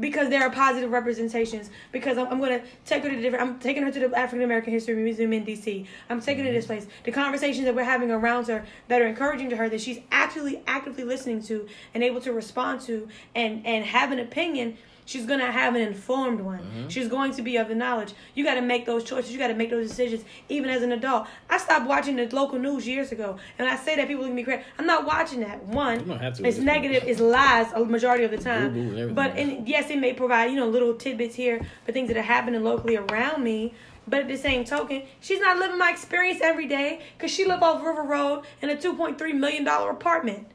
because 0.00 0.28
there 0.28 0.42
are 0.42 0.50
positive 0.50 0.90
representations. 0.90 1.70
Because 1.92 2.18
I'm, 2.18 2.26
I'm 2.28 2.38
going 2.38 2.60
to 2.60 2.66
take 2.84 3.02
her 3.02 3.10
to 3.10 3.20
different. 3.20 3.42
I'm 3.44 3.58
taking 3.58 3.82
her 3.82 3.90
to 3.90 4.00
the 4.00 4.18
African 4.18 4.42
American 4.42 4.72
History 4.72 4.94
Museum 4.94 5.32
in 5.32 5.44
D.C. 5.44 5.86
I'm 6.10 6.20
taking 6.20 6.44
her 6.44 6.50
to 6.50 6.54
this 6.54 6.66
mm-hmm. 6.66 6.74
place. 6.74 6.86
The 7.04 7.12
conversations 7.12 7.64
that 7.64 7.74
we're 7.74 7.84
having 7.84 8.10
around 8.10 8.48
her 8.48 8.64
that 8.88 9.00
are 9.00 9.06
encouraging 9.06 9.50
to 9.50 9.56
her 9.56 9.68
that 9.68 9.80
she's 9.80 10.00
actually 10.10 10.62
actively 10.66 11.04
listening 11.04 11.42
to 11.44 11.68
and 11.94 12.02
able 12.02 12.20
to 12.22 12.32
respond 12.32 12.80
to 12.82 13.08
and 13.34 13.64
and 13.66 13.84
have 13.84 14.12
an 14.12 14.18
opinion. 14.18 14.76
She's 15.06 15.26
gonna 15.26 15.50
have 15.52 15.74
an 15.74 15.82
informed 15.82 16.40
one. 16.40 16.60
Mm-hmm. 16.60 16.88
She's 16.88 17.08
going 17.08 17.32
to 17.34 17.42
be 17.42 17.56
of 17.56 17.68
the 17.68 17.74
knowledge. 17.74 18.14
You 18.34 18.44
got 18.44 18.54
to 18.54 18.62
make 18.62 18.86
those 18.86 19.04
choices. 19.04 19.32
You 19.32 19.38
got 19.38 19.48
to 19.48 19.54
make 19.54 19.70
those 19.70 19.88
decisions, 19.88 20.24
even 20.48 20.70
as 20.70 20.82
an 20.82 20.92
adult. 20.92 21.26
I 21.50 21.58
stopped 21.58 21.86
watching 21.86 22.16
the 22.16 22.26
local 22.34 22.58
news 22.58 22.86
years 22.86 23.12
ago, 23.12 23.38
and 23.58 23.68
I 23.68 23.76
say 23.76 23.96
that 23.96 24.08
people 24.08 24.22
look 24.22 24.30
at 24.30 24.36
me 24.36 24.42
crazy. 24.44 24.62
I'm 24.78 24.86
not 24.86 25.04
watching 25.06 25.40
that. 25.40 25.62
One, 25.64 26.00
You 26.00 26.06
don't 26.06 26.18
have 26.18 26.34
to 26.38 26.46
it's 26.46 26.58
negative. 26.58 27.02
point. 27.02 27.10
It's 27.10 27.20
lies 27.20 27.72
a 27.74 27.84
majority 27.84 28.24
of 28.24 28.30
the 28.30 28.38
time. 28.38 29.14
But 29.14 29.36
and 29.36 29.68
yes, 29.68 29.90
it 29.90 29.98
may 29.98 30.14
provide 30.14 30.46
you 30.50 30.56
know 30.56 30.68
little 30.68 30.94
tidbits 30.94 31.34
here 31.34 31.60
for 31.84 31.92
things 31.92 32.08
that 32.08 32.16
are 32.16 32.22
happening 32.22 32.62
locally 32.64 32.96
around 32.96 33.44
me. 33.44 33.74
But 34.06 34.20
at 34.20 34.28
the 34.28 34.36
same 34.36 34.64
token, 34.64 35.02
she's 35.20 35.40
not 35.40 35.58
living 35.58 35.78
my 35.78 35.90
experience 35.90 36.40
every 36.42 36.66
day 36.66 37.00
because 37.16 37.30
she 37.30 37.46
live 37.46 37.62
off 37.62 37.82
River 37.82 38.02
Road 38.02 38.44
in 38.60 38.68
a 38.70 38.80
two 38.80 38.94
point 38.94 39.18
three 39.18 39.32
million 39.32 39.64
dollar 39.64 39.90
apartment. 39.90 40.46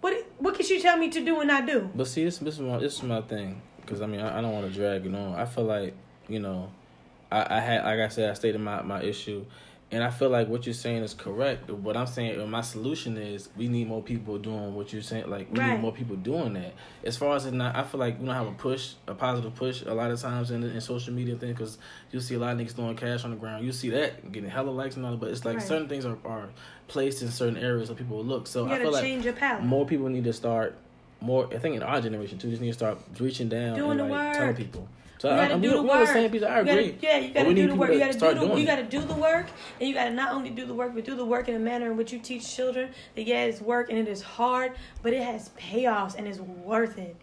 What 0.00 0.26
what 0.38 0.54
can 0.54 0.64
she 0.64 0.80
tell 0.80 0.96
me 0.96 1.08
to 1.10 1.24
do 1.24 1.40
and 1.40 1.48
not 1.48 1.66
do? 1.66 1.90
But 1.94 2.06
see, 2.06 2.24
this 2.24 2.38
this 2.38 2.54
is 2.54 2.60
my 2.60 2.78
this 2.78 2.94
is 2.96 3.02
my 3.02 3.22
thing 3.22 3.62
because 3.86 4.02
I 4.02 4.06
mean 4.06 4.20
I, 4.20 4.38
I 4.38 4.40
don't 4.42 4.52
want 4.52 4.66
to 4.70 4.78
drag 4.78 5.06
it 5.06 5.14
on. 5.14 5.34
I 5.34 5.46
feel 5.46 5.64
like 5.64 5.94
you 6.28 6.40
know, 6.40 6.70
I, 7.30 7.56
I 7.56 7.60
had 7.60 7.84
like 7.84 8.00
I 8.00 8.08
said 8.08 8.28
I 8.30 8.34
stated 8.34 8.60
my 8.60 8.82
my 8.82 9.00
issue, 9.02 9.44
and 9.92 10.02
I 10.02 10.10
feel 10.10 10.28
like 10.28 10.48
what 10.48 10.66
you're 10.66 10.74
saying 10.74 11.02
is 11.04 11.14
correct. 11.14 11.68
But 11.68 11.76
what 11.78 11.96
I'm 11.96 12.06
saying, 12.08 12.40
uh, 12.40 12.46
my 12.46 12.62
solution 12.62 13.16
is 13.16 13.48
we 13.56 13.68
need 13.68 13.86
more 13.86 14.02
people 14.02 14.36
doing 14.38 14.74
what 14.74 14.92
you're 14.92 15.02
saying. 15.02 15.30
Like 15.30 15.48
we 15.52 15.60
Right. 15.60 15.70
need 15.70 15.80
more 15.80 15.92
people 15.92 16.16
doing 16.16 16.54
that. 16.54 16.74
As 17.04 17.16
far 17.16 17.36
as 17.36 17.46
not, 17.46 17.76
I 17.76 17.84
feel 17.84 18.00
like 18.00 18.18
we 18.18 18.26
don't 18.26 18.34
have 18.34 18.48
a 18.48 18.52
push, 18.52 18.94
a 19.06 19.14
positive 19.14 19.54
push 19.54 19.82
a 19.82 19.94
lot 19.94 20.10
of 20.10 20.20
times 20.20 20.50
in 20.50 20.64
in 20.64 20.80
social 20.80 21.14
media 21.14 21.36
thing 21.36 21.52
because 21.52 21.78
you 22.10 22.18
see 22.20 22.34
a 22.34 22.38
lot 22.40 22.52
of 22.52 22.58
niggas 22.58 22.74
throwing 22.74 22.96
cash 22.96 23.24
on 23.24 23.30
the 23.30 23.36
ground. 23.36 23.64
You 23.64 23.70
see 23.72 23.90
that 23.90 24.32
getting 24.32 24.50
hella 24.50 24.70
likes 24.70 24.96
and 24.96 25.06
all 25.06 25.16
but 25.16 25.30
it's 25.30 25.44
like 25.44 25.58
Right. 25.58 25.66
certain 25.68 25.88
things 25.88 26.04
are 26.04 26.18
are 26.24 26.48
placed 26.88 27.22
in 27.22 27.30
certain 27.30 27.56
areas 27.56 27.86
so 27.88 27.94
people 27.94 28.16
will 28.16 28.24
look. 28.24 28.48
So 28.48 28.66
You 28.66 28.72
I 28.74 28.78
feel 28.78 28.90
like 28.90 29.02
change 29.04 29.24
your 29.24 29.34
palette. 29.34 29.64
more 29.64 29.86
people 29.86 30.08
need 30.08 30.24
to 30.24 30.32
start 30.32 30.76
more 31.20 31.48
I 31.52 31.58
think 31.58 31.76
in 31.76 31.82
our 31.82 32.00
generation 32.00 32.38
too 32.38 32.50
just 32.50 32.60
need 32.62 32.68
to 32.68 32.74
start 32.74 32.98
reaching 33.18 33.48
down 33.48 33.76
Doing 33.76 33.92
and 33.92 34.00
the 34.00 34.04
like 34.14 34.34
telling 34.36 34.54
people. 34.56 34.88
So 35.18 35.28
You 35.30 35.34
I, 35.34 35.38
gotta 35.38 35.54
I'm 35.54 35.60
do 35.62 35.70
the 35.70 35.82
work. 35.82 36.00
the 36.00 36.12
same 36.12 36.30
page. 36.30 36.42
I 36.42 36.58
You 36.60 36.64
gotta- 36.66 36.78
agree. 36.80 36.98
yeah, 37.00 37.18
you 37.18 37.32
gotta 37.32 37.54
do 37.54 37.66
the 37.68 37.74
work. 37.74 37.90
You 37.92 37.98
gotta 37.98 38.12
do 38.12 38.34
the 38.34 38.54
you 38.60 38.66
gotta 38.66 38.82
do 38.82 39.00
the 39.00 39.14
work, 39.14 39.46
and 39.80 39.88
you 39.88 39.94
gotta 39.94 40.10
not 40.10 40.34
only 40.34 40.50
do 40.50 40.66
the 40.66 40.74
work, 40.74 40.94
but 40.94 41.04
do 41.06 41.14
the 41.16 41.24
work 41.24 41.48
in 41.48 41.54
a 41.54 41.58
manner 41.58 41.90
in 41.90 41.96
which 41.96 42.12
you 42.12 42.18
teach 42.18 42.54
children 42.54 42.90
that 43.14 43.22
yeah, 43.22 43.44
it's 43.44 43.60
work 43.62 43.88
and 43.88 43.98
it 43.98 44.08
is 44.08 44.20
hard, 44.20 44.72
but 45.02 45.14
it 45.14 45.22
has 45.22 45.48
payoffs 45.58 46.16
and 46.16 46.28
it's 46.28 46.38
worth 46.38 46.98
it. 46.98 47.16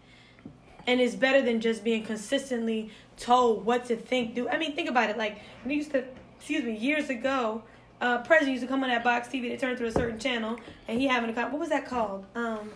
And 0.88 1.00
it's 1.00 1.14
better 1.14 1.40
than 1.40 1.60
just 1.60 1.84
being 1.84 2.02
consistently 2.04 2.90
told 3.16 3.64
what 3.64 3.84
to 3.86 3.96
think. 3.96 4.34
Do 4.34 4.48
I 4.48 4.58
mean 4.58 4.74
think 4.74 4.88
about 4.90 5.08
it? 5.08 5.16
Like 5.16 5.38
we 5.64 5.74
used 5.74 5.92
to, 5.92 6.04
excuse 6.36 6.64
me, 6.64 6.76
years 6.76 7.10
ago, 7.10 7.62
uh, 8.00 8.18
President 8.18 8.50
used 8.54 8.64
to 8.64 8.68
come 8.68 8.82
on 8.82 8.90
that 8.90 9.04
box 9.04 9.28
TV 9.28 9.50
to 9.50 9.56
turn 9.56 9.76
to 9.76 9.86
a 9.86 9.92
certain 9.92 10.18
channel, 10.18 10.58
and 10.88 11.00
he 11.00 11.06
having 11.06 11.30
a 11.30 11.42
what 11.48 11.60
was 11.60 11.68
that 11.68 11.86
called? 11.86 12.26
Um, 12.34 12.70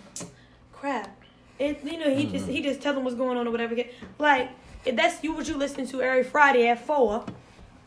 crap. 0.81 1.14
It 1.59 1.83
you 1.85 1.99
know 1.99 2.14
he 2.14 2.27
just 2.27 2.47
he 2.47 2.59
mm-hmm. 2.59 2.64
just 2.64 2.81
tell 2.81 2.95
them 2.95 3.05
what's 3.05 3.17
going 3.17 3.37
on 3.37 3.47
or 3.47 3.51
whatever. 3.51 3.77
Like 4.19 4.51
if 4.85 4.97
that's 4.97 5.23
you 5.25 5.33
what 5.33 5.49
you 5.49 5.57
listening 5.57 5.87
to 5.88 6.03
every 6.03 6.25
Friday 6.25 6.69
at 6.69 6.87
four, 6.87 7.25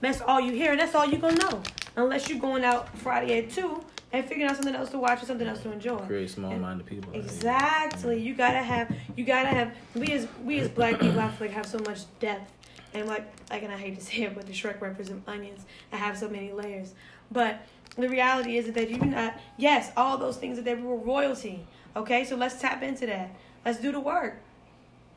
that's 0.02 0.22
all 0.22 0.42
you 0.42 0.54
hear 0.54 0.72
and 0.72 0.80
that's 0.80 0.96
all 0.96 1.06
you 1.06 1.18
gonna 1.18 1.38
know. 1.38 1.62
Unless 1.96 2.30
you're 2.30 2.40
going 2.40 2.64
out 2.64 2.96
Friday 2.98 3.38
at 3.40 3.50
two 3.50 3.84
and 4.14 4.26
figuring 4.26 4.50
out 4.50 4.58
something 4.58 4.76
else 4.76 4.90
to 4.90 4.98
watch 4.98 5.24
or 5.24 5.26
something 5.26 5.48
else 5.48 5.62
to 5.62 5.72
enjoy. 5.72 5.98
Create 6.00 6.30
small 6.30 6.56
minded 6.56 6.86
people. 6.86 7.14
Exactly. 7.14 8.20
You 8.20 8.34
gotta 8.34 8.62
have. 8.62 8.94
You 9.16 9.24
gotta 9.24 9.50
have. 9.50 9.74
We 9.96 10.12
as 10.12 10.28
we 10.44 10.60
as 10.60 10.70
black 10.70 11.00
people, 11.00 11.20
I 11.20 11.30
feel 11.30 11.48
like 11.48 11.56
have 11.56 11.66
so 11.66 11.80
much 11.80 12.02
depth, 12.20 12.52
and 12.94 13.08
like 13.08 13.26
like, 13.50 13.64
and 13.64 13.72
I 13.72 13.78
hate 13.78 13.98
to 13.98 14.04
say 14.04 14.24
it, 14.24 14.36
but 14.36 14.46
the 14.46 14.54
Shrek 14.54 14.82
reference 14.82 15.10
of 15.10 15.28
onions, 15.28 15.66
I 15.92 15.98
have 15.98 16.18
so 16.18 16.28
many 16.28 16.52
layers. 16.52 16.94
But 17.32 17.66
the 17.98 18.10
reality 18.10 18.58
is 18.58 18.72
that 18.72 18.90
you 18.90 18.98
not. 18.98 19.40
Yes, 19.58 19.92
all 19.96 20.18
those 20.18 20.38
things 20.38 20.58
that 20.58 20.66
they 20.66 20.76
were 20.76 20.98
royalty. 20.98 21.66
Okay, 21.96 22.24
so 22.26 22.36
let's 22.36 22.60
tap 22.62 22.82
into 22.84 23.06
that. 23.08 23.36
Let's 23.66 23.80
do 23.80 23.92
the 23.92 24.00
work. 24.00 24.38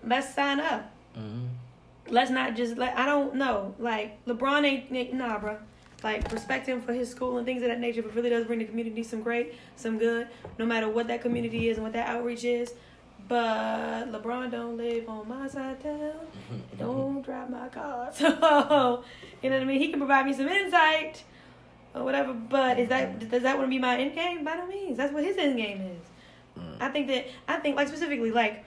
Let's 0.05 0.35
sign 0.35 0.61
up. 0.61 0.91
hmm 1.15 1.47
Let's 2.09 2.31
not 2.31 2.55
just 2.55 2.77
let. 2.77 2.99
I 2.99 3.07
don't 3.07 3.37
know. 3.37 3.75
Like 3.79 4.23
LeBron 4.27 4.65
ain't 4.65 4.93
ain't- 4.93 5.15
nah, 5.15 5.39
bro. 5.39 5.57
Like 6.03 6.31
respect 6.33 6.67
him 6.67 6.83
for 6.83 6.93
his 6.93 7.09
school 7.11 7.39
and 7.39 7.47
things 7.47 7.63
of 7.63 7.69
that 7.69 7.81
nature, 7.81 8.03
but 8.03 8.15
really 8.15 8.29
does 8.29 8.45
bring 8.45 8.59
the 8.59 8.67
community 8.67 9.03
some 9.03 9.23
great, 9.23 9.55
some 9.77 9.97
good, 9.97 10.29
no 10.59 10.67
matter 10.67 10.87
what 10.91 11.07
that 11.09 11.23
community 11.23 11.71
is 11.71 11.79
and 11.79 11.85
what 11.85 11.95
that 11.95 12.09
outreach 12.11 12.45
is. 12.45 12.75
But 13.27 14.13
LeBron 14.13 14.51
don't 14.51 14.77
live 14.77 15.09
on 15.09 15.27
my 15.27 15.49
side 15.49 15.83
town. 15.83 16.13
Don't 16.79 17.23
drive 17.23 17.49
my 17.49 17.69
car. 17.69 18.11
So 18.13 19.03
you 19.43 19.49
know 19.49 19.57
what 19.57 19.63
I 19.63 19.65
mean? 19.65 19.81
He 19.81 19.89
can 19.89 19.99
provide 19.99 20.27
me 20.27 20.35
some 20.35 20.47
insight 20.49 21.25
or 21.95 22.05
whatever. 22.05 22.35
But 22.35 22.79
is 22.79 22.91
that 22.91 23.31
does 23.31 23.43
that 23.45 23.57
want 23.57 23.67
to 23.69 23.71
be 23.71 23.79
my 23.79 23.97
end 23.97 24.15
game? 24.15 24.45
By 24.45 24.57
no 24.57 24.67
means. 24.67 24.99
That's 24.99 25.13
what 25.15 25.25
his 25.25 25.39
end 25.39 25.57
game 25.57 25.81
is. 25.81 26.07
I 26.81 26.89
think 26.89 27.09
that 27.09 27.27
I 27.49 27.57
think 27.57 27.77
like 27.77 27.89
specifically 27.89 28.31
like 28.31 28.65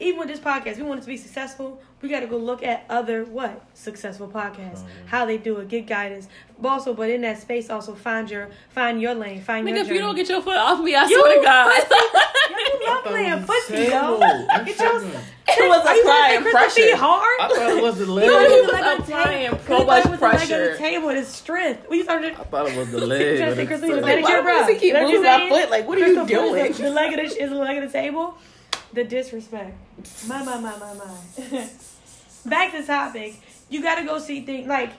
even 0.00 0.18
with 0.18 0.28
this 0.28 0.40
podcast, 0.40 0.76
we 0.76 0.82
want 0.82 0.98
it 0.98 1.02
to 1.02 1.08
be 1.08 1.16
successful. 1.16 1.80
We 2.02 2.08
got 2.10 2.20
to 2.20 2.26
go 2.26 2.36
look 2.36 2.62
at 2.62 2.84
other 2.90 3.24
what 3.24 3.64
successful 3.74 4.28
podcasts, 4.28 4.82
oh, 4.82 4.86
how 5.06 5.24
they 5.24 5.38
do 5.38 5.56
it, 5.58 5.68
get 5.68 5.86
guidance. 5.86 6.28
But 6.58 6.68
also, 6.68 6.92
but 6.92 7.08
in 7.10 7.22
that 7.22 7.40
space, 7.40 7.70
also 7.70 7.94
find 7.94 8.30
your 8.30 8.48
find 8.70 9.00
your 9.00 9.14
lane, 9.14 9.40
find 9.40 9.66
Nigga, 9.66 9.76
your 9.76 9.84
if 9.84 9.88
you 9.90 9.98
don't 10.00 10.14
get 10.14 10.28
your 10.28 10.42
foot 10.42 10.56
off 10.56 10.80
me, 10.82 10.94
I 10.94 11.06
You 11.06 11.18
swear 11.20 11.38
to 11.38 11.44
God. 11.44 11.82
Yo, 12.50 12.56
you 12.58 12.86
love 12.86 13.04
playing 13.04 13.44
pussy, 13.44 13.74
yo. 13.90 14.18
Get 14.64 14.78
your. 14.78 15.02
It 15.46 15.68
was 15.68 15.86
Are 15.86 15.94
applying 15.98 16.42
gonna 16.42 16.70
say 16.70 16.82
Crystal 16.82 16.84
pressure. 16.84 16.96
hard? 16.96 17.40
I 17.40 17.48
thought 17.48 17.76
it 17.78 17.82
was 17.82 17.98
the 17.98 18.04
You 18.06 18.12
leg. 18.12 18.30
thought 18.30 18.42
it 18.42 18.50
was 18.50 18.60
was 18.60 18.66
the 18.66 18.72
leg 18.72 19.00
of 19.00 19.06
the 19.06 19.12
applying 19.12 19.50
table. 19.50 19.58
so 19.66 19.78
You 19.78 19.86
much 19.86 20.04
it 20.04 20.10
was 20.10 20.20
the 20.20 20.26
leg 20.26 20.42
of 20.42 20.72
the 20.72 20.78
table 20.78 21.08
and 21.10 21.18
his 21.18 21.28
strength. 21.28 21.86
We 21.88 22.02
started. 22.02 22.32
I 22.32 22.36
thought 22.44 22.68
it 22.68 22.76
was 22.76 22.90
the 22.90 23.06
leg. 23.06 23.38
trying 23.38 23.38
to 23.38 23.46
but 23.46 23.56
say 23.56 23.62
it's- 23.62 23.68
Crystal, 23.68 23.88
you 23.88 23.96
it's- 23.96 24.16
the 24.16 24.22
Like, 24.22 24.44
why 24.44 24.52
does 24.52 24.68
he 24.68 24.74
keep 24.74 24.82
You 24.82 24.94
what 24.94 25.02
moving 25.02 25.14
you're 25.22 25.22
my 25.22 25.48
foot? 25.48 25.70
Like, 25.70 25.88
what 25.88 25.98
are 25.98 26.00
you 26.00 26.14
Crystal 26.14 26.26
Ford 26.26 26.56
doing? 26.58 26.66
is 26.66 26.78
The 26.78 26.90
leg 26.90 27.12
of 27.18 27.30
the 27.30 27.42
is 27.42 27.50
the 27.50 27.56
leg 27.56 27.82
of 27.82 27.92
the 27.92 27.98
table. 27.98 28.38
The 28.94 29.02
disrespect. 29.02 29.76
My 30.28 30.44
my 30.44 30.60
my 30.60 30.76
my 30.78 30.94
my. 30.94 31.68
Back 32.46 32.72
to 32.72 32.86
topic. 32.86 33.40
You 33.68 33.82
got 33.82 33.96
to 33.96 34.04
go 34.04 34.18
see 34.18 34.42
things 34.42 34.68
like, 34.68 34.92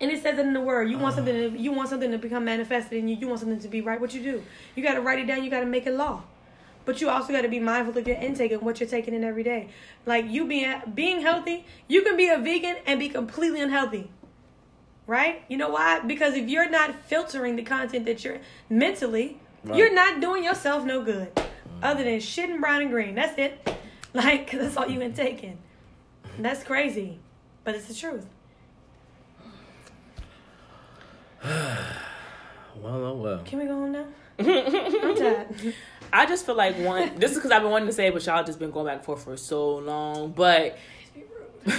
and 0.00 0.10
it 0.10 0.22
says 0.22 0.38
it 0.38 0.46
in 0.46 0.54
the 0.54 0.60
word. 0.60 0.88
You 0.88 0.96
want 0.96 1.18
uh-huh. 1.18 1.26
something 1.26 1.52
to 1.52 1.58
you 1.58 1.72
want 1.72 1.90
something 1.90 2.10
to 2.10 2.18
become 2.18 2.46
manifested 2.46 2.98
in 2.98 3.08
you. 3.08 3.16
You 3.16 3.28
want 3.28 3.40
something 3.40 3.60
to 3.60 3.68
be 3.68 3.82
right. 3.82 4.00
What 4.00 4.14
you 4.14 4.22
do? 4.22 4.42
You 4.74 4.82
got 4.82 4.94
to 4.94 5.02
write 5.02 5.18
it 5.18 5.26
down. 5.26 5.44
You 5.44 5.50
got 5.50 5.60
to 5.60 5.66
make 5.66 5.86
it 5.86 5.92
law. 5.92 6.22
But 6.86 7.02
you 7.02 7.10
also 7.10 7.32
got 7.32 7.42
to 7.42 7.48
be 7.48 7.60
mindful 7.60 7.98
of 7.98 8.08
your 8.08 8.16
intake 8.16 8.52
and 8.52 8.62
what 8.62 8.80
you're 8.80 8.88
taking 8.88 9.12
in 9.12 9.22
every 9.22 9.42
day. 9.42 9.68
Like 10.06 10.26
you 10.30 10.46
being 10.46 10.74
being 10.94 11.20
healthy, 11.20 11.66
you 11.88 12.02
can 12.02 12.16
be 12.16 12.28
a 12.28 12.38
vegan 12.38 12.76
and 12.86 12.98
be 12.98 13.10
completely 13.10 13.60
unhealthy. 13.60 14.10
Right? 15.06 15.42
You 15.48 15.58
know 15.58 15.68
why? 15.68 16.00
Because 16.00 16.34
if 16.34 16.48
you're 16.48 16.70
not 16.70 16.94
filtering 17.04 17.56
the 17.56 17.62
content 17.62 18.06
that 18.06 18.24
you're 18.24 18.38
mentally, 18.70 19.40
Right. 19.62 19.76
You're 19.76 19.92
not 19.92 20.20
doing 20.20 20.42
yourself 20.42 20.84
no 20.84 21.02
good, 21.04 21.28
other 21.82 22.04
than 22.04 22.18
shitting 22.18 22.60
brown 22.60 22.82
and 22.82 22.90
green. 22.90 23.14
That's 23.14 23.38
it. 23.38 23.76
Like 24.12 24.50
'cause 24.50 24.58
that's 24.60 24.76
all 24.76 24.88
you 24.88 24.98
been 24.98 25.12
taking. 25.12 25.56
That's 26.36 26.64
crazy, 26.64 27.20
but 27.62 27.76
it's 27.76 27.86
the 27.86 27.94
truth. 27.94 28.26
Well, 32.76 32.94
oh 33.04 33.14
well. 33.14 33.42
Can 33.44 33.58
we 33.58 33.66
go 33.66 33.74
home 33.74 33.92
now? 33.92 34.06
I'm 34.38 35.14
tired. 35.16 35.74
I 36.12 36.26
just 36.26 36.46
feel 36.46 36.54
like 36.56 36.76
one. 36.78 37.18
This 37.18 37.32
is 37.32 37.36
because 37.36 37.50
I've 37.52 37.62
been 37.62 37.70
wanting 37.70 37.88
to 37.88 37.92
say, 37.92 38.06
it, 38.08 38.14
but 38.14 38.24
y'all 38.26 38.42
just 38.42 38.58
been 38.58 38.70
going 38.70 38.86
back 38.86 38.96
and 38.96 39.04
forth 39.04 39.22
for 39.24 39.36
so 39.36 39.76
long. 39.76 40.32
But 40.32 40.76
be 41.64 41.72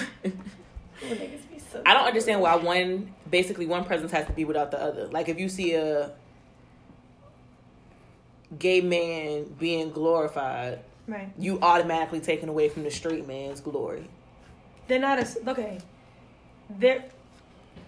so- 1.72 1.82
I 1.86 1.94
don't 1.94 2.06
understand 2.06 2.40
why 2.42 2.56
one 2.56 3.14
basically 3.30 3.66
one 3.66 3.84
presence 3.84 4.12
has 4.12 4.26
to 4.28 4.32
be 4.34 4.46
without 4.46 4.72
the 4.72 4.80
other. 4.82 5.08
Like 5.08 5.28
if 5.28 5.40
you 5.40 5.50
see 5.50 5.74
a 5.74 6.12
gay 8.60 8.82
man 8.82 9.46
being 9.60 9.92
glorified, 9.92 10.80
Right. 11.08 11.30
you 11.38 11.60
automatically 11.62 12.20
taken 12.20 12.50
away 12.50 12.70
from 12.70 12.84
the 12.84 12.92
straight 12.92 13.28
man's 13.28 13.60
glory. 13.62 14.08
They're 14.88 15.00
not 15.00 15.20
as 15.20 15.38
okay. 15.48 15.80
They're 16.70 17.04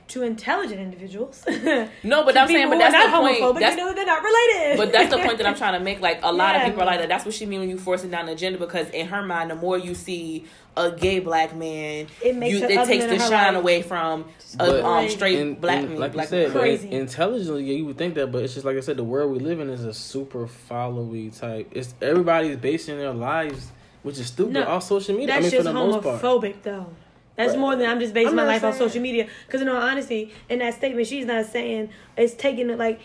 to 0.09 0.23
intelligent 0.23 0.79
individuals. 0.79 1.43
No, 2.03 2.23
but 2.25 2.37
I'm 2.37 2.47
saying, 2.47 2.69
but 2.69 2.77
that's 2.77 2.93
are 2.93 3.05
the 3.05 3.11
not 3.11 3.21
point. 3.41 3.59
That's 3.59 3.77
you 3.77 3.83
know 3.85 3.93
they're 3.93 4.05
not 4.05 4.21
related. 4.23 4.77
But 4.77 4.91
that's 4.91 5.09
the 5.13 5.21
point 5.21 5.37
that 5.37 5.47
I'm 5.47 5.55
trying 5.63 5.73
to 5.73 5.79
make. 5.79 6.01
Like 6.01 6.19
a 6.23 6.31
lot 6.31 6.55
Yeah. 6.55 6.61
of 6.61 6.65
people 6.67 6.81
are 6.83 6.85
like 6.85 6.99
that. 6.99 7.09
That's 7.09 7.25
what 7.25 7.33
she 7.33 7.45
mean 7.45 7.61
when 7.61 7.69
you 7.69 7.77
forcing 7.77 8.09
down 8.11 8.25
the 8.25 8.33
agenda. 8.33 8.59
Because 8.59 8.89
in 8.89 9.07
her 9.07 9.23
mind, 9.23 9.51
the 9.51 9.55
more 9.55 9.77
you 9.77 9.95
see 9.95 10.45
a 10.75 10.91
gay 10.91 11.19
black 11.19 11.55
man, 11.55 12.07
It 12.23 12.35
makes 12.35 12.57
you, 12.59 12.65
it 12.65 12.85
takes 12.87 13.05
the 13.05 13.19
shine 13.19 13.53
life 13.53 13.61
away 13.61 13.81
from 13.83 14.25
But- 14.57 14.69
a 14.79 14.85
um, 14.85 15.09
straight 15.09 15.37
And- 15.39 15.59
black 15.61 15.79
and 15.79 15.89
man. 15.91 15.99
like 15.99 16.13
black 16.13 16.25
you 16.25 16.29
said, 16.29 16.43
man. 16.47 16.53
but 16.53 16.59
Crazy. 16.61 16.87
in- 16.87 16.93
intelligently, 17.01 17.63
yeah, 17.65 17.75
you 17.75 17.85
would 17.85 17.97
think 17.97 18.15
that, 18.15 18.31
but 18.31 18.43
it's 18.43 18.53
just 18.55 18.65
like 18.65 18.77
I 18.77 18.79
said, 18.79 18.97
the 18.97 19.03
world 19.03 19.31
we 19.31 19.39
live 19.39 19.59
in 19.59 19.69
is 19.69 19.83
a 19.85 19.93
super 19.93 20.47
followy 20.47 21.37
type. 21.37 21.69
It's 21.71 21.93
everybody's 22.01 22.57
basing 22.57 22.97
their 22.97 23.13
lives, 23.13 23.71
which 24.01 24.17
is 24.19 24.27
stupid, 24.27 24.53
No, 24.53 24.63
off 24.63 24.83
social 24.83 25.13
media. 25.15 25.27
that's 25.27 25.39
I 25.39 25.41
mean, 25.43 25.51
for 25.51 25.55
just 25.57 25.65
the 25.65 25.73
most 25.73 26.03
part. 26.03 26.21
homophobic, 26.21 26.55
though. 26.63 26.87
That's 27.35 27.51
Right. 27.53 27.59
more 27.59 27.75
than 27.75 27.89
I'm 27.89 27.99
just 27.99 28.13
basing 28.13 28.29
I'm 28.29 28.35
my 28.35 28.43
not 28.43 28.49
life 28.49 28.63
on 28.63 28.73
social 28.73 29.01
media. 29.01 29.27
Because 29.47 29.61
in 29.61 29.67
all 29.67 29.81
honesty, 29.81 30.31
in 30.49 30.59
that 30.59 30.75
statement, 30.75 31.07
she's 31.07 31.25
not 31.25 31.47
saying 31.47 31.89
it's 32.15 32.35
taking 32.35 32.69
it 32.69 32.77
like. 32.77 32.99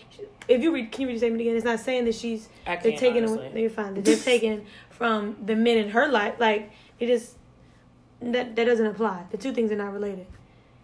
If 0.48 0.62
you 0.62 0.70
read, 0.72 0.92
can 0.92 1.02
you 1.02 1.07
read 1.09 1.14
the 1.14 1.18
statement 1.20 1.40
again? 1.40 1.57
It's 1.57 1.64
not 1.64 1.81
saying 1.81 2.04
that 2.04 2.14
she's 2.14 2.48
I 2.66 2.76
they're 2.76 2.92
taking 2.92 3.18
honestly. 3.24 3.38
away. 3.38 3.50
They're 3.54 3.70
fine. 3.70 3.94
That 3.94 4.04
they're 4.04 4.16
taking 4.16 4.66
from 4.90 5.37
the 5.42 5.57
men 5.57 5.78
in 5.78 5.88
her 5.90 6.09
life. 6.09 6.35
Like 6.38 6.72
it 7.00 7.07
just 7.07 7.37
that 8.20 8.57
that 8.57 8.64
doesn't 8.64 8.87
apply. 8.87 9.24
The 9.31 9.37
two 9.37 9.52
things 9.52 9.70
are 9.72 9.76
not 9.76 9.92
related. 9.92 10.26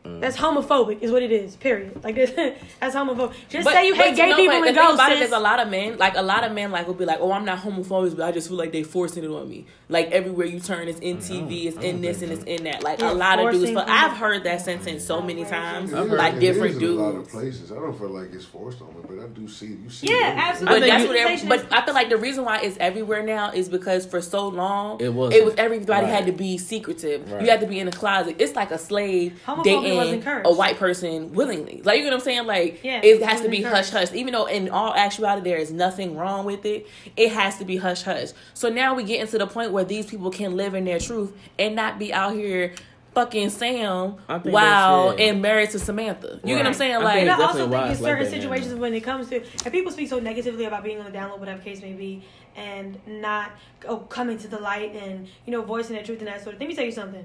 Mm. 0.04 0.20
That's 0.20 0.36
homophobic, 0.36 1.00
is 1.00 1.10
what 1.10 1.22
it 1.22 1.32
is. 1.32 1.56
Period. 1.56 2.04
Like 2.04 2.14
that's 2.80 2.94
homophobic. 2.94 3.32
Just 3.48 3.64
But- 3.64 3.72
say 3.72 3.86
you 3.86 3.96
but 3.96 4.04
hate 4.06 4.16
gay 4.16 4.28
know 4.30 4.36
people 4.36 4.58
what? 4.60 4.68
and 4.68 4.76
the 4.76 4.80
thing 4.80 4.88
go, 4.88 4.94
about 4.94 5.12
it 5.12 5.18
sis. 5.18 5.32
a 5.32 5.38
lot 5.40 5.60
of 5.60 5.68
men, 5.70 5.96
like 5.96 6.14
a 6.16 6.22
lot 6.22 6.44
of 6.44 6.52
men, 6.52 6.70
like 6.70 6.86
will 6.86 6.92
be 6.94 7.06
like, 7.06 7.20
"Oh, 7.20 7.32
I'm 7.32 7.46
not 7.46 7.58
homophobic, 7.60 8.14
but 8.16 8.24
I 8.26 8.32
just 8.32 8.48
feel 8.48 8.58
like 8.58 8.70
they're 8.72 8.84
forcing 8.84 9.24
it 9.24 9.28
on 9.30 9.48
me." 9.48 9.64
Like 9.88 10.10
everywhere 10.12 10.46
you 10.46 10.60
turn, 10.60 10.88
it's 10.88 10.98
in 11.00 11.18
TV, 11.18 11.64
it's 11.66 11.78
in 11.78 12.02
this, 12.02 12.20
and 12.20 12.32
it's 12.32 12.44
in 12.44 12.64
that. 12.64 12.82
Like 12.82 13.00
Yeah, 13.00 13.12
a 13.12 13.14
lot 13.14 13.38
of 13.38 13.50
dudes. 13.52 13.72
But 13.72 13.88
I've 13.88 14.12
heard 14.16 14.44
that 14.44 14.60
sentence 14.60 15.02
so 15.04 15.22
many 15.22 15.44
times, 15.46 15.94
I've 15.94 16.08
heard- 16.10 16.18
like 16.18 16.34
it 16.34 16.40
different 16.40 16.76
is 16.76 16.82
in 16.82 16.88
a 16.98 17.02
lot 17.02 17.14
of 17.14 17.28
places. 17.28 17.72
I 17.72 17.76
don't 17.76 17.98
feel 17.98 18.10
like 18.10 18.30
it's 18.34 18.44
forced 18.44 18.82
on 18.82 18.88
me, 18.88 19.00
but 19.08 19.18
I 19.24 19.26
do 19.28 19.48
see 19.48 19.68
you 19.68 19.88
see. 19.88 20.08
Yeah, 20.10 20.32
it 20.32 20.36
absolutely. 20.38 20.80
But 20.90 21.00
think 21.00 21.12
that's 21.14 21.44
what. 21.44 21.68
But 21.70 21.78
I 21.78 21.84
feel 21.86 21.94
like 21.94 22.10
the 22.10 22.18
reason 22.18 22.44
why 22.44 22.60
it's 22.60 22.76
everywhere 22.78 23.22
now 23.22 23.52
is 23.52 23.70
because 23.70 24.04
for 24.04 24.20
so 24.20 24.48
long 24.48 25.00
It 25.00 25.14
was- 25.14 25.32
it 25.32 25.44
was 25.46 25.54
everybody 25.56 26.04
right. 26.04 26.14
had 26.14 26.26
to 26.26 26.32
be 26.32 26.58
secretive. 26.58 27.30
Right. 27.32 27.42
You 27.42 27.48
had 27.50 27.60
to 27.60 27.66
be 27.66 27.80
in 27.80 27.88
a 27.88 27.92
closet. 27.92 28.36
It's 28.38 28.54
like 28.54 28.70
a 28.70 28.78
slave 28.78 29.40
Homophobia 29.46 29.64
dating 29.64 29.93
was 29.96 30.24
a 30.44 30.52
white 30.54 30.78
person 30.78 31.32
willingly. 31.32 31.80
Like 31.84 31.98
you 31.98 32.04
know 32.04 32.10
what 32.10 32.14
I'm 32.18 32.24
saying? 32.24 32.46
Like 32.46 32.82
Yeah, 32.84 32.98
it 33.02 33.20
it 33.20 33.22
has 33.22 33.40
to 33.42 33.48
be 33.48 33.62
hush 33.62 33.90
hush. 33.90 34.12
Even 34.12 34.32
though 34.32 34.46
in 34.46 34.68
all 34.68 34.94
actuality 34.94 35.48
there 35.48 35.58
is 35.58 35.72
nothing 35.72 36.16
wrong 36.16 36.44
with 36.44 36.64
it, 36.66 36.86
it 37.16 37.32
has 37.32 37.58
to 37.58 37.64
be 37.64 37.76
hush 37.76 38.02
hush. 38.02 38.28
So 38.54 38.68
now 38.68 38.94
we 38.94 39.04
get 39.04 39.20
into 39.20 39.38
the 39.38 39.46
point 39.46 39.72
where 39.72 39.84
these 39.84 40.06
people 40.06 40.30
can 40.30 40.56
live 40.56 40.74
in 40.74 40.84
their 40.84 40.98
truth 41.00 41.32
and 41.58 41.74
not 41.76 41.98
be 41.98 42.12
out 42.12 42.34
here 42.34 42.74
fucking 43.14 43.48
Sam 43.48 44.16
I 44.28 44.40
think 44.40 44.52
while 44.52 45.14
and 45.16 45.40
married 45.40 45.70
to 45.70 45.78
Samantha. 45.78 46.40
You 46.42 46.56
get 46.56 46.56
what 46.56 46.58
I'm 46.60 46.66
Right. 46.66 46.76
saying? 46.76 46.94
I 46.94 46.98
Like 46.98 47.14
think 47.14 47.30
And 47.30 47.30
I 47.30 47.46
also 47.46 47.58
definitely 47.58 47.76
think 47.76 47.86
in 47.86 47.92
it's 47.92 48.00
like 48.00 48.10
certain 48.10 48.24
that 48.24 48.30
now. 48.30 48.42
situations 48.42 48.74
when 48.74 48.94
it 48.94 49.00
comes 49.04 49.28
to 49.28 49.36
and 49.64 49.72
people 49.72 49.92
speak 49.92 50.08
so 50.08 50.18
negatively 50.18 50.64
about 50.64 50.82
being 50.82 50.98
on 50.98 51.04
the 51.04 51.12
down 51.12 51.30
low, 51.30 51.36
whatever 51.36 51.62
case 51.62 51.80
may 51.80 51.92
be, 51.92 52.24
and 52.56 52.98
not 53.06 53.52
oh, 53.88 53.98
coming 53.98 54.36
to 54.38 54.48
the 54.48 54.58
light 54.58 54.94
and 54.96 55.28
you 55.46 55.52
know 55.52 55.62
voicing 55.62 55.94
their 55.94 56.04
truth 56.04 56.18
and 56.18 56.26
that 56.26 56.42
sort 56.42 56.56
of. 56.56 56.60
Let 56.60 56.68
me 56.68 56.74
tell 56.74 56.84
you 56.84 56.90
something. 56.92 57.24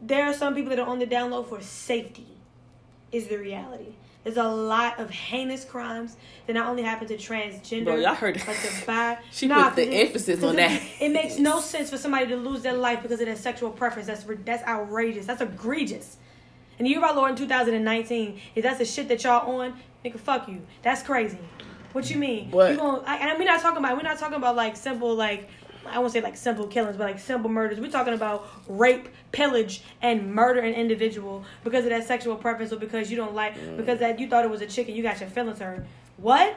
There 0.00 0.24
are 0.26 0.32
some 0.34 0.54
people 0.54 0.70
that 0.70 0.78
are 0.78 0.86
on 0.88 0.98
the 0.98 1.06
down 1.06 1.30
low 1.30 1.42
for 1.42 1.60
safety. 1.60 2.26
Is 3.10 3.28
the 3.28 3.38
reality. 3.38 3.94
There's 4.22 4.36
a 4.36 4.44
lot 4.44 4.98
of 5.00 5.08
heinous 5.08 5.64
crimes 5.64 6.16
that 6.46 6.52
not 6.52 6.66
only 6.68 6.82
happen 6.82 7.08
to 7.08 7.16
transgender, 7.16 7.84
Bro, 7.84 7.96
y'all 7.96 8.14
heard- 8.14 8.34
but 8.44 8.54
to 8.56 8.86
bi. 8.86 9.16
She 9.32 9.46
Nah, 9.46 9.68
put 9.70 9.76
the 9.76 9.88
it- 9.90 10.06
emphasis 10.08 10.42
on 10.44 10.54
it- 10.54 10.56
that. 10.68 10.82
It 11.00 11.08
makes 11.12 11.38
no 11.38 11.60
sense 11.72 11.88
for 11.88 11.96
somebody 11.96 12.26
to 12.26 12.36
lose 12.36 12.60
their 12.62 12.74
life 12.74 13.00
because 13.00 13.18
of 13.20 13.26
their 13.26 13.36
sexual 13.36 13.70
preference. 13.70 14.08
That's 14.08 14.24
that's 14.44 14.62
outrageous. 14.64 15.24
That's 15.24 15.40
egregious. 15.40 16.18
And 16.78 16.84
the 16.86 16.90
year 16.90 16.98
of 16.98 17.04
our 17.04 17.14
Lord 17.16 17.30
in 17.30 17.36
2019, 17.36 18.40
if 18.54 18.62
that's 18.62 18.78
the 18.78 18.84
shit 18.84 19.08
that 19.08 19.24
y'all 19.24 19.50
on, 19.58 19.74
nigga, 20.04 20.20
fuck 20.20 20.46
you. 20.48 20.60
That's 20.82 21.02
crazy. 21.02 21.38
What 21.94 22.10
you 22.10 22.18
mean? 22.18 22.50
But- 22.50 22.72
you 22.72 22.76
gonna, 22.76 23.02
I, 23.06 23.16
and 23.30 23.38
we're 23.38 23.46
not 23.46 23.60
talking 23.62 23.78
about 23.78 23.96
we're 23.96 24.02
not 24.02 24.18
talking 24.18 24.36
about 24.36 24.54
like 24.54 24.76
simple 24.76 25.14
like 25.14 25.48
I 25.90 25.98
won't 25.98 26.12
say 26.12 26.20
like 26.20 26.36
simple 26.36 26.66
killings, 26.66 26.96
but 26.96 27.04
like 27.04 27.18
simple 27.18 27.50
murders. 27.50 27.80
We're 27.80 27.90
talking 27.90 28.14
about 28.14 28.48
rape, 28.68 29.08
pillage, 29.32 29.82
and 30.02 30.34
murder 30.34 30.60
an 30.60 30.74
individual 30.74 31.44
because 31.64 31.84
of 31.84 31.90
that 31.90 32.06
sexual 32.06 32.36
preference 32.36 32.72
or 32.72 32.76
because 32.76 33.10
you 33.10 33.16
don't 33.16 33.34
like 33.34 33.56
mm. 33.58 33.76
because 33.76 33.98
that 34.00 34.18
you 34.18 34.28
thought 34.28 34.44
it 34.44 34.50
was 34.50 34.60
a 34.60 34.66
chicken, 34.66 34.94
you 34.94 35.02
got 35.02 35.20
your 35.20 35.28
feelings 35.28 35.58
hurt. 35.58 35.84
What? 36.16 36.56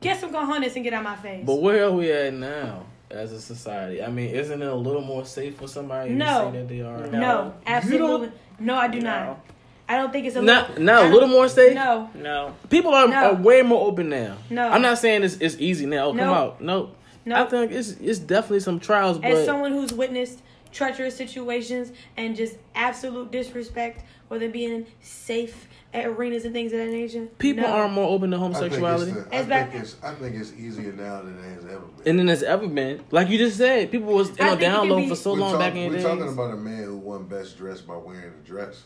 Get 0.00 0.20
some 0.20 0.32
cojones 0.32 0.74
and 0.74 0.84
get 0.84 0.94
out 0.94 1.04
my 1.04 1.16
face. 1.16 1.44
But 1.44 1.56
where 1.56 1.84
are 1.84 1.92
we 1.92 2.10
at 2.10 2.32
now 2.32 2.86
as 3.10 3.32
a 3.32 3.40
society? 3.40 4.02
I 4.02 4.08
mean, 4.08 4.30
isn't 4.30 4.62
it 4.62 4.68
a 4.68 4.74
little 4.74 5.02
more 5.02 5.24
safe 5.24 5.56
for 5.56 5.68
somebody 5.68 6.10
No. 6.10 6.26
to 6.26 6.52
say 6.52 6.58
that 6.58 6.68
they 6.68 6.80
are? 6.80 7.06
No. 7.08 7.20
no, 7.20 7.54
absolutely. 7.66 8.32
No, 8.58 8.74
I 8.74 8.88
do 8.88 9.00
No. 9.00 9.10
not. 9.10 9.40
I 9.88 9.98
don't 9.98 10.12
think 10.12 10.26
it's 10.26 10.34
a 10.34 10.42
Not, 10.42 10.70
little, 10.70 10.84
not 10.84 11.04
I 11.04 11.06
a 11.06 11.12
little 11.12 11.28
more 11.28 11.48
safe. 11.48 11.74
No, 11.74 12.10
no. 12.14 12.54
People 12.70 12.92
are, 12.92 13.06
No. 13.06 13.16
are 13.16 13.34
way 13.34 13.62
more 13.62 13.86
open 13.86 14.08
now. 14.08 14.36
No. 14.50 14.68
I'm 14.68 14.82
not 14.82 14.98
saying 14.98 15.22
it's, 15.22 15.36
it's 15.36 15.56
easy 15.60 15.86
now. 15.86 16.06
Oh, 16.06 16.08
come 16.08 16.18
No. 16.18 16.34
out. 16.34 16.60
No. 16.60 16.90
No. 17.26 17.44
I 17.44 17.46
think 17.46 17.72
it's 17.72 17.90
it's 17.92 18.18
definitely 18.18 18.60
some 18.60 18.80
trials, 18.80 19.18
but 19.18 19.30
As 19.32 19.44
someone 19.44 19.72
who's 19.72 19.92
witnessed 19.92 20.40
treacherous 20.72 21.16
situations 21.16 21.92
and 22.16 22.34
just 22.36 22.56
absolute 22.74 23.30
disrespect, 23.30 24.02
whether 24.28 24.48
being 24.48 24.86
safe 25.00 25.68
at 25.94 26.04
arenas 26.04 26.44
and 26.44 26.52
things 26.52 26.72
of 26.72 26.78
that 26.78 26.88
nature, 26.90 27.26
people 27.38 27.62
no. 27.64 27.70
are 27.72 27.88
more 27.88 28.08
open 28.10 28.30
to 28.30 28.36
I 28.36 28.40
think, 28.40 28.50
it's 28.52 28.58
homosexuality. 28.60 29.12
the, 29.12 29.20
I, 29.34 29.38
It's 29.40 29.48
back- 29.48 29.70
think 29.72 29.82
it's, 29.84 29.96
I 30.02 30.14
think 30.14 30.36
it's 30.36 30.52
easier 30.52 30.92
now 30.92 31.22
than 31.22 31.38
it 31.38 31.54
has 31.54 31.64
ever 31.64 31.78
been. 31.80 32.08
and 32.08 32.18
then 32.18 32.26
there's 32.26 32.42
ever 32.42 32.66
been, 32.66 33.02
like 33.10 33.28
you 33.28 33.38
just 33.38 33.56
said, 33.56 33.90
people 33.90 34.12
was 34.12 34.28
you 34.30 34.36
I 34.40 34.48
know 34.50 34.56
down 34.56 34.80
can 34.80 34.88
low 34.90 34.96
be- 34.98 35.08
for 35.08 35.14
so 35.16 35.32
we're 35.32 35.38
long 35.40 35.52
talk- 35.52 35.60
back 35.60 35.74
in 35.76 35.92
the 35.92 35.98
day. 35.98 36.04
We're 36.04 36.10
the 36.10 36.16
talking 36.24 36.32
about 36.34 36.50
a 36.52 36.56
man 36.56 36.82
who 36.84 36.96
won 36.96 37.24
best 37.24 37.56
dressed 37.56 37.86
by 37.86 37.96
wearing 37.96 38.24
a 38.24 38.46
dress. 38.46 38.82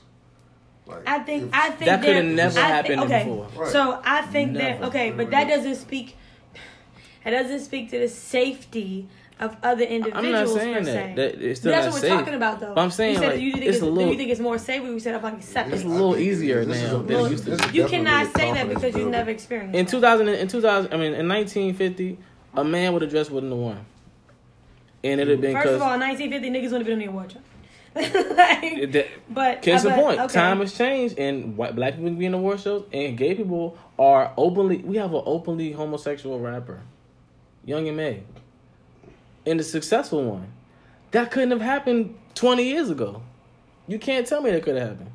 Like, 0.86 1.08
I 1.08 1.18
think 1.20 1.44
if- 1.44 1.50
I 1.54 1.70
think 1.70 1.84
That 1.86 2.02
coulda 2.02 2.22
never 2.22 2.58
I 2.60 2.62
happened 2.62 3.00
okay. 3.02 3.24
before. 3.24 3.48
Right. 3.56 3.72
So 3.72 4.00
I 4.04 4.22
think 4.22 4.54
that 4.58 4.82
okay, 4.82 5.10
but 5.10 5.30
that 5.30 5.48
doesn't 5.48 5.76
speak. 5.76 6.16
It 7.24 7.30
doesn't 7.30 7.60
speak 7.60 7.90
to 7.90 7.98
the 7.98 8.08
safety 8.08 9.06
of 9.38 9.56
other 9.62 9.84
individuals. 9.84 10.24
I'm 10.26 10.32
not 10.32 10.46
per 10.46 10.52
saying 10.58 10.84
se. 10.84 10.92
that. 10.92 11.16
that 11.16 11.42
it's 11.42 11.60
still 11.60 11.72
that's 11.72 11.86
not 11.86 11.92
what 11.92 12.00
safe. 12.02 12.10
we're 12.10 12.18
talking 12.18 12.34
about, 12.34 12.60
though. 12.60 12.74
But 12.74 12.80
I'm 12.82 12.90
saying 12.90 13.14
you 13.14 13.18
said, 13.20 13.32
like 13.32 13.40
you 13.40 13.52
think 13.52 13.64
it's 13.64 13.76
it's, 13.76 13.82
a 13.82 13.86
do 13.86 13.90
little. 13.92 14.10
you 14.12 14.18
think 14.18 14.30
it's 14.30 14.40
more 14.40 14.58
safe? 14.58 14.82
We 14.82 15.00
said 15.00 15.14
about 15.14 15.34
accepted. 15.34 15.74
It's 15.74 15.84
a 15.84 15.88
little 15.88 16.12
think 16.12 16.26
it 16.26 16.30
is. 16.30 16.38
easier 16.42 16.64
This 16.64 16.82
now 16.82 16.96
a- 16.96 16.98
than 16.98 17.06
this- 17.06 17.26
it 17.26 17.30
used 17.30 17.44
to 17.62 17.68
be. 17.72 17.78
you 17.78 17.86
cannot 17.88 18.36
say 18.36 18.52
that 18.52 18.68
because 18.68 18.84
you 18.84 18.92
builder. 18.92 19.10
never 19.10 19.30
experienced. 19.30 19.74
in 19.76 19.84
that. 19.86 19.90
2000 19.90 20.28
in 20.28 20.48
2000 20.48 20.92
I 20.92 20.96
mean 20.96 21.14
in 21.14 21.26
1950 21.28 22.18
a 22.56 22.64
man 22.64 22.92
with 22.92 23.02
a 23.02 23.06
dress 23.06 23.30
wouldn't 23.30 23.52
have 23.52 23.60
won 23.60 23.84
and 25.02 25.20
it'd 25.20 25.32
have 25.32 25.40
been 25.40 25.54
First 25.54 25.68
of 25.68 25.82
all, 25.82 25.94
in 25.94 26.00
1950, 26.00 26.50
niggas 26.50 26.72
wouldn't 26.72 26.80
have 26.80 26.86
been 26.86 26.92
on 26.94 26.98
the 26.98 27.06
award 27.06 27.32
show. 27.32 27.40
like, 27.94 29.22
but 29.30 29.58
uh, 29.58 29.60
Case 29.62 29.84
in 29.84 29.92
point, 29.94 30.20
okay. 30.20 30.32
time 30.34 30.60
has 30.60 30.76
changed, 30.76 31.18
and 31.18 31.56
white 31.56 31.74
black 31.74 31.94
people 31.94 32.10
can 32.10 32.18
be 32.18 32.26
in 32.26 32.32
the 32.32 32.38
war 32.38 32.56
shows, 32.58 32.84
and 32.92 33.16
gay 33.16 33.34
people 33.34 33.76
are 33.98 34.32
openly. 34.36 34.76
We 34.78 34.96
have 34.98 35.12
an 35.14 35.22
openly 35.24 35.72
homosexual 35.72 36.38
rapper, 36.38 36.82
Young 37.64 37.86
M.A, 37.88 38.22
and 39.46 39.60
a 39.60 39.64
successful 39.64 40.22
one. 40.24 40.52
That 41.12 41.30
couldn't 41.30 41.50
have 41.50 41.60
happened 41.60 42.16
twenty 42.34 42.64
years 42.64 42.90
ago. 42.90 43.22
You 43.88 43.98
can't 43.98 44.26
tell 44.26 44.40
me 44.40 44.50
that 44.52 44.62
could 44.62 44.76
have 44.76 44.90
happened. 44.90 45.10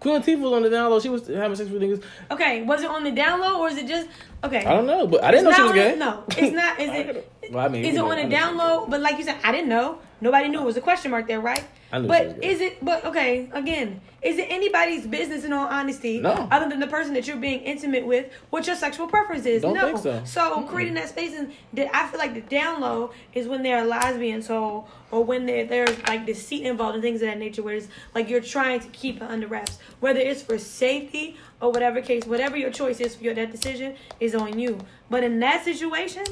Queen 0.00 0.20
Latifah 0.20 0.40
was 0.40 0.52
on 0.52 0.62
the 0.62 0.70
down 0.70 0.90
low. 0.90 1.00
She 1.00 1.08
was 1.08 1.26
having 1.26 1.56
sex 1.56 1.70
with 1.70 1.80
niggas. 1.80 2.02
Okay, 2.30 2.62
was 2.62 2.82
it 2.82 2.90
on 2.90 3.02
the 3.04 3.12
down 3.12 3.40
low 3.40 3.60
or 3.60 3.68
is 3.68 3.78
it 3.78 3.86
just 3.86 4.08
okay? 4.44 4.64
I 4.64 4.72
don't 4.72 4.86
know, 4.86 5.06
but 5.06 5.24
I 5.24 5.30
didn't 5.30 5.44
know 5.44 5.52
she 5.52 5.62
was 5.62 5.72
gay. 5.72 5.92
the- 5.92 5.96
No, 5.96 6.24
it's 6.28 6.54
not. 6.54 6.80
Is 6.80 6.90
it? 6.90 7.32
Well, 7.52 7.64
I 7.64 7.68
mean, 7.68 7.84
Is 7.84 7.94
it 7.94 7.98
know, 7.98 8.10
on 8.10 8.16
the 8.16 8.24
know 8.24 8.28
down 8.30 8.56
low? 8.56 8.86
But 8.88 9.00
like 9.00 9.18
you 9.18 9.24
said, 9.24 9.36
I 9.44 9.52
didn't 9.52 9.68
know. 9.68 9.98
Nobody 10.20 10.48
knew 10.48 10.60
it 10.60 10.64
was 10.64 10.76
a 10.76 10.80
question 10.80 11.10
mark 11.10 11.26
there, 11.26 11.40
right? 11.40 11.64
But 11.90 12.42
is 12.42 12.60
it? 12.60 12.84
But 12.84 13.04
okay, 13.04 13.48
again, 13.52 14.00
is 14.22 14.38
it 14.38 14.48
anybody's 14.50 15.06
business 15.06 15.44
in 15.44 15.52
all 15.52 15.68
honesty? 15.68 16.20
No. 16.20 16.48
Other 16.50 16.68
than 16.68 16.80
the 16.80 16.86
person 16.86 17.14
that 17.14 17.26
you're 17.26 17.36
being 17.36 17.60
intimate 17.60 18.04
with, 18.04 18.32
what 18.50 18.66
your 18.66 18.76
sexual 18.76 19.06
preference 19.06 19.46
is? 19.46 19.62
Don't 19.62 19.74
no. 19.74 19.86
think 19.86 19.98
so. 19.98 20.22
creating 20.66 20.94
that 20.94 21.08
space 21.10 21.34
and 21.34 21.52
that 21.74 21.94
I 21.94 22.08
feel 22.08 22.18
like 22.18 22.34
the 22.34 22.40
down 22.40 22.80
low 22.80 23.12
is 23.34 23.46
when 23.46 23.62
there 23.62 23.78
are 23.78 23.86
lesbians 23.86 24.50
or 24.50 24.86
or 25.10 25.22
when 25.22 25.46
there 25.46 25.64
there's 25.64 25.96
like 26.08 26.26
deceit 26.26 26.64
involved 26.64 26.94
and 26.94 27.02
things 27.02 27.22
of 27.22 27.28
that 27.28 27.38
nature 27.38 27.62
where 27.62 27.74
it's 27.74 27.88
like 28.14 28.28
you're 28.28 28.40
trying 28.40 28.80
to 28.80 28.88
keep 28.88 29.16
it 29.16 29.22
under 29.22 29.46
wraps. 29.46 29.78
Whether 30.00 30.20
it's 30.20 30.42
for 30.42 30.58
safety 30.58 31.36
or 31.60 31.70
whatever 31.70 32.00
case, 32.00 32.24
whatever 32.26 32.56
your 32.56 32.70
choice 32.70 33.00
is 33.00 33.14
for 33.14 33.22
your 33.22 33.34
that 33.34 33.52
decision 33.52 33.94
is 34.18 34.34
on 34.34 34.58
you. 34.58 34.80
But 35.08 35.24
in 35.24 35.38
that 35.40 35.64
situation, 35.64 36.24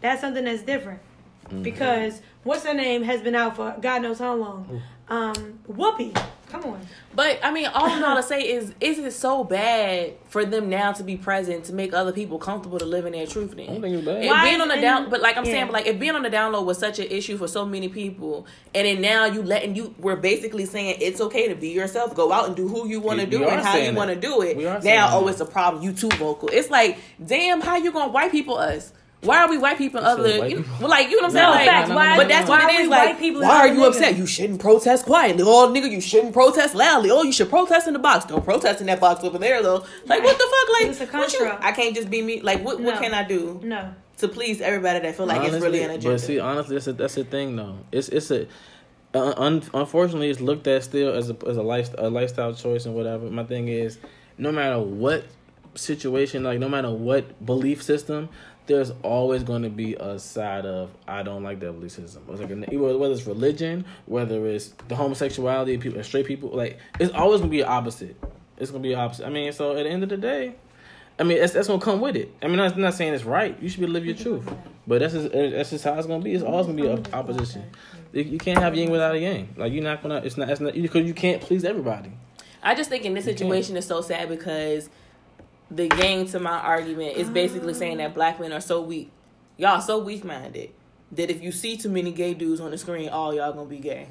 that's 0.00 0.20
something 0.20 0.44
that's 0.44 0.62
different. 0.62 1.00
Mm-hmm. 1.50 1.62
Because 1.62 2.22
what's 2.44 2.64
her 2.64 2.74
name 2.74 3.02
has 3.02 3.20
been 3.20 3.34
out 3.34 3.56
for 3.56 3.76
God 3.80 4.02
knows 4.02 4.18
how 4.18 4.34
long. 4.34 4.82
Um 5.08 5.58
Whoopi. 5.68 6.16
Come 6.50 6.64
on. 6.64 6.80
But 7.14 7.38
I 7.44 7.52
mean, 7.52 7.66
all 7.66 7.86
I'm 7.86 8.16
to 8.16 8.22
say 8.22 8.40
is, 8.42 8.74
is 8.80 8.98
it 8.98 9.12
so 9.12 9.44
bad 9.44 10.14
for 10.26 10.44
them 10.44 10.68
now 10.68 10.90
to 10.92 11.04
be 11.04 11.16
present 11.16 11.64
to 11.66 11.72
make 11.72 11.92
other 11.94 12.12
people 12.12 12.38
comfortable 12.38 12.78
to 12.78 12.84
live 12.84 13.06
in 13.06 13.12
their 13.12 13.26
truth? 13.26 13.54
Then 13.54 13.68
I 13.68 13.72
don't 13.72 13.82
think 13.82 13.96
it's 13.96 14.04
bad. 14.04 14.24
If 14.24 14.30
Why 14.30 14.44
being 14.50 14.60
on 14.60 14.68
the 14.68 14.80
down, 14.80 15.10
but 15.10 15.20
like 15.20 15.36
I'm 15.36 15.44
yeah. 15.44 15.52
saying, 15.52 15.66
but 15.66 15.72
like 15.74 15.86
if 15.86 15.98
being 16.00 16.16
on 16.16 16.22
the 16.22 16.30
download 16.30 16.64
was 16.64 16.78
such 16.78 16.98
an 16.98 17.06
issue 17.06 17.36
for 17.36 17.46
so 17.46 17.64
many 17.64 17.88
people, 17.88 18.46
and 18.74 18.86
then 18.86 19.00
now 19.00 19.26
you 19.26 19.42
letting 19.42 19.76
you, 19.76 19.94
we're 19.98 20.16
basically 20.16 20.66
saying 20.66 20.96
it's 21.00 21.20
okay 21.20 21.48
to 21.48 21.54
be 21.54 21.68
yourself, 21.68 22.14
go 22.16 22.32
out 22.32 22.48
and 22.48 22.56
do 22.56 22.66
who 22.66 22.88
you 22.88 23.00
want 23.00 23.20
to 23.20 23.26
do 23.26 23.44
and 23.44 23.60
how 23.60 23.76
you 23.76 23.92
want 23.92 24.10
to 24.10 24.16
do 24.16 24.42
it. 24.42 24.56
We 24.56 24.66
are 24.66 24.80
saying 24.80 24.96
Now, 24.96 25.16
oh, 25.16 25.24
that. 25.24 25.30
it's 25.32 25.40
a 25.40 25.46
problem. 25.46 25.84
You 25.84 25.92
too 25.92 26.08
vocal. 26.16 26.48
It's 26.52 26.70
like, 26.70 26.98
damn, 27.24 27.60
how 27.60 27.76
you 27.76 27.92
gonna 27.92 28.10
white 28.10 28.32
people 28.32 28.56
us? 28.56 28.92
Why 29.22 29.42
are 29.42 29.50
we 29.50 29.58
white 29.58 29.76
people? 29.76 30.00
Other, 30.00 30.22
white 30.38 30.50
you 30.50 30.56
know, 30.56 30.62
people? 30.62 30.76
well, 30.80 30.88
like 30.88 31.10
you 31.10 31.16
know 31.20 31.22
what 31.22 31.24
I'm 31.26 31.32
saying? 31.32 31.44
No, 31.44 31.50
like, 31.50 31.68
facts. 31.68 31.88
Why- 31.90 32.16
but 32.16 32.28
that's 32.28 32.48
why 32.48 32.56
what 32.60 32.64
are 32.64 32.70
it 32.70 32.74
is. 32.80 32.80
we 32.82 32.88
Like, 32.88 33.18
people 33.18 33.42
why 33.42 33.48
are 33.58 33.68
you 33.68 33.80
niggas? 33.80 33.88
upset? 33.88 34.16
You 34.16 34.26
shouldn't 34.26 34.60
protest 34.60 35.04
quietly. 35.04 35.42
Oh, 35.46 35.68
nigga, 35.74 35.90
you 35.90 36.00
shouldn't 36.00 36.32
protest 36.32 36.74
loudly. 36.74 37.10
Oh, 37.10 37.22
you 37.22 37.32
should 37.32 37.50
protest 37.50 37.86
in 37.86 37.92
the 37.92 37.98
box. 37.98 38.24
Don't 38.24 38.42
protest 38.44 38.80
in 38.80 38.86
that 38.86 38.98
box 38.98 39.22
over 39.22 39.36
there 39.36 39.62
though. 39.62 39.84
Like, 40.06 40.22
what 40.24 40.38
the 40.38 40.44
fuck? 40.44 40.80
Like, 40.80 40.90
It's 40.90 41.00
a 41.02 41.06
what 41.18 41.32
you. 41.34 41.46
I 41.60 41.72
can't 41.72 41.94
just 41.94 42.08
be 42.08 42.22
me. 42.22 42.40
Like, 42.40 42.64
what, 42.64 42.80
what 42.80 43.00
can 43.00 43.12
I 43.12 43.22
do 43.24 43.60
No. 43.62 43.92
to 44.18 44.28
please 44.28 44.62
everybody 44.62 45.00
that 45.00 45.14
feel 45.16 45.26
like 45.26 45.46
it's 45.46 45.62
really 45.62 45.82
an 45.82 45.90
agenda? 45.90 46.16
But 46.16 46.20
see, 46.20 46.38
honestly, 46.38 46.76
that's 46.76 46.86
a, 46.86 46.92
that's 46.94 47.14
the 47.16 47.24
thing 47.24 47.56
though. 47.56 47.76
It's 47.92 48.08
it's 48.08 48.30
a 48.30 48.46
uh, 49.12 49.34
un, 49.36 49.62
unfortunately 49.74 50.30
it's 50.30 50.40
looked 50.40 50.66
at 50.66 50.82
still 50.84 51.12
as 51.12 51.28
a 51.28 51.36
as 51.46 51.58
a 51.58 51.62
life 51.62 51.90
a 51.98 52.08
lifestyle 52.08 52.54
choice 52.54 52.86
and 52.86 52.94
whatever. 52.94 53.28
My 53.28 53.44
thing 53.44 53.68
is, 53.68 53.98
no 54.38 54.50
matter 54.50 54.78
what 54.80 55.24
situation, 55.74 56.42
like 56.44 56.58
no 56.58 56.68
matter 56.68 56.90
what 56.90 57.44
belief 57.44 57.82
system, 57.82 58.28
there's 58.66 58.92
always 59.02 59.42
going 59.42 59.62
to 59.62 59.70
be 59.70 59.94
a 59.94 60.18
side 60.18 60.66
of 60.66 60.90
I 61.08 61.22
don't 61.22 61.42
like 61.42 61.60
that 61.60 61.72
belief 61.72 61.92
system. 61.92 62.22
It's 62.28 62.40
like 62.40 62.50
whether 62.50 63.12
it's 63.12 63.26
religion, 63.26 63.84
whether 64.06 64.46
it's 64.46 64.74
the 64.88 64.96
homosexuality, 64.96 65.74
of 65.74 65.80
people, 65.80 66.02
straight 66.04 66.26
people, 66.26 66.50
like 66.50 66.78
it's 66.98 67.12
always 67.12 67.40
going 67.40 67.50
to 67.50 67.56
be 67.56 67.62
an 67.62 67.68
opposite. 67.68 68.16
It's 68.58 68.70
going 68.70 68.82
to 68.82 68.88
be 68.88 68.92
an 68.92 69.00
opposite. 69.00 69.26
I 69.26 69.30
mean, 69.30 69.52
so 69.52 69.76
at 69.76 69.84
the 69.84 69.90
end 69.90 70.02
of 70.02 70.08
the 70.08 70.16
day. 70.16 70.54
I 71.18 71.22
mean, 71.22 71.38
that's, 71.38 71.52
that's 71.52 71.68
gonna 71.68 71.82
come 71.82 72.00
with 72.00 72.16
it. 72.16 72.34
I 72.42 72.48
mean, 72.48 72.58
I'm 72.58 72.80
not 72.80 72.94
saying 72.94 73.12
it's 73.12 73.24
right. 73.24 73.54
You 73.60 73.68
should 73.68 73.80
be 73.80 73.86
live 73.86 74.06
your 74.06 74.16
truth, 74.16 74.50
but 74.86 75.00
that's 75.00 75.12
just, 75.12 75.30
that's 75.30 75.68
just 75.68 75.84
how 75.84 75.92
it's 75.98 76.06
gonna 76.06 76.24
be. 76.24 76.32
It's 76.32 76.42
always 76.42 76.66
gonna 76.66 76.80
be 76.80 76.88
a 76.88 77.14
opposition. 77.14 77.62
You, 78.14 78.22
you 78.22 78.38
can't 78.38 78.58
have 78.58 78.74
yin 78.74 78.90
without 78.90 79.14
a 79.14 79.18
yang. 79.18 79.54
Like 79.54 79.70
you're 79.70 79.84
not 79.84 80.02
gonna. 80.02 80.22
It's 80.24 80.38
not. 80.38 80.48
It's 80.48 80.62
not 80.62 80.72
because 80.72 81.06
you 81.06 81.12
can't 81.12 81.42
please 81.42 81.62
everybody. 81.62 82.10
I 82.62 82.74
just 82.74 82.88
think 82.88 83.04
in 83.04 83.12
this 83.12 83.26
situation 83.26 83.76
is 83.76 83.86
so 83.86 84.00
sad 84.00 84.30
because 84.30 84.88
the 85.70 85.88
gang 85.88 86.26
to 86.28 86.40
my 86.40 86.58
argument 86.58 87.16
is 87.16 87.28
basically 87.30 87.74
saying 87.74 87.98
that 87.98 88.14
black 88.14 88.40
men 88.40 88.52
are 88.52 88.60
so 88.60 88.80
weak. 88.80 89.10
Y'all 89.56 89.80
so 89.80 89.98
weak 89.98 90.24
minded 90.24 90.70
that 91.12 91.30
if 91.30 91.42
you 91.42 91.52
see 91.52 91.76
too 91.76 91.88
many 91.90 92.12
gay 92.12 92.34
dudes 92.34 92.60
on 92.60 92.70
the 92.70 92.78
screen, 92.78 93.08
all 93.08 93.34
y'all 93.34 93.52
gonna 93.52 93.68
be 93.68 93.78
gay. 93.78 94.06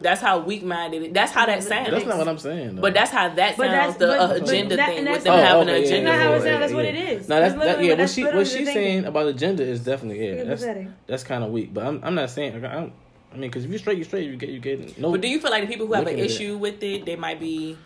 That's 0.00 0.20
how 0.20 0.38
weak 0.38 0.62
minded. 0.62 1.12
That's 1.12 1.32
how 1.32 1.46
that 1.46 1.62
sounds. 1.64 1.90
That's 1.90 2.06
not 2.06 2.16
what 2.18 2.28
I'm 2.28 2.38
saying. 2.38 2.76
Though. 2.76 2.82
But 2.82 2.94
that's 2.94 3.10
how 3.10 3.28
that 3.28 3.56
But 3.56 3.66
sounds. 3.70 3.96
that's- 3.96 3.96
The 3.96 4.06
but- 4.06 4.18
uh, 4.20 4.28
but 4.28 4.48
agenda 4.48 4.76
that- 4.76 4.88
thing 4.88 5.04
with 5.10 5.24
them 5.24 5.32
Oh, 5.34 5.36
having 5.36 5.68
okay, 5.68 5.76
an 5.76 5.82
yeah, 5.82 5.86
agenda. 5.88 6.10
That's 6.10 6.18
not 6.18 6.22
how 6.26 6.32
it 6.32 6.38
for 6.38 6.44
sounds. 6.46 6.60
That's 6.60 6.72
it. 6.72 6.74
what 6.76 6.84
it 6.84 6.94
is. 6.94 7.28
No, 7.28 7.40
that's 7.40 7.54
That's 7.54 7.64
that, 7.76 7.84
yeah. 7.84 7.90
what- 7.90 7.98
What 7.98 8.10
she 8.10 8.24
what 8.24 8.34
what 8.34 8.46
she's 8.46 8.54
thinking. 8.56 8.74
saying 8.74 9.04
about 9.04 9.26
agenda 9.26 9.62
is 9.64 9.80
definitely 9.80 10.24
yeah. 10.24 10.32
It's 10.34 10.64
That's 10.64 10.88
that's 11.06 11.24
kind 11.24 11.42
of 11.44 11.50
weak. 11.50 11.74
But 11.74 11.84
I'm 11.86 12.00
I'm 12.04 12.14
not 12.14 12.30
saying. 12.30 12.62
Like, 12.62 12.72
I'm, 12.72 12.92
I 13.32 13.36
mean, 13.36 13.50
because 13.50 13.64
if 13.64 13.70
you're 13.70 13.78
straight, 13.78 13.98
you're 13.98 14.04
straight. 14.06 14.26
You 14.26 14.36
get 14.36 14.48
you 14.50 14.60
get 14.60 14.96
no. 14.98 15.10
But 15.10 15.20
do 15.20 15.28
you 15.28 15.38
feel 15.40 15.50
like 15.50 15.62
the 15.64 15.68
people 15.68 15.86
who 15.86 15.92
have 15.94 16.06
an 16.06 16.10
Looking 16.14 16.24
it. 16.24 16.30
issue 16.30 16.56
with 16.56 16.82
it, 16.82 17.04
they 17.04 17.16
might 17.16 17.38
be 17.40 17.76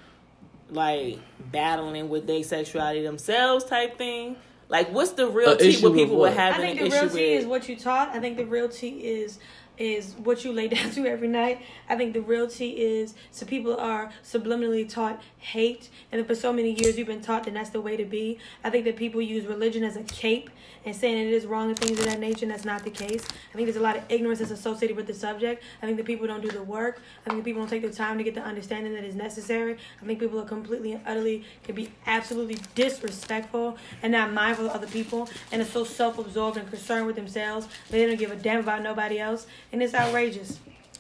like 0.71 1.19
battling 1.53 2.09
with 2.09 2.27
their 2.27 2.43
sexuality 2.43 3.03
themselves, 3.03 3.65
type 3.65 3.99
thing? 3.99 4.37
Like, 4.69 4.91
what's 4.93 5.13
the 5.13 5.29
real 5.29 5.51
A 5.51 5.57
tea 5.57 5.69
issue 5.69 5.83
what 5.83 5.93
with 5.93 6.01
people 6.01 6.17
what? 6.17 6.31
would 6.31 6.39
I 6.39 6.43
have 6.43 6.57
think 6.57 6.81
an 6.81 6.89
the 6.89 6.97
issue 6.97 7.07
real 7.07 7.15
tea 7.15 7.33
is 7.35 7.47
what 7.47 7.69
you 7.69 7.77
taught. 7.77 8.09
I 8.09 8.21
think 8.21 8.37
the 8.37 8.47
real 8.47 8.69
tea 8.69 8.99
is 9.07 9.39
is 9.79 10.15
what 10.15 10.45
you 10.45 10.53
lay 10.53 10.69
down 10.75 10.91
to 10.93 11.07
every 11.07 11.29
night. 11.29 11.61
I 11.89 11.97
think 11.97 12.13
the 12.13 12.21
real 12.21 12.49
tea 12.49 12.71
is 12.71 13.15
so 13.31 13.47
people 13.47 13.77
are 13.77 14.11
subliminally 14.25 14.89
taught 14.89 15.23
hate, 15.39 15.91
and 16.11 16.27
for 16.27 16.35
so 16.35 16.53
many 16.53 16.73
years 16.73 16.97
you've 16.97 17.07
been 17.07 17.21
taught 17.21 17.45
that 17.45 17.55
that's 17.55 17.71
the 17.71 17.81
way 17.81 17.97
to 17.97 18.05
be. 18.05 18.39
I 18.63 18.71
think 18.71 18.85
that 18.85 18.97
people 18.97 19.21
use 19.21 19.45
religion 19.47 19.85
as 19.85 19.97
a 19.97 20.03
cape 20.03 20.51
and 20.85 20.95
saying 20.95 21.17
it 21.17 21.33
is 21.33 21.47
wrong 21.47 21.69
and 21.69 21.79
things 21.79 21.99
of 21.99 22.05
that 22.07 22.21
nature, 22.21 22.45
and 22.45 22.51
that's 22.51 22.65
not 22.65 22.85
the 22.85 22.91
case. 22.91 23.25
I 23.25 23.57
think 23.57 23.67
there's 23.67 23.77
a 23.77 23.81
lot 23.81 23.97
of 23.97 24.05
ignorance 24.09 24.39
that's 24.39 24.51
associated 24.51 24.97
with 24.97 25.07
the 25.07 25.15
subject. 25.15 25.63
I 25.83 25.87
think 25.87 25.97
that 25.97 26.07
people 26.07 26.27
don't 26.27 26.43
do 26.43 26.51
the 26.51 26.63
work. 26.63 27.01
I 27.27 27.31
think 27.31 27.45
people 27.45 27.63
don't 27.63 27.69
take 27.69 27.83
the 27.83 27.91
time 27.91 28.19
to 28.19 28.25
get 28.25 28.35
the 28.35 28.43
understanding 28.43 28.95
that 28.95 29.05
is 29.05 29.15
necessary. 29.15 29.77
I 30.03 30.07
think 30.07 30.21
people 30.21 30.41
are 30.41 30.45
completely 30.45 30.93
and 30.93 31.03
utterly 31.07 31.45
can 31.63 31.75
be 31.75 31.91
absolutely 32.07 32.59
disrespectful 32.75 33.79
and 34.03 34.13
not 34.13 34.33
mindful 34.33 34.67
of 34.67 34.73
other 34.73 34.87
people, 34.87 35.29
and 35.53 35.63
are 35.63 35.67
so 35.67 35.85
self-absorbed 35.85 36.57
and 36.57 36.69
concerned 36.69 37.07
with 37.07 37.17
themselves 37.17 37.69
they 37.91 38.07
don't 38.07 38.19
give 38.19 38.31
a 38.31 38.37
damn 38.37 38.61
about 38.61 38.83
nobody 38.83 39.19
else, 39.19 39.47
and 39.75 39.83
it's 39.83 39.93
outrageous. 39.95 40.59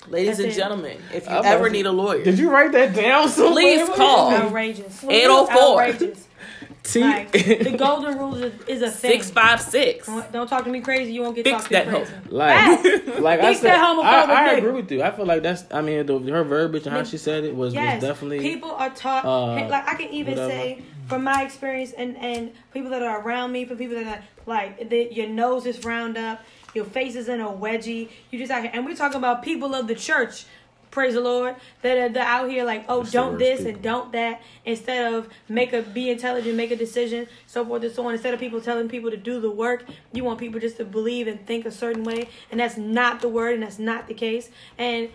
Ladies 0.08 0.36
That's 0.36 0.40
and 0.40 0.52
it. 0.52 0.56
gentlemen, 0.56 0.98
if 1.14 1.26
you 1.26 1.32
I'm 1.32 1.44
ever 1.46 1.70
need 1.70 1.86
a 1.86 1.92
lawyer, 1.92 2.22
Did 2.22 2.38
you 2.38 2.50
write 2.50 2.72
that 2.72 2.94
down? 2.94 3.28
somewhere? 3.30 3.52
Please 3.54 3.88
call. 3.88 4.32
It's 4.32 4.40
outrageous. 4.42 5.02
804. 5.02 5.82
Outrageous. 5.82 6.28
T. 6.82 7.00
Like, 7.00 7.32
the 7.32 7.74
golden 7.78 8.18
rule 8.18 8.34
is, 8.34 8.52
is 8.66 8.82
a 8.82 8.90
thing. 8.90 9.12
six 9.12 9.30
five 9.30 9.62
six. 9.62 10.06
Don't 10.30 10.46
talk 10.46 10.64
to 10.64 10.70
me 10.70 10.82
crazy. 10.82 11.14
You 11.14 11.22
won't 11.22 11.34
get 11.34 11.44
Fix 11.44 11.56
talked 11.56 11.68
to 11.68 11.72
that 11.72 11.88
crazy. 11.88 12.12
Like, 12.28 12.82
Facts. 12.82 13.20
like 13.20 13.40
I 13.40 13.54
said, 13.54 13.62
that 13.70 13.78
homophobic 13.78 14.04
I, 14.34 14.50
I 14.50 14.52
agree 14.56 14.72
with 14.72 14.92
you. 14.92 15.02
I 15.02 15.10
feel 15.10 15.24
like 15.24 15.42
that's. 15.42 15.64
I 15.72 15.80
mean, 15.80 16.04
the, 16.04 16.18
her 16.18 16.44
verbiage 16.44 16.86
and 16.86 16.94
how 16.94 17.02
she 17.04 17.16
said 17.16 17.44
it 17.44 17.56
was, 17.56 17.72
Yes, 17.72 18.02
was 18.02 18.10
definitely. 18.10 18.40
people 18.40 18.72
are 18.72 18.90
taught. 18.90 19.24
uh, 19.24 19.66
like 19.66 19.88
I 19.88 19.94
can 19.94 20.10
even 20.10 20.34
whatever. 20.34 20.50
say 20.50 20.82
from 21.08 21.24
my 21.24 21.42
experience 21.42 21.92
and 21.92 22.18
and 22.18 22.52
people 22.74 22.90
that 22.90 23.02
are 23.02 23.22
around 23.22 23.52
me, 23.52 23.64
for 23.64 23.76
people 23.76 23.96
that 23.96 24.18
are 24.18 24.22
like 24.44 24.90
the, 24.90 25.08
your 25.10 25.28
nose 25.28 25.64
is 25.64 25.82
round 25.86 26.18
up, 26.18 26.42
your 26.74 26.84
face 26.84 27.14
is 27.14 27.28
in 27.28 27.40
a 27.40 27.46
wedgie. 27.48 28.08
You 28.30 28.38
just 28.38 28.50
out 28.50 28.62
here, 28.62 28.70
and 28.74 28.84
we're 28.84 28.96
talking 28.96 29.18
about 29.18 29.42
people 29.42 29.74
of 29.74 29.86
the 29.86 29.94
church. 29.94 30.46
Praise 30.90 31.14
the 31.14 31.20
Lord. 31.20 31.56
That 31.82 31.98
are 31.98 32.08
that 32.10 32.26
out 32.26 32.48
here 32.48 32.64
like, 32.64 32.84
oh, 32.88 33.00
That's 33.00 33.12
don't 33.12 33.38
this 33.38 33.58
people. 33.58 33.72
and 33.72 33.82
don't 33.82 34.12
that. 34.12 34.40
Instead 34.64 35.12
of 35.12 35.28
make 35.48 35.72
a 35.72 35.82
be 35.82 36.08
intelligent, 36.08 36.54
make 36.54 36.70
a 36.70 36.76
decision, 36.76 37.26
so 37.46 37.64
forth 37.64 37.82
and 37.82 37.92
so 37.92 38.06
on. 38.06 38.12
Instead 38.12 38.32
of 38.32 38.38
people 38.38 38.60
telling 38.60 38.88
people 38.88 39.10
to 39.10 39.16
do 39.16 39.40
the 39.40 39.50
work, 39.50 39.86
you 40.12 40.22
want 40.22 40.38
people 40.38 40.60
just 40.60 40.76
to 40.76 40.84
believe 40.84 41.26
and 41.26 41.44
think 41.46 41.66
a 41.66 41.72
certain 41.72 42.04
way, 42.04 42.28
and 42.50 42.60
that's 42.60 42.76
not 42.76 43.20
the 43.20 43.28
word, 43.28 43.54
and 43.54 43.62
that's 43.64 43.80
not 43.80 44.06
the 44.06 44.14
case. 44.14 44.50
And 44.78 45.08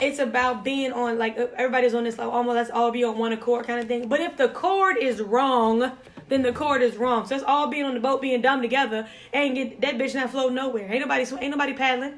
it's 0.00 0.18
about 0.18 0.64
being 0.64 0.92
on 0.92 1.18
like 1.18 1.36
everybody's 1.36 1.94
on 1.94 2.04
this 2.04 2.18
like 2.18 2.26
oh, 2.26 2.30
almost 2.30 2.56
let's 2.56 2.70
all 2.70 2.90
be 2.90 3.04
on 3.04 3.16
one 3.16 3.32
accord 3.32 3.66
kind 3.66 3.80
of 3.80 3.86
thing. 3.86 4.08
But 4.08 4.20
if 4.20 4.36
the 4.36 4.48
chord 4.48 4.96
is 4.96 5.20
wrong, 5.20 5.92
then 6.28 6.42
the 6.42 6.52
chord 6.52 6.82
is 6.82 6.96
wrong. 6.96 7.26
So 7.26 7.34
it's 7.34 7.44
all 7.44 7.68
being 7.68 7.84
on 7.84 7.94
the 7.94 8.00
boat, 8.00 8.20
being 8.20 8.40
dumb 8.40 8.60
together, 8.60 9.06
and 9.32 9.54
get 9.54 9.80
that 9.82 9.96
bitch 9.96 10.14
not 10.14 10.30
float 10.30 10.52
nowhere. 10.52 10.90
Ain't 10.90 11.00
nobody 11.00 11.24
ain't 11.40 11.50
nobody 11.50 11.74
paddling. 11.74 12.14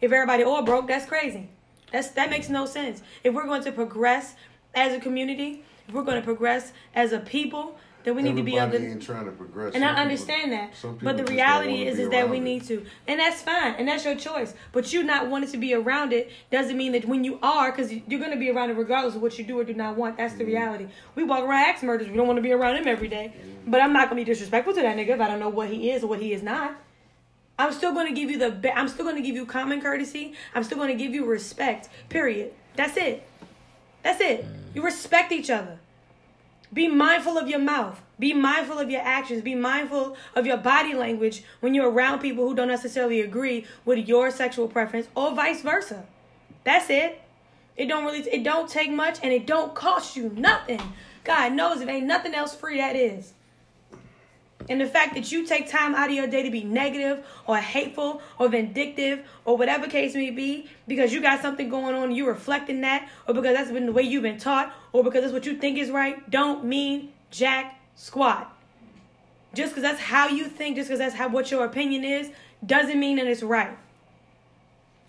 If 0.00 0.12
everybody 0.12 0.42
all 0.42 0.62
broke, 0.62 0.88
that's 0.88 1.06
crazy. 1.06 1.48
That's 1.92 2.08
that 2.10 2.30
makes 2.30 2.48
no 2.48 2.66
sense. 2.66 3.02
If 3.22 3.34
we're 3.34 3.46
going 3.46 3.62
to 3.64 3.72
progress 3.72 4.34
as 4.74 4.92
a 4.92 5.00
community, 5.00 5.64
if 5.86 5.94
we're 5.94 6.02
going 6.02 6.20
to 6.20 6.24
progress 6.24 6.72
as 6.94 7.12
a 7.12 7.20
people, 7.20 7.78
then 8.04 8.14
we 8.16 8.22
need 8.22 8.36
to 8.36 8.42
be 8.42 8.56
able 8.56 8.72
to 8.72 8.98
trying 9.00 9.24
to 9.26 9.30
progress. 9.32 9.74
and 9.74 9.82
Some 9.82 9.84
I 9.84 9.88
people- 9.88 10.02
understand 10.02 10.52
that. 10.52 10.70
But 10.82 10.90
the 10.90 10.96
people 10.98 11.14
just 11.14 11.26
don't 11.26 11.36
reality 11.36 11.82
is 11.86 11.98
is 11.98 12.08
that 12.10 12.28
we 12.30 12.36
it. 12.38 12.40
need 12.40 12.64
to. 12.64 12.84
And 13.06 13.20
that's 13.20 13.42
fine. 13.42 13.74
And 13.74 13.86
that's 13.88 14.04
your 14.04 14.14
choice. 14.16 14.54
But 14.72 14.92
you 14.92 15.02
not 15.02 15.28
wanting 15.28 15.50
to 15.50 15.56
be 15.58 15.74
around 15.74 16.12
it 16.12 16.30
doesn't 16.50 16.76
mean 16.76 16.92
that 16.92 17.04
when 17.06 17.24
you 17.24 17.38
are, 17.42 17.70
because 17.70 17.92
you're 17.92 18.20
going 18.20 18.30
to 18.32 18.38
be 18.38 18.50
around 18.50 18.70
it 18.70 18.76
regardless 18.76 19.14
of 19.16 19.22
what 19.22 19.38
you 19.38 19.44
do 19.44 19.58
or 19.58 19.64
do 19.64 19.74
not 19.74 19.96
want. 19.96 20.16
That's 20.16 20.34
the 20.34 20.44
Mm-hmm. 20.44 20.52
reality. 20.52 20.86
We 21.14 21.24
walk 21.24 21.40
around 21.44 21.64
axe 21.64 21.82
murders. 21.82 22.08
We 22.08 22.16
don't 22.16 22.26
want 22.26 22.38
to 22.38 22.42
be 22.42 22.52
around 22.52 22.76
him 22.76 22.86
every 22.88 23.08
day. 23.08 23.32
But 23.66 23.80
I'm 23.82 23.92
not 23.92 24.08
going 24.08 24.18
to 24.18 24.24
be 24.24 24.30
disrespectful 24.32 24.74
to 24.74 24.80
that 24.82 24.96
nigga 24.96 25.10
if 25.10 25.20
I 25.20 25.28
don't 25.28 25.40
know 25.40 25.48
what 25.50 25.68
he 25.68 25.90
is 25.90 26.02
or 26.02 26.06
what 26.06 26.20
he 26.20 26.32
is 26.32 26.42
not. 26.42 26.76
I'm 27.58 27.72
still 27.72 27.92
going 27.92 28.06
to 28.06 28.14
give 28.18 28.30
you 28.30 28.38
the. 28.38 28.50
Be- 28.50 28.70
I'm 28.70 28.88
still 28.88 29.04
going 29.04 29.16
to 29.16 29.22
give 29.22 29.34
you 29.34 29.44
common 29.44 29.82
courtesy. 29.82 30.32
I'm 30.54 30.64
still 30.64 30.78
going 30.78 30.88
to 30.88 30.94
give 31.04 31.12
you 31.12 31.26
respect. 31.26 31.90
Period. 32.08 32.54
That's 32.74 32.96
it. 32.96 33.22
That's 34.02 34.18
it. 34.22 34.46
You 34.74 34.82
respect 34.82 35.30
each 35.30 35.50
other. 35.50 35.78
Be 36.72 36.86
mindful 36.88 37.36
of 37.36 37.48
your 37.48 37.58
mouth. 37.58 38.00
Be 38.18 38.32
mindful 38.32 38.78
of 38.78 38.90
your 38.90 39.00
actions. 39.00 39.42
Be 39.42 39.54
mindful 39.54 40.16
of 40.34 40.46
your 40.46 40.56
body 40.56 40.94
language 40.94 41.42
when 41.60 41.74
you're 41.74 41.90
around 41.90 42.20
people 42.20 42.46
who 42.46 42.54
don't 42.54 42.68
necessarily 42.68 43.20
agree 43.20 43.66
with 43.84 44.06
your 44.06 44.30
sexual 44.30 44.68
preference 44.68 45.08
or 45.14 45.34
vice 45.34 45.62
versa. 45.62 46.04
That's 46.64 46.90
it. 46.90 47.20
It 47.76 47.86
don't 47.86 48.04
really 48.04 48.20
it 48.20 48.44
don't 48.44 48.68
take 48.68 48.90
much 48.90 49.18
and 49.22 49.32
it 49.32 49.46
don't 49.46 49.74
cost 49.74 50.16
you 50.16 50.30
nothing. 50.36 50.80
God 51.24 51.52
knows 51.54 51.80
it 51.80 51.88
ain't 51.88 52.06
nothing 52.06 52.34
else 52.34 52.54
free 52.54 52.76
that 52.76 52.94
is. 52.94 53.32
And 54.70 54.80
the 54.80 54.86
fact 54.86 55.14
that 55.14 55.30
you 55.30 55.44
take 55.44 55.68
time 55.68 55.94
out 55.94 56.08
of 56.08 56.14
your 56.14 56.26
day 56.26 56.42
to 56.42 56.50
be 56.50 56.64
negative 56.64 57.26
or 57.46 57.58
hateful 57.58 58.22
or 58.38 58.48
vindictive 58.48 59.26
or 59.44 59.58
whatever 59.58 59.86
case 59.86 60.14
may 60.14 60.30
be 60.30 60.70
because 60.88 61.12
you 61.12 61.20
got 61.20 61.42
something 61.42 61.68
going 61.68 61.94
on 61.94 62.12
you 62.12 62.26
reflecting 62.26 62.80
that 62.80 63.06
or 63.28 63.34
because 63.34 63.54
that's 63.54 63.70
been 63.70 63.86
the 63.86 63.92
way 63.92 64.02
you've 64.02 64.22
been 64.22 64.38
taught 64.38 64.72
or 64.92 65.04
because 65.04 65.22
that's 65.22 65.32
what 65.32 65.44
you 65.44 65.56
think 65.56 65.76
is 65.76 65.90
right 65.90 66.30
don't 66.30 66.64
mean 66.64 67.12
jack 67.30 67.80
squat. 68.00 68.56
Just 69.52 69.72
because 69.72 69.82
that's 69.82 70.00
how 70.00 70.28
you 70.28 70.46
think, 70.46 70.76
just 70.76 70.88
because 70.88 70.98
that's 70.98 71.14
how 71.14 71.28
what 71.28 71.50
your 71.50 71.64
opinion 71.64 72.04
is, 72.04 72.30
doesn't 72.64 72.98
mean 72.98 73.16
that 73.16 73.26
it's 73.26 73.42
right. 73.42 73.76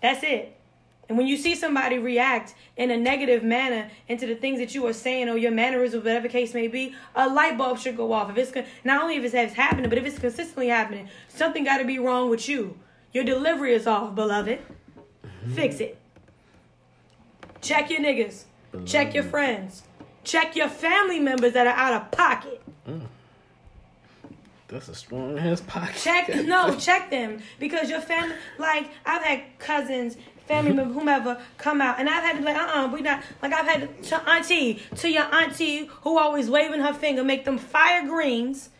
That's 0.02 0.22
it. 0.24 0.56
And 1.08 1.18
when 1.18 1.26
you 1.26 1.36
see 1.36 1.54
somebody 1.54 1.98
react 1.98 2.54
in 2.76 2.90
a 2.90 2.96
negative 2.96 3.42
manner 3.42 3.90
into 4.08 4.26
the 4.26 4.34
things 4.34 4.58
that 4.60 4.74
you 4.74 4.86
are 4.86 4.92
saying 4.92 5.28
or 5.28 5.36
your 5.36 5.50
mannerisms, 5.50 6.04
whatever 6.04 6.28
case 6.28 6.54
may 6.54 6.68
be, 6.68 6.94
a 7.14 7.28
light 7.28 7.58
bulb 7.58 7.78
should 7.78 7.96
go 7.96 8.12
off. 8.12 8.30
If 8.30 8.38
it's 8.38 8.52
con- 8.52 8.64
not 8.84 9.02
only 9.02 9.16
if 9.16 9.34
it's 9.34 9.54
happening, 9.54 9.88
but 9.88 9.98
if 9.98 10.06
it's 10.06 10.18
consistently 10.18 10.68
happening, 10.68 11.08
something 11.28 11.64
got 11.64 11.78
to 11.78 11.84
be 11.84 11.98
wrong 11.98 12.30
with 12.30 12.48
you. 12.48 12.78
Your 13.12 13.24
delivery 13.24 13.74
is 13.74 13.86
off, 13.86 14.14
beloved. 14.14 14.60
Mm-hmm. 14.60 15.54
Fix 15.54 15.80
it. 15.80 15.98
Check 17.60 17.90
your 17.90 18.00
niggas. 18.00 18.44
Check 18.86 19.14
your 19.14 19.24
friends. 19.24 19.82
Check 20.24 20.56
your 20.56 20.68
family 20.68 21.20
members 21.20 21.52
that 21.52 21.66
are 21.66 21.74
out 21.74 21.94
of 21.94 22.10
pocket. 22.10 22.62
Mm. 22.88 23.02
That's 24.68 24.88
a 24.88 24.94
strong 24.94 25.38
ass 25.38 25.60
pocket. 25.60 25.96
Check 25.96 26.34
no, 26.46 26.74
check 26.78 27.10
them 27.10 27.42
because 27.58 27.90
your 27.90 28.00
family. 28.00 28.34
Like 28.58 28.88
I've 29.04 29.22
had 29.22 29.58
cousins, 29.58 30.16
family 30.46 30.72
member, 30.72 30.92
whomever 30.92 31.40
come 31.58 31.80
out, 31.80 31.98
and 31.98 32.08
I've 32.08 32.22
had 32.22 32.32
to 32.32 32.38
be 32.38 32.44
like, 32.44 32.56
uh, 32.56 32.84
uh 32.84 32.90
we 32.92 33.00
not 33.00 33.22
like 33.42 33.52
I've 33.52 33.66
had 33.66 34.02
to 34.04 34.30
auntie 34.30 34.82
to 34.96 35.08
your 35.08 35.24
auntie 35.34 35.86
who 36.02 36.18
always 36.18 36.50
waving 36.50 36.80
her 36.80 36.92
finger, 36.92 37.24
make 37.24 37.44
them 37.44 37.58
fire 37.58 38.06
greens. 38.06 38.70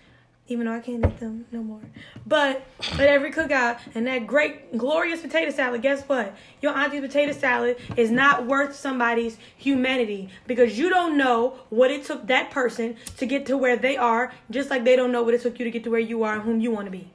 Even 0.48 0.66
though 0.66 0.74
I 0.74 0.80
can't 0.80 1.06
eat 1.06 1.20
them 1.20 1.46
no 1.52 1.62
more, 1.62 1.80
but 2.26 2.66
at 2.94 3.00
every 3.00 3.30
cookout 3.30 3.78
and 3.94 4.06
that 4.08 4.26
great 4.26 4.76
glorious 4.76 5.22
potato 5.22 5.50
salad, 5.52 5.80
guess 5.82 6.02
what? 6.02 6.34
Your 6.60 6.72
auntie's 6.72 7.00
potato 7.00 7.32
salad 7.32 7.76
is 7.96 8.10
not 8.10 8.44
worth 8.44 8.74
somebody's 8.74 9.38
humanity 9.56 10.28
because 10.48 10.76
you 10.76 10.90
don't 10.90 11.16
know 11.16 11.60
what 11.70 11.92
it 11.92 12.04
took 12.04 12.26
that 12.26 12.50
person 12.50 12.96
to 13.18 13.24
get 13.24 13.46
to 13.46 13.56
where 13.56 13.76
they 13.76 13.96
are, 13.96 14.32
just 14.50 14.68
like 14.68 14.84
they 14.84 14.96
don't 14.96 15.12
know 15.12 15.22
what 15.22 15.32
it 15.32 15.40
took 15.40 15.58
you 15.60 15.64
to 15.64 15.70
get 15.70 15.84
to 15.84 15.90
where 15.90 16.00
you 16.00 16.24
are 16.24 16.34
and 16.34 16.42
whom 16.42 16.60
you 16.60 16.72
want 16.72 16.86
to 16.86 16.90
be 16.90 17.08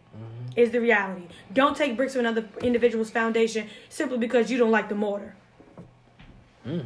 is 0.57 0.71
the 0.71 0.81
reality. 0.81 1.27
Don't 1.53 1.77
take 1.77 1.95
bricks 1.95 2.13
from 2.13 2.21
another 2.21 2.49
individual's 2.61 3.09
foundation 3.09 3.69
simply 3.87 4.17
because 4.17 4.51
you 4.51 4.57
don't 4.57 4.71
like 4.71 4.89
the 4.89 4.95
mortar. 4.95 5.35
Mm. 6.65 6.85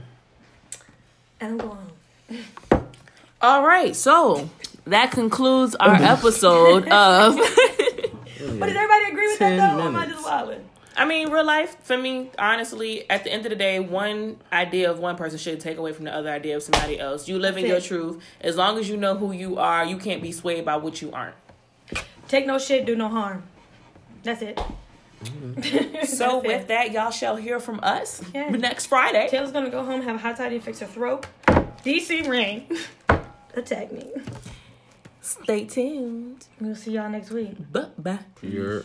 And 1.39 1.51
I'm 1.51 1.57
going 1.57 1.77
home. 2.69 2.87
All 3.41 3.65
right, 3.65 3.95
so 3.95 4.49
that 4.85 5.11
concludes 5.11 5.73
our 5.75 5.95
episode 5.95 6.87
of. 6.89 7.39
But 8.41 8.67
does 8.67 8.75
everybody 8.75 9.05
agree 9.11 9.27
with 9.27 9.39
that 9.39 9.49
Ten 9.49 9.57
though? 9.57 9.83
Or 9.83 9.87
am 9.87 9.95
I 9.95 10.07
just 10.07 10.23
wilding? 10.23 10.65
I 10.97 11.05
mean, 11.05 11.29
real 11.29 11.45
life 11.45 11.77
for 11.83 11.97
me, 11.97 12.31
honestly, 12.37 13.09
at 13.09 13.23
the 13.23 13.31
end 13.31 13.45
of 13.45 13.51
the 13.51 13.55
day, 13.55 13.79
one 13.79 14.37
idea 14.51 14.89
of 14.89 14.99
one 14.99 15.15
person 15.15 15.37
shouldn't 15.37 15.61
take 15.61 15.77
away 15.77 15.93
from 15.93 16.05
the 16.05 16.13
other 16.13 16.29
idea 16.29 16.55
of 16.55 16.63
somebody 16.63 16.99
else. 16.99 17.27
You 17.27 17.37
live 17.37 17.57
in 17.57 17.67
That's 17.67 17.89
your 17.89 17.99
truth. 17.99 18.23
As 18.41 18.57
long 18.57 18.79
as 18.79 18.89
you 18.89 18.97
know 18.97 19.15
who 19.15 19.31
you 19.31 19.57
are, 19.57 19.85
you 19.85 19.97
can't 19.97 20.21
be 20.21 20.31
swayed 20.31 20.65
by 20.65 20.75
what 20.75 21.01
you 21.01 21.11
aren't. 21.11 21.35
Take 22.27 22.47
no 22.47 22.57
shit, 22.57 22.85
do 22.85 22.95
no 22.95 23.09
harm. 23.09 23.43
That's 24.23 24.41
it. 24.41 24.59
Mm-hmm. 25.23 26.05
So 26.05 26.41
That's 26.41 26.47
with 26.47 26.61
it. 26.63 26.67
that, 26.69 26.91
y'all 26.91 27.11
shall 27.11 27.35
hear 27.35 27.59
from 27.59 27.79
us 27.83 28.21
Yeah. 28.33 28.49
next 28.49 28.87
Friday. 28.87 29.27
Taylor's 29.29 29.51
gonna 29.51 29.69
go 29.69 29.83
home, 29.85 30.01
have 30.01 30.15
a 30.15 30.19
hot 30.19 30.37
toddy, 30.37 30.55
and 30.55 30.63
fix 30.63 30.79
her 30.79 30.87
throat. 30.87 31.25
DC 31.85 32.27
Rain. 32.27 32.65
Attack 33.55 33.91
me. 33.91 34.07
Stay 35.21 35.65
tuned. 35.65 36.47
We'll 36.59 36.75
see 36.75 36.91
y'all 36.93 37.09
next 37.09 37.29
week. 37.31 37.53
Bye 37.71 37.87
bye. 37.97 38.19
You're 38.41 38.83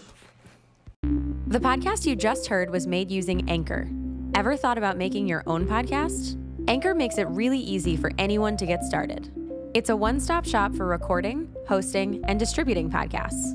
The 1.47 1.59
podcast 1.61 2.05
you 2.07 2.15
just 2.17 2.49
heard 2.49 2.71
was 2.71 2.87
made 2.87 3.11
using 3.11 3.49
Anchor. 3.49 3.89
Ever 4.35 4.57
thought 4.57 4.77
about 4.77 4.99
making 4.99 5.27
your 5.27 5.43
own 5.47 5.67
podcast? 5.67 6.37
Anchor 6.69 6.95
makes 6.95 7.17
it 7.17 7.29
really 7.29 7.59
easy 7.61 7.97
for 7.97 8.11
anyone 8.19 8.57
to 8.59 8.67
get 8.67 8.83
started. 8.85 9.31
It's 9.73 9.89
a 9.89 9.97
one 9.97 10.21
stop 10.21 10.45
shop 10.45 10.75
for 10.75 10.85
recording, 10.87 11.55
hosting, 11.69 12.23
and 12.27 12.39
distributing 12.39 12.91
podcasts. 12.91 13.55